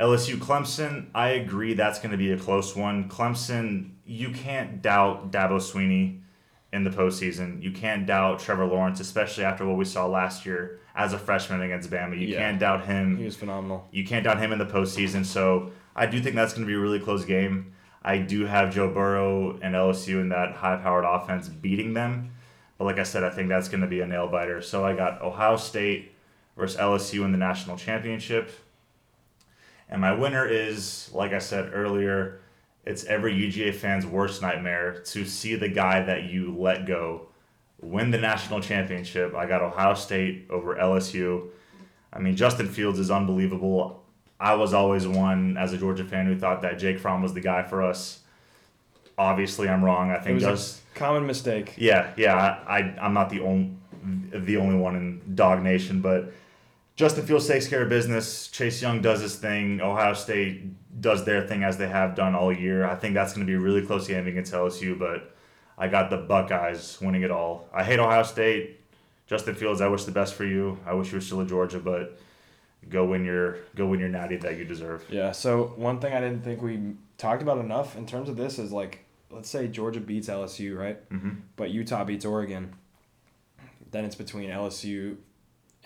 LSU 0.00 0.36
Clemson, 0.36 1.06
I 1.14 1.30
agree 1.30 1.74
that's 1.74 1.98
going 1.98 2.10
to 2.12 2.18
be 2.18 2.30
a 2.30 2.38
close 2.38 2.76
one. 2.76 3.08
Clemson, 3.08 3.92
you 4.04 4.30
can't 4.30 4.82
doubt 4.82 5.32
Dabo 5.32 5.58
Swinney 5.58 6.20
in 6.72 6.84
the 6.84 6.90
postseason. 6.90 7.62
You 7.62 7.70
can't 7.72 8.06
doubt 8.06 8.40
Trevor 8.40 8.66
Lawrence, 8.66 9.00
especially 9.00 9.44
after 9.44 9.64
what 9.66 9.76
we 9.76 9.84
saw 9.84 10.06
last 10.06 10.44
year 10.44 10.80
as 10.94 11.12
a 11.12 11.18
freshman 11.18 11.62
against 11.62 11.90
Bama. 11.90 12.18
You 12.18 12.28
Yeah. 12.28 12.38
can't 12.38 12.58
doubt 12.58 12.84
him. 12.86 13.16
He 13.16 13.24
was 13.24 13.36
phenomenal. 13.36 13.88
You 13.92 14.04
can't 14.04 14.24
doubt 14.24 14.38
him 14.38 14.52
in 14.52 14.58
the 14.58 14.66
postseason. 14.66 15.24
So 15.24 15.70
I 15.94 16.06
do 16.06 16.20
think 16.20 16.34
that's 16.34 16.52
going 16.52 16.64
to 16.64 16.66
be 16.66 16.74
a 16.74 16.78
really 16.78 17.00
close 17.00 17.24
game. 17.24 17.72
I 18.02 18.18
do 18.18 18.46
have 18.46 18.74
Joe 18.74 18.92
Burrow 18.92 19.58
and 19.62 19.74
LSU 19.74 20.20
in 20.20 20.28
that 20.30 20.52
high 20.52 20.76
powered 20.76 21.04
offense 21.04 21.48
beating 21.48 21.94
them. 21.94 22.30
But 22.78 22.84
like 22.84 22.98
I 22.98 23.02
said, 23.04 23.24
I 23.24 23.30
think 23.30 23.48
that's 23.48 23.68
going 23.68 23.80
to 23.80 23.86
be 23.86 24.00
a 24.00 24.06
nail 24.06 24.28
biter. 24.28 24.60
So 24.62 24.84
I 24.84 24.94
got 24.94 25.22
Ohio 25.22 25.56
State 25.56 26.12
versus 26.56 26.78
LSU 26.78 27.24
in 27.24 27.32
the 27.32 27.38
national 27.38 27.76
championship. 27.78 28.50
And 29.88 30.00
my 30.00 30.12
winner 30.12 30.44
is, 30.46 31.10
like 31.14 31.32
I 31.32 31.38
said 31.38 31.70
earlier, 31.72 32.40
it's 32.86 33.04
every 33.04 33.34
UGA 33.34 33.74
fan's 33.74 34.06
worst 34.06 34.40
nightmare 34.42 35.00
to 35.06 35.24
see 35.24 35.56
the 35.56 35.68
guy 35.68 36.02
that 36.02 36.24
you 36.24 36.56
let 36.56 36.86
go 36.86 37.28
win 37.80 38.10
the 38.10 38.18
national 38.18 38.60
championship. 38.60 39.34
I 39.34 39.46
got 39.46 39.60
Ohio 39.62 39.94
State 39.94 40.46
over 40.50 40.76
LSU. 40.76 41.48
I 42.12 42.18
mean, 42.20 42.36
Justin 42.36 42.68
Fields 42.68 42.98
is 42.98 43.10
unbelievable. 43.10 44.02
I 44.38 44.54
was 44.54 44.72
always 44.72 45.06
one 45.06 45.56
as 45.56 45.72
a 45.72 45.78
Georgia 45.78 46.04
fan 46.04 46.26
who 46.26 46.38
thought 46.38 46.62
that 46.62 46.78
Jake 46.78 46.98
Fromm 46.98 47.22
was 47.22 47.34
the 47.34 47.40
guy 47.40 47.62
for 47.62 47.82
us. 47.82 48.20
Obviously, 49.18 49.68
I'm 49.68 49.82
wrong. 49.84 50.10
I 50.10 50.18
think 50.18 50.40
It 50.42 50.46
was 50.46 50.80
common 50.94 51.26
mistake. 51.26 51.74
yeah, 51.76 52.12
yeah. 52.16 52.34
I, 52.36 52.78
I 52.78 52.96
I'm 53.00 53.14
not 53.14 53.30
the 53.30 53.40
only 53.40 53.72
the 54.30 54.58
only 54.58 54.76
one 54.76 54.94
in 54.94 55.34
Dog 55.34 55.62
Nation, 55.62 56.00
but 56.00 56.32
Justin 56.96 57.26
Fields 57.26 57.46
takes 57.46 57.68
care 57.68 57.82
of 57.82 57.88
business. 57.90 58.48
Chase 58.48 58.80
Young 58.80 59.02
does 59.02 59.20
his 59.20 59.36
thing. 59.36 59.80
Ohio 59.82 60.14
State 60.14 61.00
does 61.00 61.24
their 61.26 61.46
thing 61.46 61.62
as 61.62 61.76
they 61.76 61.88
have 61.88 62.14
done 62.14 62.34
all 62.34 62.50
year. 62.50 62.86
I 62.86 62.94
think 62.96 63.14
that's 63.14 63.34
going 63.34 63.46
to 63.46 63.50
be 63.50 63.54
a 63.54 63.60
really 63.60 63.84
close 63.84 64.08
game 64.08 64.26
against 64.26 64.52
LSU, 64.52 64.98
but 64.98 65.36
I 65.76 65.88
got 65.88 66.08
the 66.08 66.16
Buckeyes 66.16 66.98
winning 67.00 67.22
it 67.22 67.30
all. 67.30 67.68
I 67.72 67.84
hate 67.84 67.98
Ohio 67.98 68.22
State. 68.22 68.80
Justin 69.26 69.54
Fields, 69.54 69.80
I 69.80 69.88
wish 69.88 70.04
the 70.04 70.12
best 70.12 70.34
for 70.34 70.44
you. 70.46 70.78
I 70.86 70.94
wish 70.94 71.10
you 71.12 71.18
were 71.18 71.20
still 71.20 71.42
at 71.42 71.48
Georgia, 71.48 71.80
but 71.80 72.18
go 72.88 73.04
win 73.04 73.24
your 73.24 73.58
go 73.74 73.86
win 73.86 74.00
your 74.00 74.08
natty 74.08 74.36
that 74.36 74.56
you 74.56 74.64
deserve. 74.64 75.04
Yeah. 75.10 75.32
So 75.32 75.74
one 75.76 76.00
thing 76.00 76.14
I 76.14 76.20
didn't 76.20 76.44
think 76.44 76.62
we 76.62 76.94
talked 77.18 77.42
about 77.42 77.58
enough 77.58 77.96
in 77.96 78.06
terms 78.06 78.28
of 78.28 78.36
this 78.36 78.58
is 78.58 78.72
like, 78.72 79.04
let's 79.30 79.50
say 79.50 79.66
Georgia 79.68 80.00
beats 80.00 80.28
LSU, 80.28 80.78
right? 80.78 80.98
hmm 81.10 81.30
But 81.56 81.70
Utah 81.70 82.04
beats 82.04 82.24
Oregon. 82.24 82.72
Then 83.90 84.04
it's 84.04 84.14
between 84.14 84.48
LSU 84.48 85.16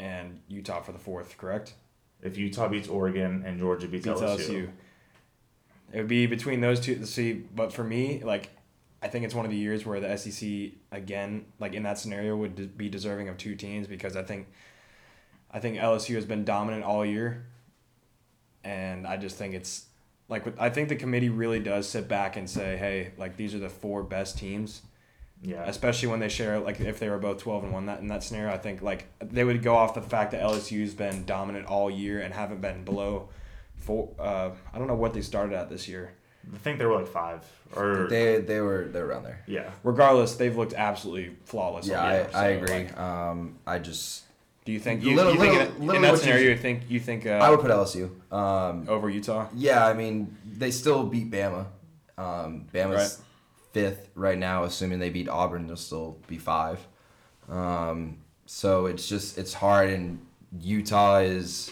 and 0.00 0.40
Utah 0.48 0.80
for 0.80 0.92
the 0.92 0.98
fourth, 0.98 1.36
correct? 1.36 1.74
If 2.22 2.36
Utah 2.36 2.68
beats 2.68 2.88
Oregon 2.88 3.44
and 3.46 3.58
Georgia 3.58 3.86
beats, 3.86 4.06
Beats 4.06 4.20
LSU, 4.20 4.38
LSU. 4.38 4.70
It 5.92 5.98
would 5.98 6.08
be 6.08 6.26
between 6.26 6.60
those 6.60 6.80
two. 6.80 7.04
See, 7.04 7.32
but 7.32 7.72
for 7.72 7.84
me, 7.84 8.22
like, 8.24 8.50
I 9.02 9.08
think 9.08 9.24
it's 9.24 9.34
one 9.34 9.44
of 9.44 9.50
the 9.50 9.56
years 9.56 9.86
where 9.86 10.00
the 10.00 10.16
SEC 10.16 10.72
again, 10.90 11.46
like 11.58 11.74
in 11.74 11.82
that 11.84 11.98
scenario, 11.98 12.36
would 12.36 12.56
de- 12.56 12.66
be 12.66 12.88
deserving 12.88 13.28
of 13.28 13.36
two 13.36 13.54
teams 13.54 13.86
because 13.86 14.16
I 14.16 14.22
think, 14.22 14.48
I 15.50 15.60
think 15.60 15.78
LSU 15.78 16.14
has 16.14 16.24
been 16.24 16.44
dominant 16.44 16.84
all 16.84 17.04
year, 17.04 17.46
and 18.64 19.06
I 19.06 19.16
just 19.16 19.36
think 19.36 19.54
it's 19.54 19.86
like 20.28 20.46
I 20.60 20.70
think 20.70 20.88
the 20.88 20.96
committee 20.96 21.28
really 21.28 21.60
does 21.60 21.88
sit 21.88 22.08
back 22.08 22.36
and 22.36 22.48
say, 22.48 22.76
hey, 22.76 23.12
like 23.18 23.36
these 23.36 23.54
are 23.54 23.58
the 23.58 23.70
four 23.70 24.02
best 24.02 24.38
teams 24.38 24.82
yeah, 25.42 25.64
especially 25.66 26.08
when 26.08 26.20
they 26.20 26.28
share 26.28 26.58
like 26.60 26.80
if 26.80 26.98
they 26.98 27.08
were 27.08 27.18
both 27.18 27.38
12 27.38 27.64
and 27.64 27.72
1 27.72 27.86
that 27.86 28.00
in 28.00 28.08
that 28.08 28.22
scenario 28.22 28.52
i 28.52 28.58
think 28.58 28.82
like 28.82 29.06
they 29.20 29.42
would 29.44 29.62
go 29.62 29.74
off 29.74 29.94
the 29.94 30.02
fact 30.02 30.32
that 30.32 30.42
lsu's 30.42 30.94
been 30.94 31.24
dominant 31.24 31.66
all 31.66 31.90
year 31.90 32.20
and 32.20 32.34
haven't 32.34 32.60
been 32.60 32.84
below 32.84 33.28
four 33.76 34.10
uh, 34.18 34.50
i 34.74 34.78
don't 34.78 34.86
know 34.86 34.94
what 34.94 35.14
they 35.14 35.22
started 35.22 35.54
at 35.56 35.68
this 35.70 35.88
year 35.88 36.12
I 36.54 36.56
think 36.56 36.78
they 36.78 36.86
were 36.86 36.96
like 36.96 37.06
five 37.06 37.44
or 37.76 38.06
They 38.08 38.40
they 38.40 38.60
were 38.60 38.86
they 38.86 39.00
were 39.00 39.08
around 39.08 39.24
there. 39.24 39.42
yeah. 39.46 39.70
regardless 39.84 40.34
they've 40.36 40.56
looked 40.56 40.72
absolutely 40.72 41.36
flawless 41.44 41.86
Yeah, 41.86 42.02
I, 42.02 42.12
year, 42.14 42.28
I 42.34 42.46
agree. 42.48 42.74
like, 42.84 42.98
um, 42.98 43.58
I 43.66 43.78
just 43.78 44.24
do 44.64 44.72
you 44.72 44.80
think 44.80 45.02
you, 45.04 45.14
Little- 45.16 45.34
you 45.34 45.38
think 45.40 45.52
little- 45.52 45.90
in, 45.90 45.96
in 45.96 46.02
that 46.02 46.10
what 46.12 46.12
you- 46.12 46.16
scenario 46.24 46.50
you 46.50 46.56
think 46.56 46.82
you 46.88 46.98
think 46.98 47.26
uh, 47.26 47.30
I 47.32 47.50
would 47.50 47.60
put 47.60 47.70
LSU. 47.70 48.10
Um, 48.32 48.86
over 48.88 49.08
utah 49.10 49.48
yeah, 49.54 49.86
I 49.86 49.92
mean 49.92 50.34
they 50.46 50.70
still 50.70 51.04
beat 51.04 51.30
Bama. 51.30 51.66
Um, 52.18 52.66
Bama's 52.74 53.20
fifth 53.72 54.08
right 54.14 54.38
now, 54.38 54.64
assuming 54.64 54.98
they 54.98 55.10
beat 55.10 55.28
Auburn, 55.28 55.66
they'll 55.66 55.76
still 55.76 56.18
be 56.26 56.38
five. 56.38 56.78
Um, 57.48 58.18
so 58.46 58.86
it's 58.86 59.08
just 59.08 59.38
it's 59.38 59.54
hard, 59.54 59.90
and 59.90 60.24
Utah 60.60 61.18
is 61.18 61.70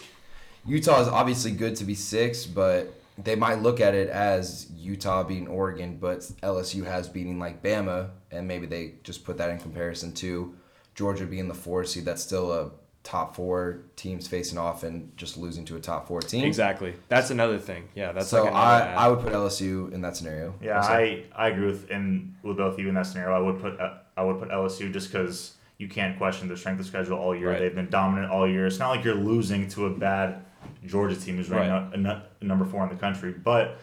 Utah 0.65 1.01
is 1.01 1.07
obviously 1.07 1.51
good 1.51 1.75
to 1.77 1.83
be 1.83 1.95
six, 1.95 2.45
but 2.45 2.93
they 3.23 3.35
might 3.35 3.61
look 3.61 3.81
at 3.81 3.93
it 3.93 4.09
as 4.09 4.67
Utah 4.77 5.23
beating 5.23 5.47
Oregon, 5.47 5.97
but 5.99 6.19
LSU 6.43 6.85
has 6.85 7.09
beating 7.09 7.39
like 7.39 7.61
Bama, 7.61 8.09
and 8.31 8.47
maybe 8.47 8.65
they 8.65 8.93
just 9.03 9.25
put 9.25 9.37
that 9.37 9.49
in 9.49 9.59
comparison 9.59 10.13
to 10.13 10.55
Georgia 10.95 11.25
being 11.25 11.47
the 11.47 11.53
four 11.53 11.83
seed. 11.85 12.05
That's 12.05 12.23
still 12.23 12.51
a 12.51 12.71
top 13.09 13.35
four 13.35 13.79
teams 13.95 14.27
facing 14.27 14.57
off 14.59 14.83
and 14.83 15.11
just 15.17 15.35
losing 15.35 15.65
to 15.65 15.75
a 15.75 15.79
top 15.79 16.07
four 16.07 16.21
team. 16.21 16.45
exactly 16.45 16.93
that's 17.07 17.31
another 17.31 17.57
thing 17.57 17.87
yeah 17.95 18.11
that's 18.11 18.27
so 18.27 18.43
like 18.43 18.53
I, 18.53 18.81
add. 18.81 18.97
I 18.97 19.07
would 19.09 19.19
put 19.21 19.33
LSU 19.33 19.91
in 19.91 20.01
that 20.01 20.15
scenario. 20.15 20.53
Yeah, 20.61 20.79
I, 20.79 21.23
I 21.35 21.47
agree 21.47 21.65
with 21.65 21.89
and 21.89 22.35
with 22.43 22.57
both 22.57 22.73
of 22.75 22.79
you 22.79 22.87
in 22.87 22.93
that 22.95 23.07
scenario. 23.07 23.35
I 23.35 23.39
would 23.39 23.59
put 23.59 23.79
uh, 23.79 23.97
I 24.15 24.21
would 24.23 24.37
put 24.39 24.49
LSU 24.49 24.93
just 24.93 25.11
because 25.11 25.55
you 25.79 25.87
can't 25.87 26.17
question 26.19 26.47
the 26.47 26.55
strength 26.57 26.79
of 26.81 26.85
schedule 26.85 27.17
all 27.17 27.35
year. 27.35 27.49
Right. 27.49 27.59
They've 27.59 27.73
been 27.73 27.89
dominant 27.89 28.31
all 28.31 28.47
year. 28.47 28.67
It's 28.67 28.77
not 28.79 28.89
like 28.89 29.03
you're 29.03 29.15
losing 29.15 29.67
to 29.69 29.87
a 29.87 29.89
bad 29.89 30.45
Georgia 30.85 31.15
team 31.15 31.37
who's 31.37 31.49
ranked 31.49 31.91
Right. 31.91 31.99
nu- 31.99 32.09
nu- 32.13 32.47
number 32.47 32.65
four 32.65 32.83
in 32.83 32.89
the 32.89 32.95
country. 32.95 33.31
But 33.31 33.77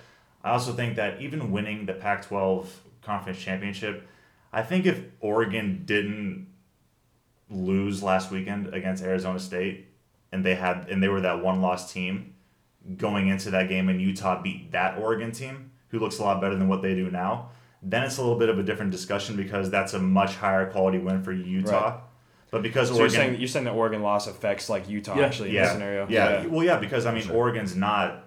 I 0.44 0.50
also 0.50 0.72
think 0.72 0.94
that 0.96 1.20
even 1.20 1.50
winning 1.50 1.86
the 1.86 1.94
Pac-12 1.94 2.66
conference 3.02 3.38
championship, 3.40 4.06
I 4.52 4.62
think 4.62 4.86
if 4.86 5.02
Oregon 5.20 5.82
didn't 5.84 6.46
lose 7.50 8.02
last 8.02 8.30
weekend 8.30 8.74
against 8.74 9.02
Arizona 9.02 9.38
State 9.38 9.86
and 10.32 10.44
they 10.44 10.54
had 10.54 10.88
and 10.88 11.02
they 11.02 11.08
were 11.08 11.20
that 11.20 11.42
one 11.42 11.60
loss 11.62 11.92
team 11.92 12.34
going 12.96 13.28
into 13.28 13.50
that 13.50 13.68
game 13.68 13.88
and 13.88 14.00
Utah 14.00 14.40
beat 14.42 14.72
that 14.72 14.98
Oregon 14.98 15.32
team 15.32 15.70
who 15.88 15.98
looks 15.98 16.18
a 16.18 16.22
lot 16.22 16.40
better 16.40 16.56
than 16.56 16.68
what 16.68 16.82
they 16.82 16.94
do 16.94 17.10
now, 17.10 17.50
then 17.82 18.02
it's 18.02 18.18
a 18.18 18.20
little 18.22 18.38
bit 18.38 18.48
of 18.48 18.58
a 18.58 18.62
different 18.62 18.90
discussion 18.90 19.36
because 19.36 19.70
that's 19.70 19.94
a 19.94 19.98
much 19.98 20.34
higher 20.36 20.70
quality 20.70 20.98
win 20.98 21.22
for 21.22 21.32
Utah. 21.32 21.84
Right. 21.84 22.00
But 22.50 22.62
because 22.62 22.88
so 22.88 22.98
you're 22.98 23.08
saying 23.08 23.38
you're 23.38 23.48
saying 23.48 23.64
that 23.64 23.74
Oregon 23.74 24.02
loss 24.02 24.26
affects 24.26 24.68
like 24.68 24.88
Utah 24.88 25.16
Yeah. 25.16 25.26
actually 25.26 25.50
in 25.50 25.54
yeah, 25.56 25.62
this 25.62 25.72
scenario 25.72 26.06
Yeah. 26.08 26.46
Well, 26.46 26.64
yeah, 26.64 26.78
because 26.78 27.06
I 27.06 27.12
mean, 27.12 27.24
Sure. 27.24 27.36
Oregon's 27.36 27.74
not 27.76 28.24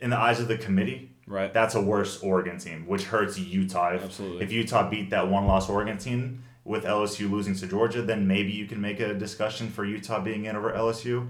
in 0.00 0.10
the 0.10 0.18
eyes 0.18 0.40
of 0.40 0.48
the 0.48 0.58
committee. 0.58 1.12
right 1.26 1.52
That's 1.52 1.74
a 1.74 1.80
worse 1.80 2.22
Oregon 2.22 2.58
team, 2.58 2.86
which 2.86 3.04
hurts 3.04 3.38
Utah. 3.38 3.94
If, 3.94 4.04
Absolutely. 4.04 4.44
If 4.44 4.52
Utah 4.52 4.88
beat 4.88 5.10
that 5.10 5.28
one 5.28 5.46
loss 5.46 5.68
Oregon 5.70 5.96
team 5.98 6.42
with 6.66 6.84
LSU 6.84 7.30
losing 7.30 7.54
to 7.54 7.66
Georgia, 7.66 8.02
then 8.02 8.26
maybe 8.26 8.50
you 8.50 8.66
can 8.66 8.80
make 8.80 8.98
a 9.00 9.14
discussion 9.14 9.70
for 9.70 9.84
Utah 9.84 10.20
being 10.20 10.44
in 10.46 10.56
over 10.56 10.72
LSU. 10.72 11.28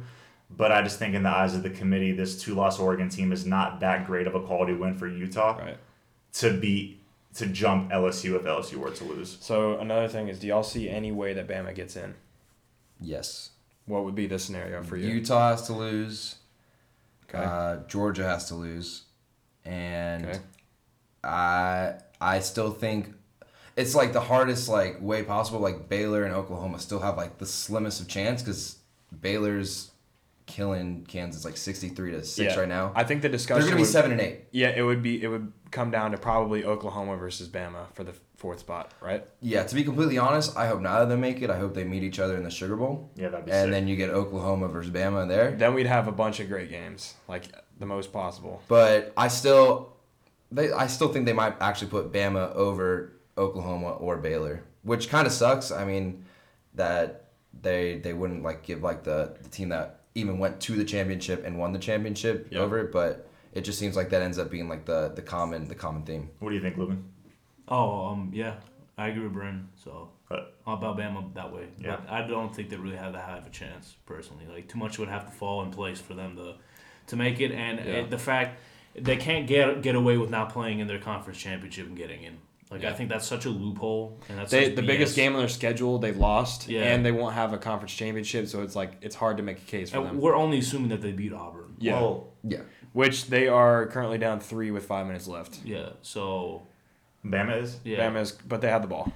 But 0.48 0.72
I 0.72 0.80
just 0.82 0.98
think 0.98 1.14
in 1.14 1.22
the 1.24 1.28
eyes 1.28 1.54
of 1.54 1.62
the 1.62 1.70
committee, 1.70 2.12
this 2.12 2.40
two 2.40 2.54
loss 2.54 2.78
Oregon 2.80 3.08
team 3.08 3.32
is 3.32 3.44
not 3.44 3.80
that 3.80 4.06
great 4.06 4.26
of 4.26 4.34
a 4.34 4.40
quality 4.40 4.72
win 4.72 4.94
for 4.94 5.06
Utah 5.08 5.58
right 5.58 5.76
to 6.34 6.58
be 6.58 7.00
to 7.34 7.46
jump 7.46 7.90
LSU 7.90 8.36
if 8.36 8.42
LSU 8.42 8.76
were 8.76 8.90
to 8.90 9.04
lose. 9.04 9.38
so 9.40 9.78
another 9.78 10.06
thing 10.08 10.28
is 10.28 10.38
do 10.38 10.46
y'all 10.46 10.62
see 10.62 10.88
any 10.88 11.10
way 11.12 11.32
that 11.32 11.46
bama 11.48 11.74
gets 11.74 11.96
in 11.96 12.14
yes. 13.00 13.50
what 13.86 14.04
would 14.04 14.14
be 14.14 14.26
the 14.26 14.38
scenario 14.38 14.82
for 14.82 14.96
you 14.96 15.08
Utah 15.08 15.50
has 15.50 15.66
to 15.66 15.72
lose. 15.72 16.36
okay 17.28 17.42
Uh, 17.44 17.76
Georgia 17.88 18.24
has 18.24 18.48
to 18.48 18.54
lose, 18.54 19.02
and 19.64 20.26
Okay. 20.26 20.38
I 21.24 21.94
I 22.20 22.40
still 22.40 22.70
think 22.70 23.12
it's 23.76 23.94
like 23.94 24.12
the 24.12 24.20
hardest 24.20 24.68
like 24.68 24.98
way 25.00 25.22
possible. 25.22 25.60
Like 25.60 25.88
Baylor 25.88 26.24
and 26.24 26.34
Oklahoma 26.34 26.78
still 26.78 27.00
have 27.00 27.16
like 27.16 27.38
the 27.38 27.46
slimmest 27.46 28.00
of 28.00 28.08
chance 28.08 28.42
because 28.42 28.78
Baylor's 29.20 29.90
killing 30.46 31.04
Kansas 31.08 31.44
like 31.44 31.56
sixty 31.56 31.88
three 31.88 32.12
to 32.12 32.22
six 32.24 32.54
Yeah. 32.54 32.60
right 32.60 32.68
now. 32.68 32.92
I 32.94 33.02
think 33.04 33.22
the 33.22 33.28
discussion 33.28 33.66
They're 33.68 33.76
discussion 33.76 34.10
gonna 34.10 34.16
be 34.16 34.22
would- 34.22 34.28
seven 34.28 34.36
and 34.36 34.42
eight. 34.42 34.48
Yeah, 34.52 34.68
it 34.68 34.82
would 34.82 35.02
be 35.02 35.22
it 35.22 35.26
would 35.28 35.52
come 35.72 35.90
down 35.90 36.12
to 36.12 36.18
probably 36.18 36.64
Oklahoma 36.64 37.16
versus 37.16 37.48
Bama 37.48 37.92
for 37.94 38.04
the 38.04 38.14
fourth 38.36 38.60
spot, 38.60 38.92
right? 39.00 39.26
Yeah, 39.40 39.64
to 39.64 39.74
be 39.74 39.82
completely 39.82 40.18
honest, 40.18 40.56
I 40.56 40.68
hope 40.68 40.80
neither 40.80 41.02
of 41.02 41.08
them 41.08 41.20
make 41.20 41.42
it. 41.42 41.50
I 41.50 41.58
hope 41.58 41.74
they 41.74 41.84
meet 41.84 42.02
each 42.04 42.18
other 42.20 42.36
in 42.36 42.44
the 42.44 42.50
Sugar 42.50 42.76
Bowl, 42.76 43.10
Yeah, 43.16 43.28
that'd 43.30 43.46
be 43.46 43.50
and 43.50 43.64
sick. 43.66 43.70
then 43.72 43.88
you 43.88 43.96
get 43.96 44.10
Oklahoma 44.10 44.68
versus 44.68 44.92
Bama 44.92 45.26
there. 45.26 45.50
Then 45.52 45.74
we'd 45.74 45.86
have 45.86 46.06
a 46.06 46.12
bunch 46.12 46.38
of 46.38 46.48
great 46.48 46.70
games, 46.70 47.14
like 47.28 47.44
the 47.80 47.86
most 47.86 48.12
possible. 48.12 48.62
But 48.68 49.12
I 49.16 49.28
still, 49.28 49.94
they 50.52 50.70
I 50.70 50.86
still 50.86 51.08
think 51.08 51.26
they 51.26 51.32
might 51.32 51.54
actually 51.60 51.88
put 51.90 52.12
Bama 52.12 52.54
over 52.54 53.12
Oklahoma 53.38 53.92
or 53.94 54.16
Baylor, 54.16 54.62
which 54.82 55.08
kind 55.08 55.26
of 55.26 55.32
sucks. 55.32 55.70
I 55.70 55.84
mean, 55.84 56.24
that 56.74 57.24
they 57.62 57.98
they 57.98 58.12
wouldn't 58.12 58.42
like 58.42 58.62
give 58.62 58.82
like 58.82 59.02
the, 59.04 59.36
the 59.42 59.48
team 59.48 59.70
that 59.70 60.00
even 60.14 60.38
went 60.38 60.60
to 60.60 60.72
the 60.76 60.84
championship 60.84 61.44
and 61.44 61.58
won 61.58 61.72
the 61.72 61.78
championship 61.78 62.48
Yep. 62.50 62.60
over 62.60 62.78
it, 62.78 62.92
but 62.92 63.28
it 63.52 63.62
just 63.62 63.78
seems 63.78 63.96
like 63.96 64.10
that 64.10 64.22
ends 64.22 64.38
up 64.38 64.50
being 64.50 64.68
like 64.68 64.84
the 64.84 65.12
the 65.14 65.22
common 65.22 65.68
the 65.68 65.74
common 65.74 66.02
theme. 66.02 66.30
what 66.40 66.50
do 66.50 66.54
you 66.54 66.60
think, 66.62 66.76
Lubin? 66.76 67.04
Oh, 67.68 68.06
um, 68.06 68.30
yeah, 68.32 68.54
I 68.96 69.08
agree 69.08 69.24
with 69.24 69.34
Bren. 69.34 69.66
So 69.76 70.10
But 70.28 70.54
all 70.66 70.74
about 70.76 70.96
Bama 70.98 71.34
that 71.34 71.52
way. 71.52 71.66
Yeah. 71.80 71.96
But 71.96 72.10
I 72.10 72.26
don't 72.26 72.54
think 72.54 72.70
they 72.70 72.76
really 72.76 72.96
have 72.96 73.12
that 73.14 73.24
high 73.24 73.38
of 73.38 73.46
a 73.46 73.50
chance 73.50 73.96
personally. 74.06 74.46
Like 74.46 74.68
too 74.68 74.78
much 74.78 74.98
would 74.98 75.08
have 75.08 75.26
to 75.26 75.32
fall 75.32 75.62
in 75.62 75.70
place 75.70 76.00
for 76.00 76.14
them 76.14 76.36
to 76.36 76.54
to 77.08 77.16
make 77.16 77.40
it, 77.40 77.52
and 77.52 77.78
Yeah. 77.78 77.84
it, 78.02 78.10
the 78.10 78.18
fact 78.18 78.60
they 78.94 79.16
can't 79.16 79.46
get 79.46 79.82
get 79.82 79.94
away 79.94 80.16
with 80.16 80.30
not 80.30 80.52
playing 80.52 80.78
in 80.80 80.86
their 80.86 80.98
conference 80.98 81.38
championship 81.38 81.86
and 81.86 81.96
getting 81.96 82.22
in. 82.22 82.38
Like 82.70 82.84
I 82.84 82.92
think 82.92 83.10
that's 83.10 83.26
such 83.26 83.44
a 83.44 83.48
loophole, 83.50 84.20
and 84.28 84.38
that's 84.38 84.50
They, 84.50 84.70
the 84.70 84.82
BS. 84.82 84.86
biggest 84.86 85.14
game 85.16 85.34
on 85.34 85.38
their 85.38 85.48
schedule 85.48 85.98
they 85.98 86.10
lost, 86.12 86.68
Yeah. 86.68 86.82
and 86.82 87.06
they 87.06 87.12
won't 87.12 87.34
have 87.34 87.52
a 87.52 87.58
conference 87.58 87.94
championship, 87.94 88.48
so 88.48 88.62
it's 88.62 88.74
like 88.74 88.92
it's 89.02 89.14
hard 89.14 89.36
to 89.36 89.44
make 89.44 89.58
a 89.58 89.66
case 89.66 89.90
for 89.90 89.98
And 89.98 90.06
them. 90.06 90.20
we're 90.20 90.34
only 90.34 90.58
assuming 90.58 90.88
that 90.88 91.00
they 91.00 91.12
beat 91.12 91.32
Auburn. 91.32 91.76
Yeah. 91.78 92.00
well, 92.00 92.28
Yeah, 92.42 92.62
Which 92.92 93.26
they 93.26 93.46
are 93.46 93.86
currently 93.86 94.18
down 94.18 94.40
three 94.40 94.70
with 94.72 94.84
five 94.84 95.06
minutes 95.06 95.28
left. 95.28 95.60
Yeah. 95.64 95.90
So 96.02 96.66
Bama 97.24 97.62
is. 97.62 97.78
yeah. 97.84 97.98
Bama's, 98.00 98.32
but 98.32 98.60
they 98.60 98.68
had 98.68 98.82
the 98.82 98.88
ball. 98.88 99.12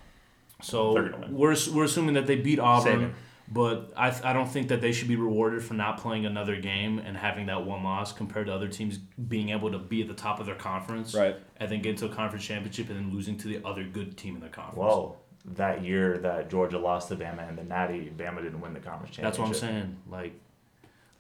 So 0.62 0.92
They're 0.94 1.08
gonna 1.08 1.18
win. 1.26 1.34
we're 1.34 1.56
we're 1.74 1.84
assuming 1.84 2.14
that 2.14 2.26
they 2.28 2.36
beat 2.36 2.60
Auburn, 2.60 3.00
Saban. 3.00 3.12
But 3.50 3.92
I 3.96 4.14
I 4.22 4.32
don't 4.32 4.48
think 4.48 4.68
that 4.68 4.80
they 4.80 4.92
should 4.92 5.08
be 5.08 5.16
rewarded 5.16 5.62
for 5.62 5.74
not 5.74 5.98
playing 5.98 6.26
another 6.26 6.60
game 6.60 6.98
and 6.98 7.16
having 7.16 7.46
that 7.46 7.64
one 7.64 7.82
loss 7.82 8.12
compared 8.12 8.46
to 8.46 8.54
other 8.54 8.68
teams 8.68 8.98
being 8.98 9.50
able 9.50 9.70
to 9.72 9.78
be 9.78 10.02
at 10.02 10.08
the 10.08 10.14
top 10.14 10.40
of 10.40 10.46
their 10.46 10.54
conference, 10.54 11.14
Right. 11.14 11.36
And 11.56 11.70
then 11.70 11.82
get 11.82 11.98
to 11.98 12.06
a 12.06 12.08
conference 12.08 12.44
championship 12.44 12.88
and 12.88 12.96
then 12.96 13.12
losing 13.12 13.36
to 13.38 13.48
the 13.48 13.60
other 13.66 13.84
good 13.84 14.16
team 14.16 14.34
in 14.34 14.40
their 14.40 14.50
conference. 14.50 14.78
Well, 14.78 15.16
that 15.56 15.82
year 15.82 16.18
that 16.18 16.50
Georgia 16.50 16.78
lost 16.78 17.08
to 17.08 17.16
Bama 17.16 17.48
and 17.48 17.58
the 17.58 17.64
Natty, 17.64 18.12
Bama 18.16 18.42
didn't 18.42 18.60
win 18.60 18.72
the 18.72 18.80
conference 18.80 19.16
championship. 19.16 19.22
That's 19.22 19.38
what 19.38 19.48
I'm 19.48 19.54
saying. 19.54 19.96
Like, 20.08 20.34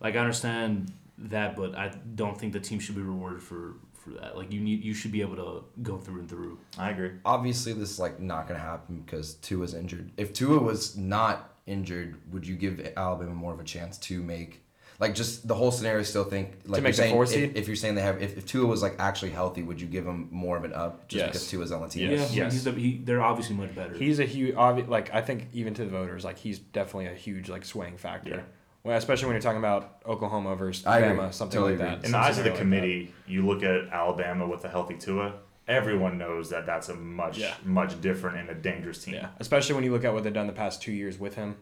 like 0.00 0.14
I 0.14 0.18
understand 0.18 0.92
that, 1.18 1.56
but 1.56 1.74
I 1.74 1.92
don't 2.14 2.38
think 2.38 2.52
the 2.52 2.60
team 2.60 2.78
should 2.78 2.96
be 2.96 3.02
rewarded 3.02 3.42
for 3.42 3.74
for 3.92 4.10
that. 4.10 4.36
Like 4.36 4.52
you 4.52 4.60
need 4.60 4.82
you 4.84 4.94
should 4.94 5.12
be 5.12 5.20
able 5.20 5.36
to 5.36 5.64
go 5.82 5.98
through 5.98 6.20
and 6.20 6.28
through. 6.28 6.58
I 6.78 6.90
agree. 6.90 7.12
Obviously, 7.24 7.72
this 7.72 7.90
is 7.90 7.98
like 7.98 8.20
not 8.20 8.48
gonna 8.48 8.60
happen 8.60 9.02
because 9.04 9.34
Tua's 9.34 9.74
injured. 9.74 10.10
If 10.16 10.32
Tua 10.32 10.58
was 10.58 10.96
not 10.96 11.49
injured, 11.66 12.16
would 12.32 12.46
you 12.46 12.56
give 12.56 12.80
Alabama 12.96 13.32
more 13.34 13.52
of 13.52 13.60
a 13.60 13.64
chance 13.64 13.98
to 13.98 14.22
make? 14.22 14.62
Like 14.98 15.14
just 15.14 15.48
the 15.48 15.54
whole 15.54 15.70
scenario. 15.70 16.02
Still 16.02 16.24
think 16.24 16.58
like 16.66 16.82
make 16.82 16.88
you're 16.88 16.90
the 16.90 16.96
saying, 16.96 17.14
four 17.14 17.22
if, 17.24 17.30
seed? 17.30 17.56
if 17.56 17.66
you're 17.66 17.76
saying 17.76 17.94
they 17.94 18.02
have 18.02 18.22
if, 18.22 18.36
if 18.36 18.44
Tua 18.46 18.66
was 18.66 18.82
like 18.82 18.96
actually 18.98 19.30
healthy, 19.30 19.62
would 19.62 19.80
you 19.80 19.86
give 19.86 20.06
him 20.06 20.28
more 20.30 20.58
of 20.58 20.64
an 20.64 20.74
up 20.74 21.08
just 21.08 21.18
Yes. 21.18 21.26
because 21.28 21.48
Tua's 21.48 21.72
on 21.72 21.80
the 21.80 21.88
team? 21.88 22.10
Yes. 22.10 22.34
Yeah, 22.34 22.44
Yes. 22.44 22.52
he's 22.52 22.64
the, 22.64 22.72
he, 22.72 22.98
they're 23.02 23.22
obviously 23.22 23.56
much 23.56 23.74
better. 23.74 23.94
He's 23.94 24.18
a 24.18 24.26
huge, 24.26 24.54
obvi- 24.56 24.88
like 24.88 25.14
I 25.14 25.22
think 25.22 25.48
even 25.54 25.72
to 25.74 25.84
the 25.84 25.90
voters, 25.90 26.22
like 26.22 26.36
he's 26.38 26.58
definitely 26.58 27.06
a 27.06 27.14
huge 27.14 27.48
like 27.48 27.64
swaying 27.64 27.96
factor. 27.96 28.28
Yeah. 28.30 28.40
Well, 28.84 28.96
especially 28.98 29.26
when 29.26 29.34
you're 29.36 29.42
talking 29.42 29.58
about 29.58 30.02
Oklahoma 30.06 30.54
versus 30.56 30.84
I 30.86 30.98
agree. 30.98 31.18
Bama, 31.18 31.32
something 31.32 31.58
Totally 31.58 31.78
like 31.78 31.86
agree. 31.86 31.96
that. 32.00 32.04
In 32.06 32.12
the 32.12 32.18
eyes 32.18 32.36
of 32.38 32.44
the 32.44 32.50
scenario 32.50 32.52
like 32.52 32.58
committee, 32.60 33.14
you 33.26 33.46
look 33.46 33.62
at 33.62 33.88
Alabama 33.92 34.46
with 34.46 34.64
a 34.66 34.68
healthy 34.68 34.96
Tua. 34.96 35.32
Everyone 35.68 36.18
knows 36.18 36.50
that 36.50 36.66
that's 36.66 36.88
a 36.88 36.94
much 36.94 37.38
Yeah. 37.38 37.54
much 37.64 38.00
different 38.00 38.38
and 38.38 38.50
a 38.50 38.54
dangerous 38.54 39.04
team. 39.04 39.14
Yeah, 39.14 39.28
especially 39.38 39.74
when 39.76 39.84
you 39.84 39.92
look 39.92 40.04
at 40.04 40.12
what 40.12 40.24
they've 40.24 40.32
done 40.32 40.46
the 40.48 40.52
past 40.52 40.82
two 40.82 40.92
years 40.92 41.18
with 41.18 41.36
him. 41.36 41.56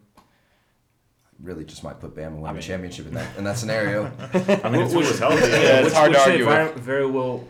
Really, 1.41 1.65
just 1.65 1.85
might 1.85 2.01
put 2.01 2.17
Bama 2.17 2.31
winning 2.31 2.47
I 2.47 2.49
mean- 2.49 2.57
the 2.57 2.63
championship 2.63 3.07
in 3.07 3.15
that 3.15 3.29
in 3.39 3.45
that 3.45 3.57
scenario. 3.59 4.07
I 4.65 4.71
mean, 4.71 4.83
Which- 4.83 4.93
Tua's 4.93 5.19
healthy. 5.21 5.37
Yeah, 5.51 5.79
it's 5.81 5.85
which, 5.87 5.95
hard 5.95 6.13
to 6.13 6.19
which 6.19 6.25
they 6.27 6.31
argue 6.33 6.45
very, 6.47 6.73
very 6.81 7.07
well 7.07 7.47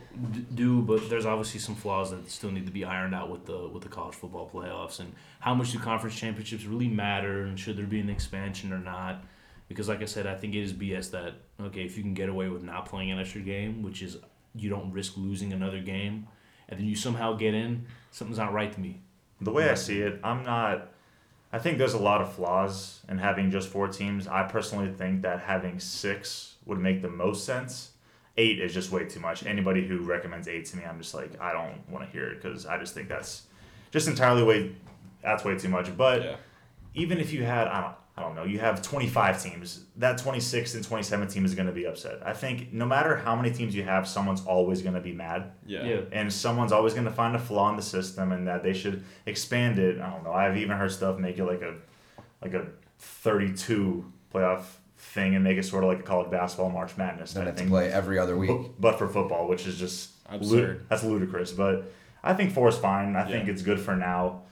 do, 0.55 0.83
but 0.83 1.09
there's 1.09 1.25
obviously 1.25 1.61
some 1.61 1.75
flaws 1.75 2.11
that 2.11 2.31
still 2.31 2.51
need 2.51 2.67
to 2.67 2.73
be 2.73 2.85
ironed 2.85 3.15
out 3.15 3.31
with 3.31 3.47
the 3.47 3.69
with 3.69 3.83
the 3.83 3.89
college 3.89 4.15
football 4.15 4.51
playoffs 4.53 5.01
and 5.01 5.15
how 5.41 5.55
much 5.55 5.73
do 5.73 5.79
conference 5.79 6.17
championships 6.17 6.65
really 6.67 6.89
matter 6.89 7.43
and 7.43 7.59
should 7.59 7.77
there 7.79 7.87
be 7.87 8.01
an 8.01 8.11
expansion 8.11 8.73
or 8.73 8.79
not? 8.79 9.25
Because 9.69 9.89
like 9.89 10.03
I 10.03 10.07
said, 10.07 10.27
I 10.27 10.35
think 10.35 10.55
it 10.55 10.63
is 10.63 10.73
BS 10.75 11.11
that 11.13 11.35
okay 11.61 11.85
if 11.85 11.97
you 11.97 12.03
can 12.03 12.15
get 12.15 12.29
away 12.29 12.49
with 12.49 12.63
not 12.63 12.87
playing 12.87 13.11
an 13.11 13.19
extra 13.19 13.41
game, 13.41 13.83
which 13.83 14.03
is 14.03 14.19
you 14.55 14.69
don't 14.69 14.93
risk 14.93 15.17
losing 15.17 15.53
another 15.55 15.81
game, 15.81 16.27
and 16.69 16.79
then 16.79 16.87
you 16.87 16.95
somehow 16.97 17.35
get 17.35 17.55
in, 17.55 17.87
something's 18.11 18.39
not 18.39 18.53
right 18.53 18.73
to 18.73 18.81
me. 18.81 19.01
The 19.41 19.53
way 19.53 19.71
I 19.71 19.75
see 19.75 20.01
it, 20.01 20.19
I'm 20.25 20.43
not. 20.45 20.89
I 21.53 21.59
think 21.59 21.79
there's 21.79 21.95
a 21.95 21.99
lot 21.99 22.21
of 22.21 22.33
flaws 22.33 23.01
in 23.09 23.19
having 23.19 23.51
just 23.51 23.69
four 23.69 23.89
teams. 23.89 24.27
I 24.27 24.43
personally 24.43 24.91
think 24.93 25.23
that 25.23 25.41
having 25.41 25.79
six 25.81 26.57
would 26.67 26.79
make 26.79 27.01
the 27.01 27.09
most 27.09 27.45
sense. 27.45 27.93
Eight 28.37 28.61
is 28.61 28.75
just 28.75 28.93
way 28.93 29.05
too 29.07 29.21
much. 29.21 29.47
Anybody 29.47 29.87
who 29.87 29.99
recommends 30.01 30.47
eight 30.47 30.67
to 30.67 30.77
me, 30.77 30.85
I'm 30.85 30.99
just 30.99 31.15
like, 31.15 31.41
I 31.41 31.53
don't 31.53 31.89
want 31.91 32.05
to 32.05 32.11
hear 32.13 32.29
it 32.31 32.43
because 32.43 32.67
I 32.67 32.79
just 32.79 32.93
think 32.95 33.09
that's 33.09 33.45
just 33.91 34.07
entirely 34.09 34.43
way. 34.43 34.73
That's 35.23 35.45
way 35.45 35.57
too 35.57 35.69
much. 35.71 35.97
But 35.97 36.23
Yeah. 36.23 36.37
even 36.95 37.19
if 37.19 37.33
you 37.33 37.45
had, 37.45 37.67
I 37.69 37.81
don't, 37.81 37.95
I 38.19 38.21
don't 38.23 38.35
know, 38.35 38.43
you 38.45 38.59
have 38.59 38.83
25 38.83 39.41
teams. 39.41 39.85
That 39.97 40.19
26 40.19 40.75
and 40.75 40.83
27 40.85 41.29
team 41.29 41.45
is 41.45 41.55
going 41.55 41.69
to 41.69 41.73
be 41.73 41.87
upset. 41.87 42.19
I 42.27 42.33
think 42.33 42.73
no 42.73 42.85
matter 42.85 43.15
how 43.17 43.37
many 43.37 43.53
teams 43.53 43.77
you 43.77 43.85
have, 43.85 44.09
someone's 44.09 44.45
always 44.45 44.83
going 44.83 44.95
to 44.97 45.01
be 45.01 45.13
mad 45.13 45.53
Yeah. 45.65 46.01
and 46.11 46.33
someone's 46.33 46.73
always 46.73 46.95
going 46.95 47.05
to 47.05 47.13
find 47.13 47.37
a 47.37 47.39
flaw 47.39 47.71
in 47.71 47.77
the 47.77 47.83
system 47.83 48.33
and 48.33 48.49
that 48.49 48.65
they 48.65 48.73
should 48.73 49.05
expand 49.27 49.79
it. 49.79 50.01
I 50.01 50.11
don't 50.11 50.25
know. 50.25 50.33
I've 50.33 50.57
even 50.57 50.77
heard 50.77 50.91
stuff 50.91 51.17
make 51.19 51.39
it 51.39 51.45
like 51.45 51.63
a 51.63 51.75
like 52.43 52.55
a 52.55 52.67
32 52.99 54.05
playoff 54.35 54.63
thing 54.97 55.35
and 55.35 55.45
make 55.45 55.57
it 55.59 55.65
sort 55.65 55.85
of 55.85 55.89
like 55.91 56.01
a 56.01 56.03
college 56.03 56.31
basketball 56.31 56.71
March 56.71 56.97
Madness 56.97 57.33
Then 57.35 57.45
type 57.45 57.53
have 57.53 57.59
thing. 57.59 57.69
play 57.69 57.91
every 57.93 58.19
other 58.19 58.37
week. 58.37 58.49
Bu- 58.51 58.71
But 58.81 58.99
for 58.99 59.07
football, 59.09 59.47
which 59.49 59.67
is 59.67 59.79
just 59.79 60.11
Absurd. 60.29 60.87
that's 60.89 61.05
ludicrous. 61.05 61.53
But 61.53 61.91
I 62.23 62.35
think 62.35 62.53
four 62.53 62.69
is 62.69 62.77
fine. 62.77 63.15
I 63.17 63.31
think 63.31 63.49
it's 63.49 63.63
good 63.63 63.79
for 63.81 63.95
now. 63.97 64.43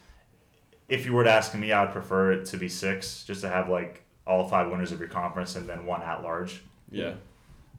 If 0.89 1.05
you 1.05 1.13
were 1.13 1.25
to 1.25 1.31
ask 1.31 1.55
me, 1.55 1.73
I 1.73 1.85
would 1.85 1.93
prefer 1.93 2.33
it 2.33 2.47
to 2.47 2.57
be 2.57 2.69
six, 2.69 3.25
just 3.25 3.41
to 3.41 3.49
have 3.49 3.69
like 3.69 4.05
all 4.27 4.49
five 4.49 4.71
winners 4.71 4.93
of 4.93 5.01
your 5.01 5.09
conference 5.09 5.57
and 5.57 5.69
then 5.69 5.87
one 5.87 6.03
at 6.03 6.23
large. 6.23 6.63
Yeah. 6.91 7.15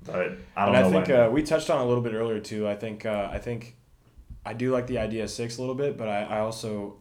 But 0.04 0.38
I 0.56 0.66
don't 0.66 0.76
and 0.76 0.92
know. 0.92 1.00
I 1.00 1.04
think 1.04 1.08
when. 1.08 1.20
uh, 1.20 1.30
we 1.30 1.44
touched 1.44 1.70
on 1.70 1.82
a 1.82 1.86
little 1.86 2.04
bit 2.04 2.14
earlier 2.14 2.40
too. 2.40 2.68
I 2.68 2.76
think 2.76 3.06
uh, 3.06 3.30
I 3.32 3.40
think 3.40 3.76
I 4.46 4.54
do 4.54 4.72
like 4.72 4.88
the 4.88 5.00
idea 5.00 5.24
of 5.24 5.30
six 5.30 5.58
a 5.58 5.62
little 5.62 5.76
bit, 5.76 5.98
but 5.98 6.08
I, 6.08 6.24
I 6.24 6.40
also 6.40 6.98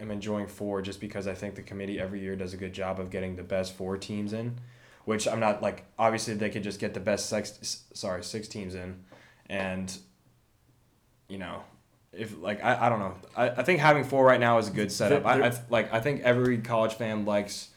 am 0.00 0.10
enjoying 0.10 0.46
four 0.46 0.80
just 0.80 1.00
because 1.00 1.26
I 1.26 1.34
think 1.34 1.54
the 1.54 1.62
committee 1.62 2.00
every 2.00 2.20
year 2.20 2.36
does 2.36 2.54
a 2.54 2.56
good 2.56 2.72
job 2.72 2.98
of 2.98 3.10
getting 3.10 3.36
the 3.36 3.42
best 3.42 3.74
four 3.74 3.98
teams 3.98 4.32
in. 4.32 4.58
Which 5.04 5.26
I'm 5.26 5.40
not 5.40 5.62
like 5.62 5.84
obviously 5.98 6.34
they 6.34 6.50
could 6.50 6.62
just 6.62 6.78
get 6.78 6.94
the 6.94 7.00
best 7.00 7.28
six 7.28 7.84
sorry 7.92 8.22
six 8.22 8.48
teams 8.48 8.74
in, 8.74 9.02
and 9.48 9.94
you 11.28 11.38
know 11.38 11.62
if 12.12 12.36
like 12.40 12.62
I, 12.64 12.86
I 12.86 12.88
don't 12.88 12.98
know 12.98 13.14
I, 13.36 13.50
I 13.50 13.62
think 13.62 13.78
having 13.80 14.04
four 14.04 14.24
right 14.24 14.40
now 14.40 14.58
is 14.58 14.68
a 14.68 14.72
good 14.72 14.90
setup. 14.90 15.24
I, 15.26 15.48
I 15.48 15.52
like 15.68 15.92
I 15.92 16.00
think 16.00 16.22
every 16.22 16.58
college 16.58 16.94
fan 16.94 17.24
likes 17.24 17.68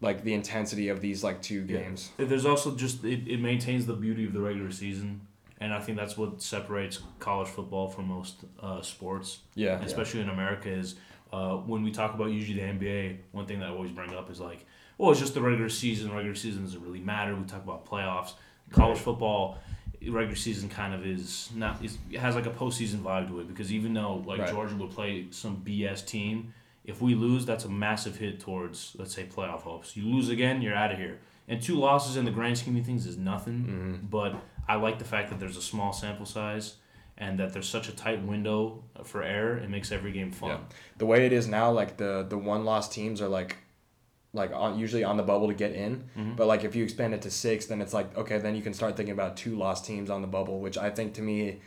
like 0.00 0.24
the 0.24 0.34
intensity 0.34 0.88
of 0.88 1.00
these 1.00 1.22
like 1.22 1.42
two 1.42 1.64
Yeah. 1.68 1.78
games. 1.80 2.10
There's 2.16 2.46
also 2.46 2.74
just 2.74 3.04
it, 3.04 3.28
it 3.28 3.40
maintains 3.40 3.86
the 3.86 3.92
beauty 3.94 4.24
of 4.26 4.32
the 4.32 4.40
regular 4.40 4.70
season, 4.70 5.20
and 5.60 5.72
I 5.74 5.80
think 5.80 5.98
that's 5.98 6.16
what 6.16 6.40
separates 6.42 7.00
college 7.18 7.48
football 7.48 7.88
from 7.88 8.08
most 8.08 8.44
uh, 8.60 8.80
sports, 8.82 9.40
Yeah. 9.54 9.80
especially 9.82 10.20
in 10.20 10.30
America. 10.30 10.70
Is 10.70 10.94
uh, 11.32 11.56
when 11.56 11.82
we 11.82 11.90
talk 11.92 12.14
about 12.14 12.30
usually 12.30 12.58
the 12.58 12.66
NBA, 12.66 13.18
one 13.32 13.46
thing 13.46 13.60
that 13.60 13.66
I 13.68 13.72
always 13.72 13.90
bring 13.92 14.14
up 14.14 14.30
is 14.30 14.40
like, 14.40 14.64
well, 14.98 15.10
it's 15.10 15.20
just 15.20 15.34
the 15.34 15.42
regular 15.42 15.68
season. 15.68 16.10
Regular 16.12 16.34
season 16.34 16.64
doesn't 16.64 16.82
really 16.82 17.00
matter. 17.00 17.36
We 17.36 17.44
talk 17.44 17.62
about 17.62 17.86
playoffs. 17.86 18.32
College 18.70 18.98
football, 18.98 19.58
regular 20.08 20.36
season 20.36 20.68
kind 20.68 20.94
of 20.94 21.04
is 21.06 21.50
not. 21.54 21.84
Is, 21.84 21.98
it 22.10 22.20
has 22.20 22.34
like 22.34 22.46
a 22.46 22.50
postseason 22.50 22.98
vibe 23.02 23.28
to 23.28 23.40
it 23.40 23.48
because 23.48 23.72
even 23.72 23.92
though 23.92 24.22
like 24.26 24.40
Right. 24.40 24.48
Georgia 24.50 24.74
would 24.76 24.90
play 24.90 25.26
some 25.30 25.58
BS 25.58 26.06
team, 26.06 26.54
if 26.84 27.02
we 27.02 27.14
lose, 27.14 27.44
that's 27.44 27.64
a 27.64 27.68
massive 27.68 28.16
hit 28.16 28.40
towards 28.40 28.96
let's 28.98 29.14
say 29.14 29.24
playoff 29.24 29.60
hopes. 29.62 29.96
You 29.96 30.04
lose 30.04 30.28
again, 30.28 30.62
you're 30.62 30.74
out 30.74 30.92
of 30.92 30.98
here. 30.98 31.18
And 31.48 31.60
two 31.60 31.76
losses 31.76 32.16
in 32.16 32.24
the 32.24 32.30
grand 32.30 32.56
scheme 32.58 32.76
of 32.76 32.86
things 32.86 33.06
is 33.06 33.16
nothing. 33.16 33.54
Mm-hmm. 33.54 34.06
But 34.06 34.36
I 34.68 34.76
like 34.76 34.98
the 34.98 35.04
fact 35.04 35.30
that 35.30 35.40
there's 35.40 35.56
a 35.56 35.62
small 35.62 35.92
sample 35.92 36.24
size 36.26 36.76
and 37.18 37.38
that 37.38 37.52
there's 37.52 37.68
such 37.68 37.88
a 37.88 37.92
tight 37.92 38.22
window 38.22 38.82
for 39.04 39.22
error. 39.22 39.58
It 39.58 39.68
makes 39.68 39.92
every 39.92 40.12
game 40.12 40.30
fun. 40.30 40.50
Yeah. 40.50 40.58
The 40.98 41.06
way 41.06 41.26
it 41.26 41.32
is 41.32 41.46
now, 41.48 41.70
like 41.70 41.96
the 41.96 42.24
the 42.28 42.38
one 42.38 42.64
loss 42.64 42.88
teams 42.88 43.20
are 43.20 43.28
like, 43.28 43.56
like 44.32 44.52
on, 44.54 44.78
usually 44.78 45.02
on 45.04 45.16
the 45.16 45.22
bubble 45.22 45.48
to 45.48 45.54
get 45.54 45.72
in. 45.72 46.04
Mhm. 46.16 46.36
But 46.36 46.46
like 46.46 46.64
if 46.64 46.76
you 46.76 46.84
expand 46.84 47.14
it 47.14 47.22
to 47.22 47.30
six, 47.30 47.66
then 47.66 47.80
it's 47.80 47.92
like 47.92 48.16
okay, 48.16 48.38
then 48.38 48.54
you 48.54 48.62
can 48.62 48.74
start 48.74 48.96
thinking 48.96 49.12
about 49.12 49.36
two 49.36 49.56
lost 49.56 49.84
teams 49.84 50.08
on 50.10 50.22
the 50.22 50.28
bubble, 50.28 50.60
which 50.60 50.78
I 50.78 50.90
think 50.90 51.14
to 51.14 51.22
me, 51.22 51.60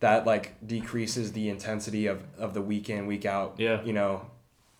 that 0.00 0.26
like 0.26 0.54
decreases 0.66 1.32
the 1.32 1.48
intensity 1.48 2.06
of 2.06 2.22
of 2.38 2.54
the 2.54 2.62
week 2.62 2.90
in 2.90 3.06
week 3.06 3.24
out. 3.26 3.54
Yeah. 3.58 3.82
You 3.82 3.92
know. 3.92 4.26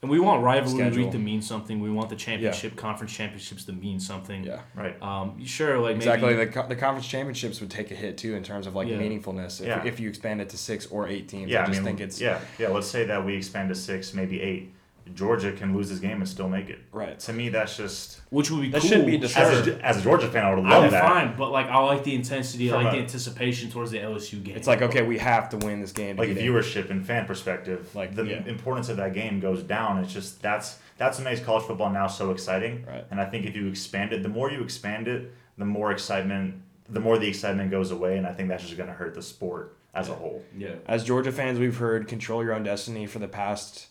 And 0.02 0.10
we 0.10 0.18
want 0.18 0.42
rivalry 0.42 0.78
Schedule. 0.78 1.02
week 1.02 1.12
to 1.12 1.18
mean 1.18 1.42
something. 1.42 1.78
We 1.78 1.90
want 1.90 2.08
the 2.08 2.16
championship, 2.16 2.74
conference 2.74 3.12
championships 3.12 3.66
to 3.66 3.72
mean 3.74 4.00
something. 4.00 4.44
Yeah. 4.44 4.60
right. 4.74 4.96
Um, 5.02 5.44
sure, 5.44 5.78
like 5.78 5.96
Exactly. 5.96 6.30
maybe 6.34 6.46
The, 6.46 6.50
co- 6.52 6.66
the 6.66 6.74
conference 6.76 7.06
championships 7.06 7.60
would 7.60 7.70
take 7.70 7.90
a 7.90 7.94
hit 7.94 8.16
too 8.16 8.34
in 8.34 8.42
terms 8.42 8.66
of 8.66 8.74
like 8.74 8.88
Yeah. 8.88 8.96
meaningfulness 8.96 9.60
if, 9.60 9.66
Yeah. 9.66 9.84
if 9.84 10.00
you 10.00 10.08
expand 10.08 10.40
it 10.40 10.48
to 10.50 10.56
six 10.56 10.86
or 10.86 11.06
eight 11.06 11.28
teams. 11.28 11.50
Yeah, 11.50 11.64
I 11.64 11.66
just 11.66 11.80
mean, 11.80 11.84
think 11.84 12.00
it's 12.00 12.18
yeah, 12.18 12.40
yeah. 12.58 12.68
Let's 12.68 12.86
say 12.86 13.04
that 13.04 13.22
we 13.26 13.36
expand 13.36 13.68
to 13.68 13.74
six, 13.74 14.14
maybe 14.14 14.40
eight. 14.40 14.72
Georgia 15.14 15.52
can 15.52 15.74
lose 15.76 15.88
this 15.90 15.98
game 15.98 16.18
and 16.18 16.28
still 16.28 16.48
make 16.48 16.68
it. 16.68 16.78
right. 16.92 17.18
To 17.20 17.32
me, 17.32 17.48
that's 17.48 17.76
just 17.76 18.20
which 18.30 18.50
would 18.50 18.60
be 18.62 18.70
That 18.70 18.80
cool. 18.80 18.88
shouldn't 18.90 19.06
be 19.06 19.20
as 19.22 19.30
Sure. 19.32 19.74
a, 19.74 19.76
as 19.84 19.98
a 19.98 20.02
Georgia 20.02 20.28
fan, 20.28 20.44
I 20.44 20.54
would 20.54 20.64
love 20.64 20.84
I'm 20.84 20.90
that. 20.90 21.02
fine, 21.02 21.36
but 21.36 21.50
like 21.50 21.66
I 21.66 21.78
like 21.78 22.04
the 22.04 22.14
intensity, 22.14 22.72
I 22.72 22.76
like 22.82 22.92
a- 22.92 22.96
the 22.96 23.02
anticipation 23.02 23.70
towards 23.70 23.90
the 23.90 23.98
LSU 23.98 24.42
game. 24.42 24.56
It's 24.56 24.66
like 24.66 24.82
okay, 24.82 25.02
we 25.02 25.18
have 25.18 25.48
to 25.50 25.56
win 25.58 25.80
this 25.80 25.92
game. 25.92 26.16
Like 26.16 26.28
get 26.28 26.38
in. 26.38 26.44
viewership 26.52 26.90
and 26.90 27.04
fan 27.06 27.26
perspective, 27.26 27.94
Like, 27.94 28.14
the 28.14 28.24
yeah. 28.24 28.44
importance 28.46 28.88
of 28.88 28.96
that 28.98 29.14
game 29.14 29.40
goes 29.40 29.62
down. 29.62 29.98
It's 30.02 30.12
just 30.12 30.40
that's 30.42 30.78
that's 30.98 31.18
what 31.18 31.24
makes 31.24 31.40
college 31.40 31.64
football 31.64 31.90
now 31.90 32.06
so 32.06 32.30
exciting. 32.30 32.84
Right. 32.86 33.04
And 33.10 33.20
I 33.20 33.24
think 33.24 33.46
if 33.46 33.56
you 33.56 33.68
expand 33.68 34.12
it, 34.12 34.22
the 34.22 34.28
more 34.28 34.50
you 34.50 34.62
expand 34.62 35.08
it, 35.08 35.32
the 35.56 35.64
more 35.64 35.92
excitement, 35.92 36.54
the 36.88 37.00
more 37.00 37.18
the 37.18 37.28
excitement 37.28 37.70
goes 37.70 37.90
away, 37.90 38.16
and 38.18 38.26
I 38.26 38.32
think 38.32 38.48
that's 38.48 38.64
just 38.64 38.76
going 38.76 38.88
to 38.88 38.94
hurt 38.94 39.14
the 39.14 39.22
sport 39.22 39.76
as 39.94 40.08
a 40.08 40.14
whole. 40.14 40.42
yeah. 40.56 40.74
As 40.86 41.02
Georgia 41.02 41.32
fans, 41.32 41.58
we've 41.58 41.76
heard 41.76 42.06
"control 42.06 42.44
your 42.44 42.52
own 42.54 42.62
destiny" 42.62 43.06
for 43.06 43.18
the 43.18 43.26
past 43.28 43.88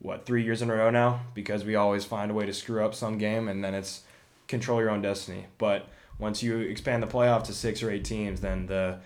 what 0.00 0.26
three 0.26 0.44
years 0.44 0.62
in 0.62 0.70
a 0.70 0.74
row 0.74 0.90
now 0.90 1.20
because 1.34 1.64
we 1.64 1.74
always 1.74 2.04
find 2.04 2.30
a 2.30 2.34
way 2.34 2.46
to 2.46 2.52
screw 2.52 2.84
up 2.84 2.94
some 2.94 3.18
game, 3.18 3.48
and 3.48 3.64
then 3.64 3.74
it's 3.74 4.02
control 4.48 4.80
your 4.80 4.90
own 4.90 5.02
destiny. 5.02 5.46
But 5.58 5.88
once 6.18 6.42
you 6.42 6.58
expand 6.58 7.02
the 7.02 7.06
playoff 7.06 7.44
to 7.44 7.52
six 7.52 7.82
or 7.82 7.90
eight 7.90 8.04
teams, 8.04 8.40
then 8.40 8.66
the 8.66 8.98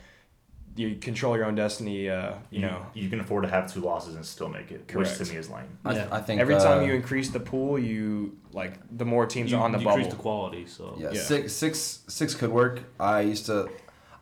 you 0.76 0.94
control 0.96 1.36
your 1.36 1.46
own 1.46 1.54
destiny. 1.56 2.08
Uh, 2.08 2.34
you, 2.50 2.60
know, 2.60 2.86
you 2.94 3.08
can 3.10 3.20
afford 3.20 3.42
to 3.42 3.50
have 3.50 3.72
two 3.72 3.80
losses 3.80 4.14
and 4.14 4.24
still 4.24 4.48
make 4.48 4.70
it, 4.70 4.90
which 4.94 5.16
to 5.18 5.24
me 5.24 5.36
is 5.36 5.50
lame. 5.50 5.64
I, 5.84 5.94
Yeah. 5.94 6.08
I 6.12 6.20
think 6.20 6.40
every 6.40 6.54
time 6.54 6.78
uh, 6.80 6.82
you 6.86 6.94
increase 6.94 7.30
the 7.30 7.40
pool, 7.40 7.78
you 7.78 8.36
like 8.52 8.74
the 8.96 9.04
more 9.04 9.26
teams 9.26 9.50
You 9.50 9.58
are 9.58 9.64
on 9.64 9.72
the 9.72 9.78
decrease 9.78 10.06
bubble. 10.06 10.10
the 10.10 10.22
quality. 10.22 10.66
So 10.66 10.96
Yeah, 10.98 11.10
Yeah. 11.12 11.20
six 11.22 11.52
six 11.52 12.00
six 12.08 12.34
could 12.34 12.50
work. 12.50 12.82
I 13.00 13.22
used 13.22 13.46
to, 13.46 13.68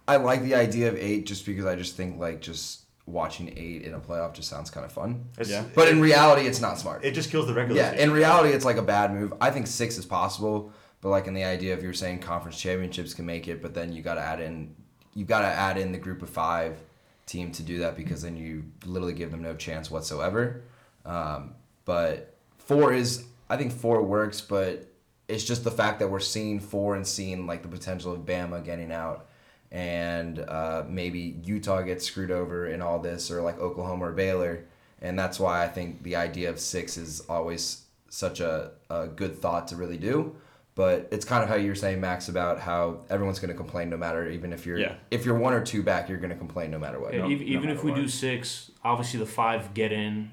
I 0.07 0.17
like 0.17 0.43
the 0.43 0.55
idea 0.55 0.89
of 0.89 0.97
eight 0.97 1.27
just 1.27 1.45
because 1.45 1.67
I 1.67 1.77
just 1.77 1.97
think 1.97 2.19
like 2.19 2.41
just 2.41 2.81
watching 3.09 3.53
eight 3.57 3.83
in 3.83 3.95
a 3.95 4.01
playoff 4.01 4.35
just 4.35 4.49
sounds 4.49 4.71
kind 4.71 4.85
of 4.87 4.93
fun. 4.93 5.25
It's, 5.39 5.51
Yeah. 5.51 5.65
But 5.75 5.89
in 5.89 6.01
reality, 6.01 6.47
it's 6.47 6.61
not 6.61 6.79
smart. 6.79 7.05
it 7.05 7.13
just 7.13 7.31
kills 7.31 7.47
the 7.47 7.55
regular 7.55 7.81
Yeah, 7.81 7.91
season. 7.93 8.09
in 8.11 8.15
reality, 8.15 8.51
it's 8.51 8.65
like 8.65 8.77
a 8.77 8.83
bad 8.83 9.13
move. 9.15 9.33
I 9.41 9.51
think 9.51 9.67
six 9.67 9.97
is 9.99 10.05
possible, 10.07 10.73
but 11.01 11.09
like 11.09 11.27
in 11.27 11.35
the 11.35 11.45
idea 11.45 11.75
of 11.75 11.83
you're 11.83 11.93
saying 11.95 12.19
conference 12.21 12.61
championships 12.61 13.15
can 13.15 13.25
make 13.27 13.49
it, 13.49 13.63
but 13.63 13.75
then 13.75 13.93
you 13.93 14.03
got 14.03 14.15
to 14.15 14.21
add 14.21 14.41
in, 14.41 14.75
you 15.15 15.25
got 15.25 15.41
to 15.41 15.47
add 15.47 15.79
in 15.79 15.93
the 15.93 15.99
group 15.99 16.23
of 16.23 16.29
five 16.31 16.79
team 17.27 17.51
to 17.53 17.63
do 17.63 17.79
that 17.81 17.97
because 17.97 18.23
then 18.23 18.37
you 18.37 18.65
literally 18.87 19.13
give 19.15 19.31
them 19.31 19.43
no 19.43 19.55
chance 19.55 19.91
whatsoever. 19.91 20.63
Um, 21.07 21.55
but 21.85 22.35
four 22.59 22.93
is, 22.93 23.25
I 23.49 23.57
think 23.57 23.73
four 23.73 24.03
works, 24.03 24.41
but 24.41 24.87
it's 25.29 25.45
just 25.45 25.65
the 25.65 25.71
fact 25.71 25.99
that 26.01 26.09
we're 26.09 26.21
seeing 26.21 26.59
four 26.61 26.95
and 26.97 27.07
seeing 27.07 27.47
like 27.47 27.63
the 27.63 27.69
potential 27.69 28.13
of 28.13 28.21
Bama 28.21 28.65
getting 28.65 28.91
out, 28.93 29.27
and 29.71 30.39
uh, 30.41 30.85
maybe 30.89 31.37
Utah 31.45 31.83
gets 31.83 32.05
screwed 32.05 32.31
over 32.31 32.67
in 32.69 32.81
all 32.83 32.99
this, 32.99 33.31
or 33.31 33.43
like 33.43 33.59
Oklahoma 33.59 34.07
or 34.07 34.13
Baylor, 34.13 34.65
and 35.03 35.19
that's 35.19 35.39
why 35.39 35.63
I 35.65 35.69
think 35.69 36.03
the 36.03 36.17
idea 36.17 36.51
of 36.51 36.59
six 36.59 36.97
is 36.97 37.21
always 37.29 37.83
such 38.09 38.41
a, 38.41 38.73
a 38.91 39.07
good 39.07 39.39
thought 39.39 39.69
to 39.69 39.77
really 39.77 39.99
do. 39.99 40.35
But 40.75 41.09
it's 41.11 41.25
kind 41.25 41.43
of 41.43 41.49
how 41.49 41.57
you 41.57 41.71
were 41.71 41.75
saying, 41.75 42.01
Max, 42.01 42.29
about 42.29 42.61
how 42.61 43.01
everyone's 43.11 43.41
going 43.41 43.51
to 43.51 43.57
complain 43.57 43.91
no 43.91 43.97
matter, 43.97 44.31
even 44.31 44.53
if 44.53 44.65
you're 44.65 44.79
Yeah. 44.79 44.95
if 45.11 45.25
you're 45.27 45.37
one 45.37 45.53
or 45.53 45.61
two 45.65 45.83
back, 45.83 46.09
you're 46.09 46.19
going 46.19 46.31
to 46.31 46.37
complain 46.37 46.71
no 46.71 46.79
matter 46.79 47.01
what. 47.01 47.13
Yeah, 47.13 47.21
No- 47.23 47.25
ev- 47.31 47.41
no 47.41 47.47
even 47.47 47.69
if 47.69 47.83
we 47.83 47.91
what. 47.91 48.01
do 48.01 48.07
six, 48.09 48.71
obviously 48.85 49.19
the 49.19 49.27
five 49.27 49.75
get 49.75 49.93
in. 49.93 50.31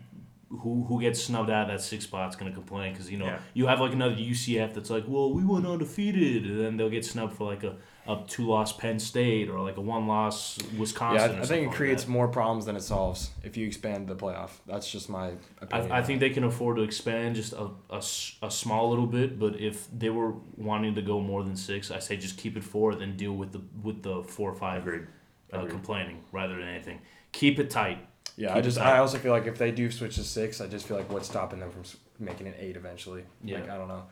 Who 0.50 0.86
who 0.88 1.02
gets 1.02 1.22
snubbed 1.22 1.50
out 1.50 1.64
of 1.64 1.76
that 1.76 1.82
six 1.84 2.04
spot's 2.06 2.36
gonna 2.36 2.52
complain 2.52 2.94
because 2.94 3.10
you 3.12 3.18
know 3.18 3.26
Yeah. 3.26 3.40
you 3.56 3.66
have 3.68 3.82
like 3.82 3.92
another 3.92 4.16
UCF 4.16 4.74
that's 4.76 4.92
like, 4.92 5.04
well, 5.08 5.34
we 5.34 5.44
went 5.44 5.66
undefeated, 5.66 6.46
and 6.46 6.60
then 6.64 6.78
they'll 6.78 6.90
get 6.92 7.04
snubbed 7.04 7.34
for 7.36 7.46
like 7.46 7.64
a, 7.64 7.76
a 8.08 8.22
two 8.28 8.46
loss 8.48 8.72
Penn 8.72 9.00
State 9.00 9.50
or 9.50 9.60
like 9.62 9.78
a 9.78 9.82
one 9.82 10.08
loss 10.08 10.58
Wisconsin. 10.78 11.32
Yeah, 11.32 11.40
I, 11.40 11.42
I 11.42 11.46
think 11.46 11.64
it 11.64 11.68
like 11.68 11.76
creates 11.76 12.04
that. 12.04 12.12
more 12.12 12.28
problems 12.28 12.66
than 12.66 12.76
it 12.76 12.84
solves 12.84 13.32
if 13.44 13.58
you 13.58 13.66
expand 13.66 14.08
the 14.08 14.16
playoff. 14.16 14.52
That's 14.68 14.90
just 14.92 15.10
my 15.10 15.32
opinion. 15.60 15.92
I, 15.92 16.00
I 16.00 16.04
think 16.04 16.20
they 16.20 16.30
can 16.30 16.44
afford 16.44 16.78
to 16.78 16.84
expand 16.84 17.36
just 17.36 17.54
a 17.54 17.70
a 17.90 18.52
small 18.52 18.90
little 18.90 19.08
bit, 19.08 19.40
but 19.40 19.60
if 19.60 19.88
they 19.98 20.10
were 20.10 20.34
wanting 20.58 20.94
to 20.96 21.02
go 21.02 21.20
more 21.20 21.44
than 21.44 21.56
six, 21.56 21.90
I 21.92 22.00
say 22.00 22.18
just 22.18 22.38
keep 22.38 22.56
it 22.58 22.64
four, 22.64 22.94
then 22.96 23.18
deal 23.18 23.34
with 23.34 23.52
the 23.52 23.62
with 23.82 24.04
the 24.04 24.24
four 24.24 24.52
or 24.52 24.56
five 24.56 24.84
Agreed. 24.86 25.08
uh, 25.54 25.58
Agreed. 25.58 25.72
complaining 25.72 26.24
rather 26.32 26.56
than 26.56 26.68
anything. 26.68 27.00
Keep 27.32 27.60
it 27.60 27.70
tight. 27.70 28.00
Yeah, 28.38 28.50
Keep 28.50 28.58
I 28.58 28.62
just. 28.62 28.78
I 28.78 28.98
also 29.00 29.18
feel 29.18 29.32
like 29.32 29.48
if 29.48 29.58
they 29.58 29.72
do 29.72 29.90
switch 29.90 30.16
to 30.16 30.24
six, 30.24 30.62
I 30.62 30.68
just 30.68 30.86
feel 30.88 30.98
like 30.98 31.12
what's 31.12 31.28
stopping 31.28 31.60
them 31.60 31.72
from 31.72 31.84
making 32.20 32.48
it 32.48 32.56
eight 32.60 32.76
eventually. 32.76 33.24
Yeah. 33.44 33.62
Like 33.62 33.70
I 33.70 33.78
don't 33.78 33.88
know. 33.88 34.04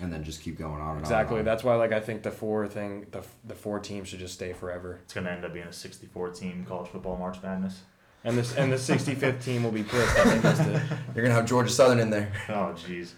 And 0.00 0.12
then 0.12 0.22
just 0.24 0.42
keep 0.42 0.58
going 0.58 0.80
on 0.80 0.92
and 0.96 1.00
Exactly. 1.00 1.34
on. 1.34 1.40
and 1.40 1.48
on. 1.48 1.52
That's 1.52 1.64
why 1.64 1.74
like 1.76 1.92
I 1.92 2.00
think 2.00 2.22
the 2.22 2.30
four 2.30 2.66
thing 2.68 3.06
the 3.10 3.22
the 3.44 3.54
four 3.54 3.80
teams 3.80 4.08
should 4.08 4.20
just 4.20 4.34
stay 4.34 4.52
forever. 4.52 5.00
It's 5.04 5.14
gonna 5.14 5.30
end 5.30 5.44
up 5.44 5.52
being 5.52 5.66
a 5.66 5.72
64 5.72 6.30
team 6.30 6.64
college 6.68 6.88
football 6.90 7.16
March 7.16 7.42
Madness. 7.42 7.82
And 8.24 8.36
this 8.36 8.54
and 8.56 8.72
the 8.72 8.78
sixty 8.92 9.14
fifth 9.14 9.44
team 9.44 9.62
will 9.64 9.70
be 9.70 9.82
pissed 9.84 10.14
that 10.16 10.26
they 10.26 10.48
missed 10.48 10.62
it. 10.62 10.82
You're 11.14 11.24
gonna 11.24 11.34
have 11.34 11.46
Georgia 11.46 11.70
Southern 11.70 12.00
in 12.00 12.10
there. 12.10 12.32
Oh 12.48 12.74
jeez. 12.76 13.12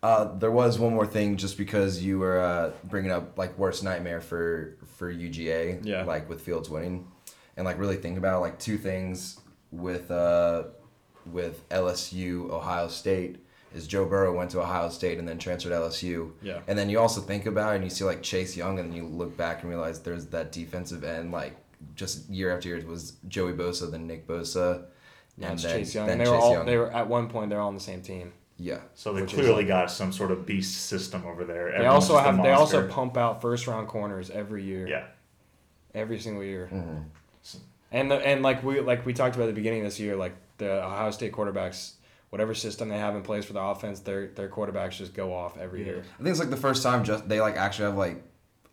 Uh, 0.00 0.36
there 0.38 0.50
was 0.52 0.78
one 0.78 0.94
more 0.94 1.06
thing, 1.06 1.36
just 1.36 1.58
because 1.58 2.00
you 2.04 2.20
were 2.20 2.38
uh, 2.40 2.70
bringing 2.84 3.10
up 3.10 3.36
like 3.36 3.58
worst 3.58 3.82
nightmare 3.82 4.20
for 4.20 4.76
for 4.96 5.12
UGA, 5.12 5.84
Yeah. 5.84 6.04
like 6.04 6.28
with 6.28 6.40
Fields 6.42 6.70
winning, 6.70 7.08
and 7.56 7.64
like 7.64 7.78
really 7.80 7.96
think 7.96 8.16
about 8.16 8.40
like 8.40 8.60
two 8.60 8.78
things 8.78 9.40
with 9.72 10.08
uh, 10.12 10.64
with 11.26 11.68
LSU 11.70 12.48
Ohio 12.50 12.86
State 12.86 13.44
is 13.74 13.86
Joe 13.86 14.04
Burrow 14.06 14.36
went 14.36 14.50
to 14.52 14.60
Ohio 14.60 14.88
State 14.88 15.18
and 15.18 15.28
then 15.28 15.38
transferred 15.38 15.70
to 15.70 15.76
LSU, 15.76 16.32
Yeah. 16.42 16.60
and 16.66 16.78
then 16.78 16.88
you 16.90 16.98
also 16.98 17.20
think 17.20 17.46
about 17.46 17.72
it 17.72 17.76
and 17.76 17.84
you 17.84 17.90
see 17.90 18.04
like 18.04 18.22
Chase 18.22 18.56
Young 18.56 18.78
and 18.78 18.88
then 18.90 18.96
you 18.96 19.04
look 19.06 19.36
back 19.36 19.60
and 19.62 19.70
realize 19.70 20.00
there's 20.00 20.26
that 20.26 20.52
defensive 20.52 21.04
end 21.04 21.32
like 21.32 21.54
just 21.94 22.28
year 22.28 22.54
after 22.54 22.68
year 22.68 22.78
it 22.78 22.86
was 22.86 23.12
Joey 23.28 23.52
Bosa 23.52 23.90
then 23.90 24.06
Nick 24.06 24.26
Bosa, 24.26 24.84
Now 25.36 25.48
and 25.50 25.58
then, 25.58 25.72
Chase 25.78 25.94
Young. 25.94 26.06
then 26.06 26.18
And 26.20 26.26
they 26.26 26.30
were 26.30 26.36
Chase 26.36 26.44
all 26.44 26.52
Young. 26.52 26.66
they 26.66 26.76
were 26.76 26.90
at 26.92 27.08
one 27.08 27.28
point 27.28 27.50
they're 27.50 27.60
all 27.60 27.68
on 27.68 27.74
the 27.74 27.80
same 27.80 28.00
team. 28.02 28.32
yeah. 28.56 28.80
So 28.94 29.12
they 29.12 29.20
Which 29.22 29.34
is 29.34 29.38
clearly 29.38 29.56
like- 29.62 29.68
got 29.68 29.90
some 29.90 30.12
sort 30.12 30.30
of 30.30 30.44
beast 30.46 30.86
system 30.86 31.24
over 31.26 31.44
there. 31.44 31.72
They 31.78 31.86
also 31.86 32.16
have 32.18 32.42
they 32.42 32.52
also 32.52 32.88
pump 32.88 33.16
out 33.16 33.40
first 33.42 33.66
round 33.66 33.86
corners 33.88 34.30
every 34.30 34.64
year. 34.64 34.86
Yeah. 34.88 35.04
Every 35.94 36.18
single 36.18 36.42
year. 36.44 36.66
hmm 36.66 36.98
And 37.90 38.10
the, 38.10 38.16
and 38.16 38.42
like 38.42 38.62
we 38.62 38.80
like 38.80 39.06
we 39.06 39.12
talked 39.14 39.36
about 39.36 39.44
at 39.44 39.54
the 39.54 39.60
beginning 39.60 39.80
of 39.80 39.86
this 39.86 39.98
year, 40.00 40.16
like 40.16 40.34
the 40.58 40.84
Ohio 40.84 41.10
State 41.12 41.32
quarterbacks, 41.32 41.92
whatever 42.30 42.54
system 42.54 42.88
they 42.88 42.98
have 42.98 43.14
in 43.16 43.22
place 43.22 43.44
for 43.44 43.52
the 43.54 43.60
offense, 43.62 44.00
their 44.00 44.28
their 44.28 44.48
quarterbacks 44.48 44.92
just 44.92 45.14
go 45.14 45.32
off 45.34 45.56
every 45.58 45.84
year. 45.84 46.04
I 46.14 46.22
think 46.22 46.28
it's 46.30 46.38
like 46.40 46.50
the 46.50 46.56
first 46.56 46.82
time 46.82 47.04
just 47.04 47.28
they 47.28 47.40
like 47.40 47.56
actually 47.56 47.86
have 47.86 47.96
like 47.96 48.22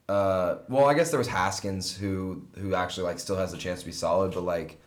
uh 0.08 0.58
well 0.70 0.86
I 0.86 0.94
guess 0.94 1.10
there 1.10 1.18
was 1.18 1.28
Haskins 1.28 1.96
who 1.96 2.46
who 2.60 2.76
actually 2.76 3.06
like 3.06 3.18
still 3.20 3.38
has 3.38 3.54
a 3.54 3.58
chance 3.58 3.80
to 3.80 3.86
be 3.86 3.92
solid 3.92 4.34
but 4.34 4.42
like 4.42 4.80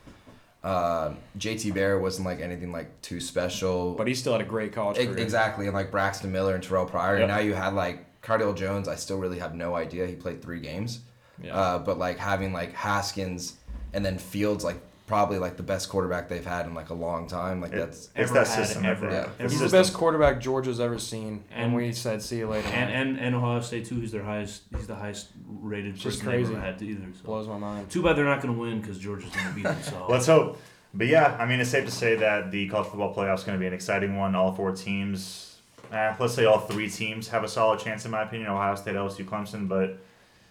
uh, 0.65 1.13
JT 1.39 1.73
Barrett 1.73 2.03
wasn't 2.03 2.27
like 2.27 2.41
anything 2.41 2.73
like 2.73 3.01
too 3.01 3.21
special. 3.21 3.95
But 3.95 4.09
he 4.09 4.15
still 4.15 4.33
had 4.33 4.41
a 4.43 4.45
great 4.45 4.73
college 4.73 4.99
E- 4.99 5.03
exactly 5.03 5.67
and 5.67 5.75
like 5.75 5.91
Braxton 5.93 6.33
Miller 6.33 6.55
and 6.57 6.65
Terrelle 6.65 6.89
Pryor 6.89 7.15
Yep. 7.19 7.23
and 7.23 7.29
now 7.33 7.39
you 7.39 7.55
had 7.55 7.75
like 7.75 8.05
Cardale 8.23 8.57
Jones 8.57 8.89
I 8.89 8.97
still 8.97 9.19
really 9.19 9.39
have 9.39 9.55
no 9.55 9.77
idea 9.77 10.07
he 10.07 10.15
played 10.17 10.43
three 10.43 10.61
games. 10.61 11.01
Yeah. 11.41 11.57
Uh, 11.57 11.79
but 11.79 11.99
like 11.99 12.19
having 12.19 12.53
like 12.53 12.73
Haskins 12.75 13.55
and 13.93 14.05
then 14.05 14.19
Fields 14.19 14.65
like 14.65 14.81
probably 15.09 15.39
like 15.39 15.57
the 15.57 15.63
best 15.65 15.89
quarterback 15.89 16.29
they've 16.29 16.45
had 16.47 16.67
in 16.67 16.75
like 16.75 16.91
a 16.91 16.95
long 16.95 17.27
time 17.27 17.61
like 17.61 17.73
It- 17.73 17.77
that's 17.79 17.99
it's 18.15 18.31
Ever 18.31 18.35
that 18.35 18.47
had, 18.47 18.67
system 18.67 18.83
right 18.85 18.91
ever. 18.91 19.11
Yeah. 19.11 19.29
The 19.39 19.43
He's 19.45 19.59
the 19.59 19.69
best 19.69 19.93
quarterback 19.95 20.41
Georgia's 20.41 20.79
ever 20.79 20.99
seen, 20.99 21.43
and, 21.51 21.65
And- 21.67 21.75
we 21.75 21.91
said 21.93 22.23
see 22.23 22.39
you 22.39 22.47
later. 22.49 22.69
And, 22.69 22.93
and 22.93 23.19
and 23.19 23.35
Ohio 23.35 23.61
State 23.61 23.87
too. 23.87 23.99
He's 23.99 24.13
their 24.13 24.23
highest. 24.23 24.63
He's 24.77 24.87
the 24.87 24.95
highest 24.95 25.31
rated 25.49 25.95
It's 25.95 26.03
just 26.05 26.19
person 26.21 26.31
they've 26.31 26.45
crazy. 26.47 26.57
ever 26.57 26.65
had 26.65 26.81
either. 26.83 27.07
So. 27.19 27.25
blows 27.25 27.49
my 27.49 27.59
mind. 27.59 27.91
Too 27.91 28.03
bad 28.05 28.15
they're 28.17 28.25
not 28.25 28.41
going 28.43 28.55
to 28.55 28.61
win 28.61 28.81
because 28.81 28.99
Georgia's 28.99 29.31
going 29.35 29.49
to 29.49 29.55
beat 29.55 29.65
them. 29.65 29.83
So 29.83 30.07
Let's 30.11 30.27
hope. 30.27 30.61
But 30.95 31.07
yeah, 31.09 31.37
I 31.41 31.47
mean, 31.47 31.61
it's 31.61 31.71
safe 31.71 31.85
to 31.87 31.91
say 31.91 32.17
that 32.17 32.51
the 32.51 32.69
college 32.69 32.89
football 32.89 33.15
playoff 33.15 33.35
is 33.39 33.45
going 33.45 33.59
to 33.59 33.61
be 33.61 33.67
an 33.67 33.75
exciting 33.75 34.17
one. 34.17 34.35
All 34.35 34.53
four 34.55 34.73
teams, 34.73 35.59
eh, 35.93 36.15
let's 36.19 36.35
say 36.35 36.45
all 36.47 36.59
three 36.61 36.89
teams 36.91 37.29
have 37.29 37.45
a 37.45 37.49
solid 37.49 37.79
chance, 37.81 38.05
in 38.05 38.11
my 38.11 38.23
opinion. 38.23 38.49
Ohio 38.51 38.75
State, 38.75 38.95
LSU, 38.95 39.25
Clemson, 39.25 39.69
but 39.69 39.99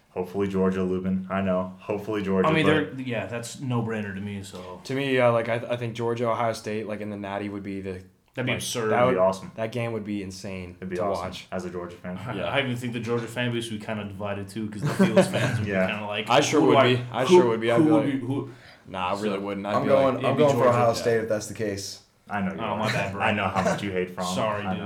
hopefully 0.10 0.48
Georgia, 0.48 0.84
Lubin. 0.84 1.28
I 1.30 1.42
know. 1.42 1.74
Hopefully 1.80 2.22
Georgia. 2.24 2.48
I 2.50 2.52
mean, 2.54 2.66
they're 2.66 2.92
yeah, 3.00 3.26
that's 3.28 3.60
no 3.60 3.82
brainer 3.82 4.14
to 4.14 4.22
me. 4.22 4.44
So 4.44 4.82
To 4.86 4.94
me, 4.94 5.18
uh, 5.20 5.32
like 5.32 5.50
I, 5.50 5.56
I 5.70 5.78
think 5.78 5.96
Georgia 5.96 6.30
Ohio 6.30 6.54
State 6.54 6.88
like 6.88 7.02
in 7.02 7.10
the 7.10 7.18
Natty 7.18 7.50
would 7.50 7.64
be 7.64 7.82
the 7.82 8.02
that'd 8.34 8.46
be 8.46 8.52
Like, 8.54 8.62
absurd. 8.62 8.90
that 8.92 8.98
that'd 9.00 9.14
be 9.16 9.20
awesome. 9.20 9.52
that 9.56 9.72
game 9.72 9.94
would 9.94 10.06
be 10.06 10.22
insane 10.24 10.76
It'd 10.78 10.90
be 10.90 10.96
to 10.98 11.04
awesome 11.04 11.26
watch. 11.26 11.48
as 11.52 11.66
a 11.66 11.70
Georgia 11.70 11.96
fan. 11.98 12.20
Yeah. 12.36 12.46
I 12.50 12.60
even 12.62 12.76
think 12.76 12.94
the 12.94 13.00
Georgia 13.00 13.28
fan 13.28 13.52
base 13.52 13.70
would 13.72 13.80
be 13.80 13.86
kind 13.86 14.00
of 14.00 14.08
divided 14.08 14.48
too 14.50 14.68
because 14.68 14.82
the 14.84 14.90
Fields 15.06 15.28
fans 15.36 15.60
would 15.60 15.68
Yeah. 15.68 15.86
be 15.88 15.92
kind 15.92 16.04
of 16.04 16.10
like 16.10 16.30
I 16.30 16.40
sure 16.42 16.62
who 16.62 16.72
do 16.72 16.76
would 16.78 16.84
be. 16.84 17.02
I 17.12 17.26
who- 17.26 17.36
sure 17.36 17.48
would 17.48 17.62
be. 17.62 17.72
I'd 17.72 17.78
who 17.78 17.86
be 17.86 17.92
would 17.92 18.06
like- 18.06 18.22
who, 18.22 18.50
Nah, 18.90 19.08
I 19.10 19.12
really 19.22 19.36
So, 19.36 19.40
wouldn't. 19.42 19.66
I'd 19.66 19.74
I'm 19.76 19.82
be 19.84 19.88
going 19.90 20.16
Like, 20.16 20.24
I'm 20.24 20.34
be 20.36 20.38
going 20.44 20.52
for 20.56 20.64
Georgia, 20.64 20.70
Ohio 20.70 20.88
yeah. 20.88 20.94
State 20.94 21.18
if 21.18 21.28
that's 21.30 21.48
the 21.48 21.54
case. 21.54 22.00
I 22.30 22.42
know 22.42 22.54
you. 22.54 22.60
Oh, 22.60 22.64
are. 22.64 22.78
my 22.80 22.92
bad, 22.92 23.12
Brian. 23.14 23.38
I 23.40 23.42
know 23.44 23.50
how 23.50 23.62
much 23.62 23.84
you 23.84 23.92
hate 23.92 24.16
Fromm. 24.16 24.28
Sorry, 24.36 24.66
I 24.66 24.74
dude. 24.76 24.84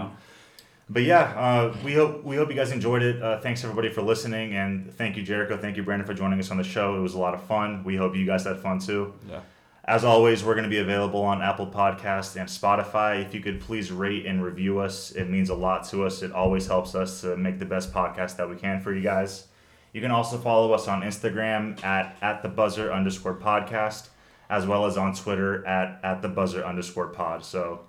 But 0.89 1.03
yeah, 1.03 1.21
uh, 1.37 1.77
we 1.85 1.93
hope 1.93 2.23
we 2.23 2.35
hope 2.35 2.49
you 2.49 2.55
guys 2.55 2.71
enjoyed 2.71 3.01
it. 3.01 3.21
Uh, 3.21 3.39
thanks 3.39 3.63
everybody 3.63 3.89
for 3.89 4.01
listening, 4.01 4.55
and 4.55 4.93
thank 4.95 5.15
you 5.15 5.23
Jericho, 5.23 5.57
thank 5.57 5.77
you 5.77 5.83
Brandon 5.83 6.05
for 6.05 6.13
joining 6.13 6.39
us 6.39 6.51
on 6.51 6.57
the 6.57 6.63
show. 6.63 6.97
It 6.97 6.99
was 6.99 7.13
a 7.13 7.19
lot 7.19 7.33
of 7.33 7.41
fun. 7.43 7.83
We 7.83 7.95
hope 7.95 8.15
you 8.15 8.25
guys 8.25 8.43
had 8.43 8.57
fun 8.59 8.79
too. 8.79 9.13
yeah. 9.29 9.41
As 9.83 10.03
always, 10.03 10.43
we're 10.43 10.53
going 10.53 10.65
to 10.65 10.69
be 10.69 10.77
available 10.77 11.21
on 11.23 11.41
Apple 11.41 11.65
Podcasts 11.65 12.39
and 12.39 12.47
Spotify. 12.47 13.25
If 13.25 13.33
you 13.33 13.39
could 13.41 13.59
please 13.59 13.91
rate 13.91 14.27
and 14.27 14.43
review 14.43 14.77
us, 14.79 15.11
it 15.11 15.27
means 15.27 15.49
a 15.49 15.55
lot 15.55 15.87
to 15.89 16.03
us. 16.05 16.21
It 16.21 16.31
always 16.31 16.67
helps 16.67 16.93
us 16.93 17.21
to 17.21 17.35
make 17.35 17.57
the 17.57 17.65
best 17.65 17.91
podcast 17.91 18.37
that 18.37 18.47
we 18.47 18.57
can 18.57 18.79
for 18.79 18.93
you 18.93 19.01
guys. 19.01 19.47
You 19.91 19.99
can 19.99 20.11
also 20.11 20.37
follow 20.37 20.71
us 20.73 20.87
on 20.87 21.01
Instagram 21.01 21.83
at 21.83 22.15
at 22.21 22.43
the 22.43 22.47
buzzer 22.49 22.93
underscore 22.93 23.33
podcast, 23.35 24.09
as 24.51 24.67
well 24.67 24.85
as 24.85 24.97
on 24.97 25.15
Twitter 25.15 25.65
at 25.65 25.99
at 26.03 26.21
the 26.21 26.29
buzzer 26.29 26.63
underscore 26.63 27.07
pod. 27.07 27.43
So, 27.43 27.81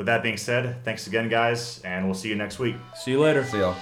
with 0.00 0.06
that 0.06 0.22
being 0.22 0.38
said, 0.38 0.82
thanks 0.82 1.06
again, 1.06 1.28
guys, 1.28 1.78
and 1.84 2.06
we'll 2.06 2.14
see 2.14 2.30
you 2.30 2.34
next 2.34 2.58
week. 2.58 2.74
See 2.96 3.10
you 3.10 3.20
later. 3.20 3.44
See 3.44 3.58
y'all. 3.58 3.76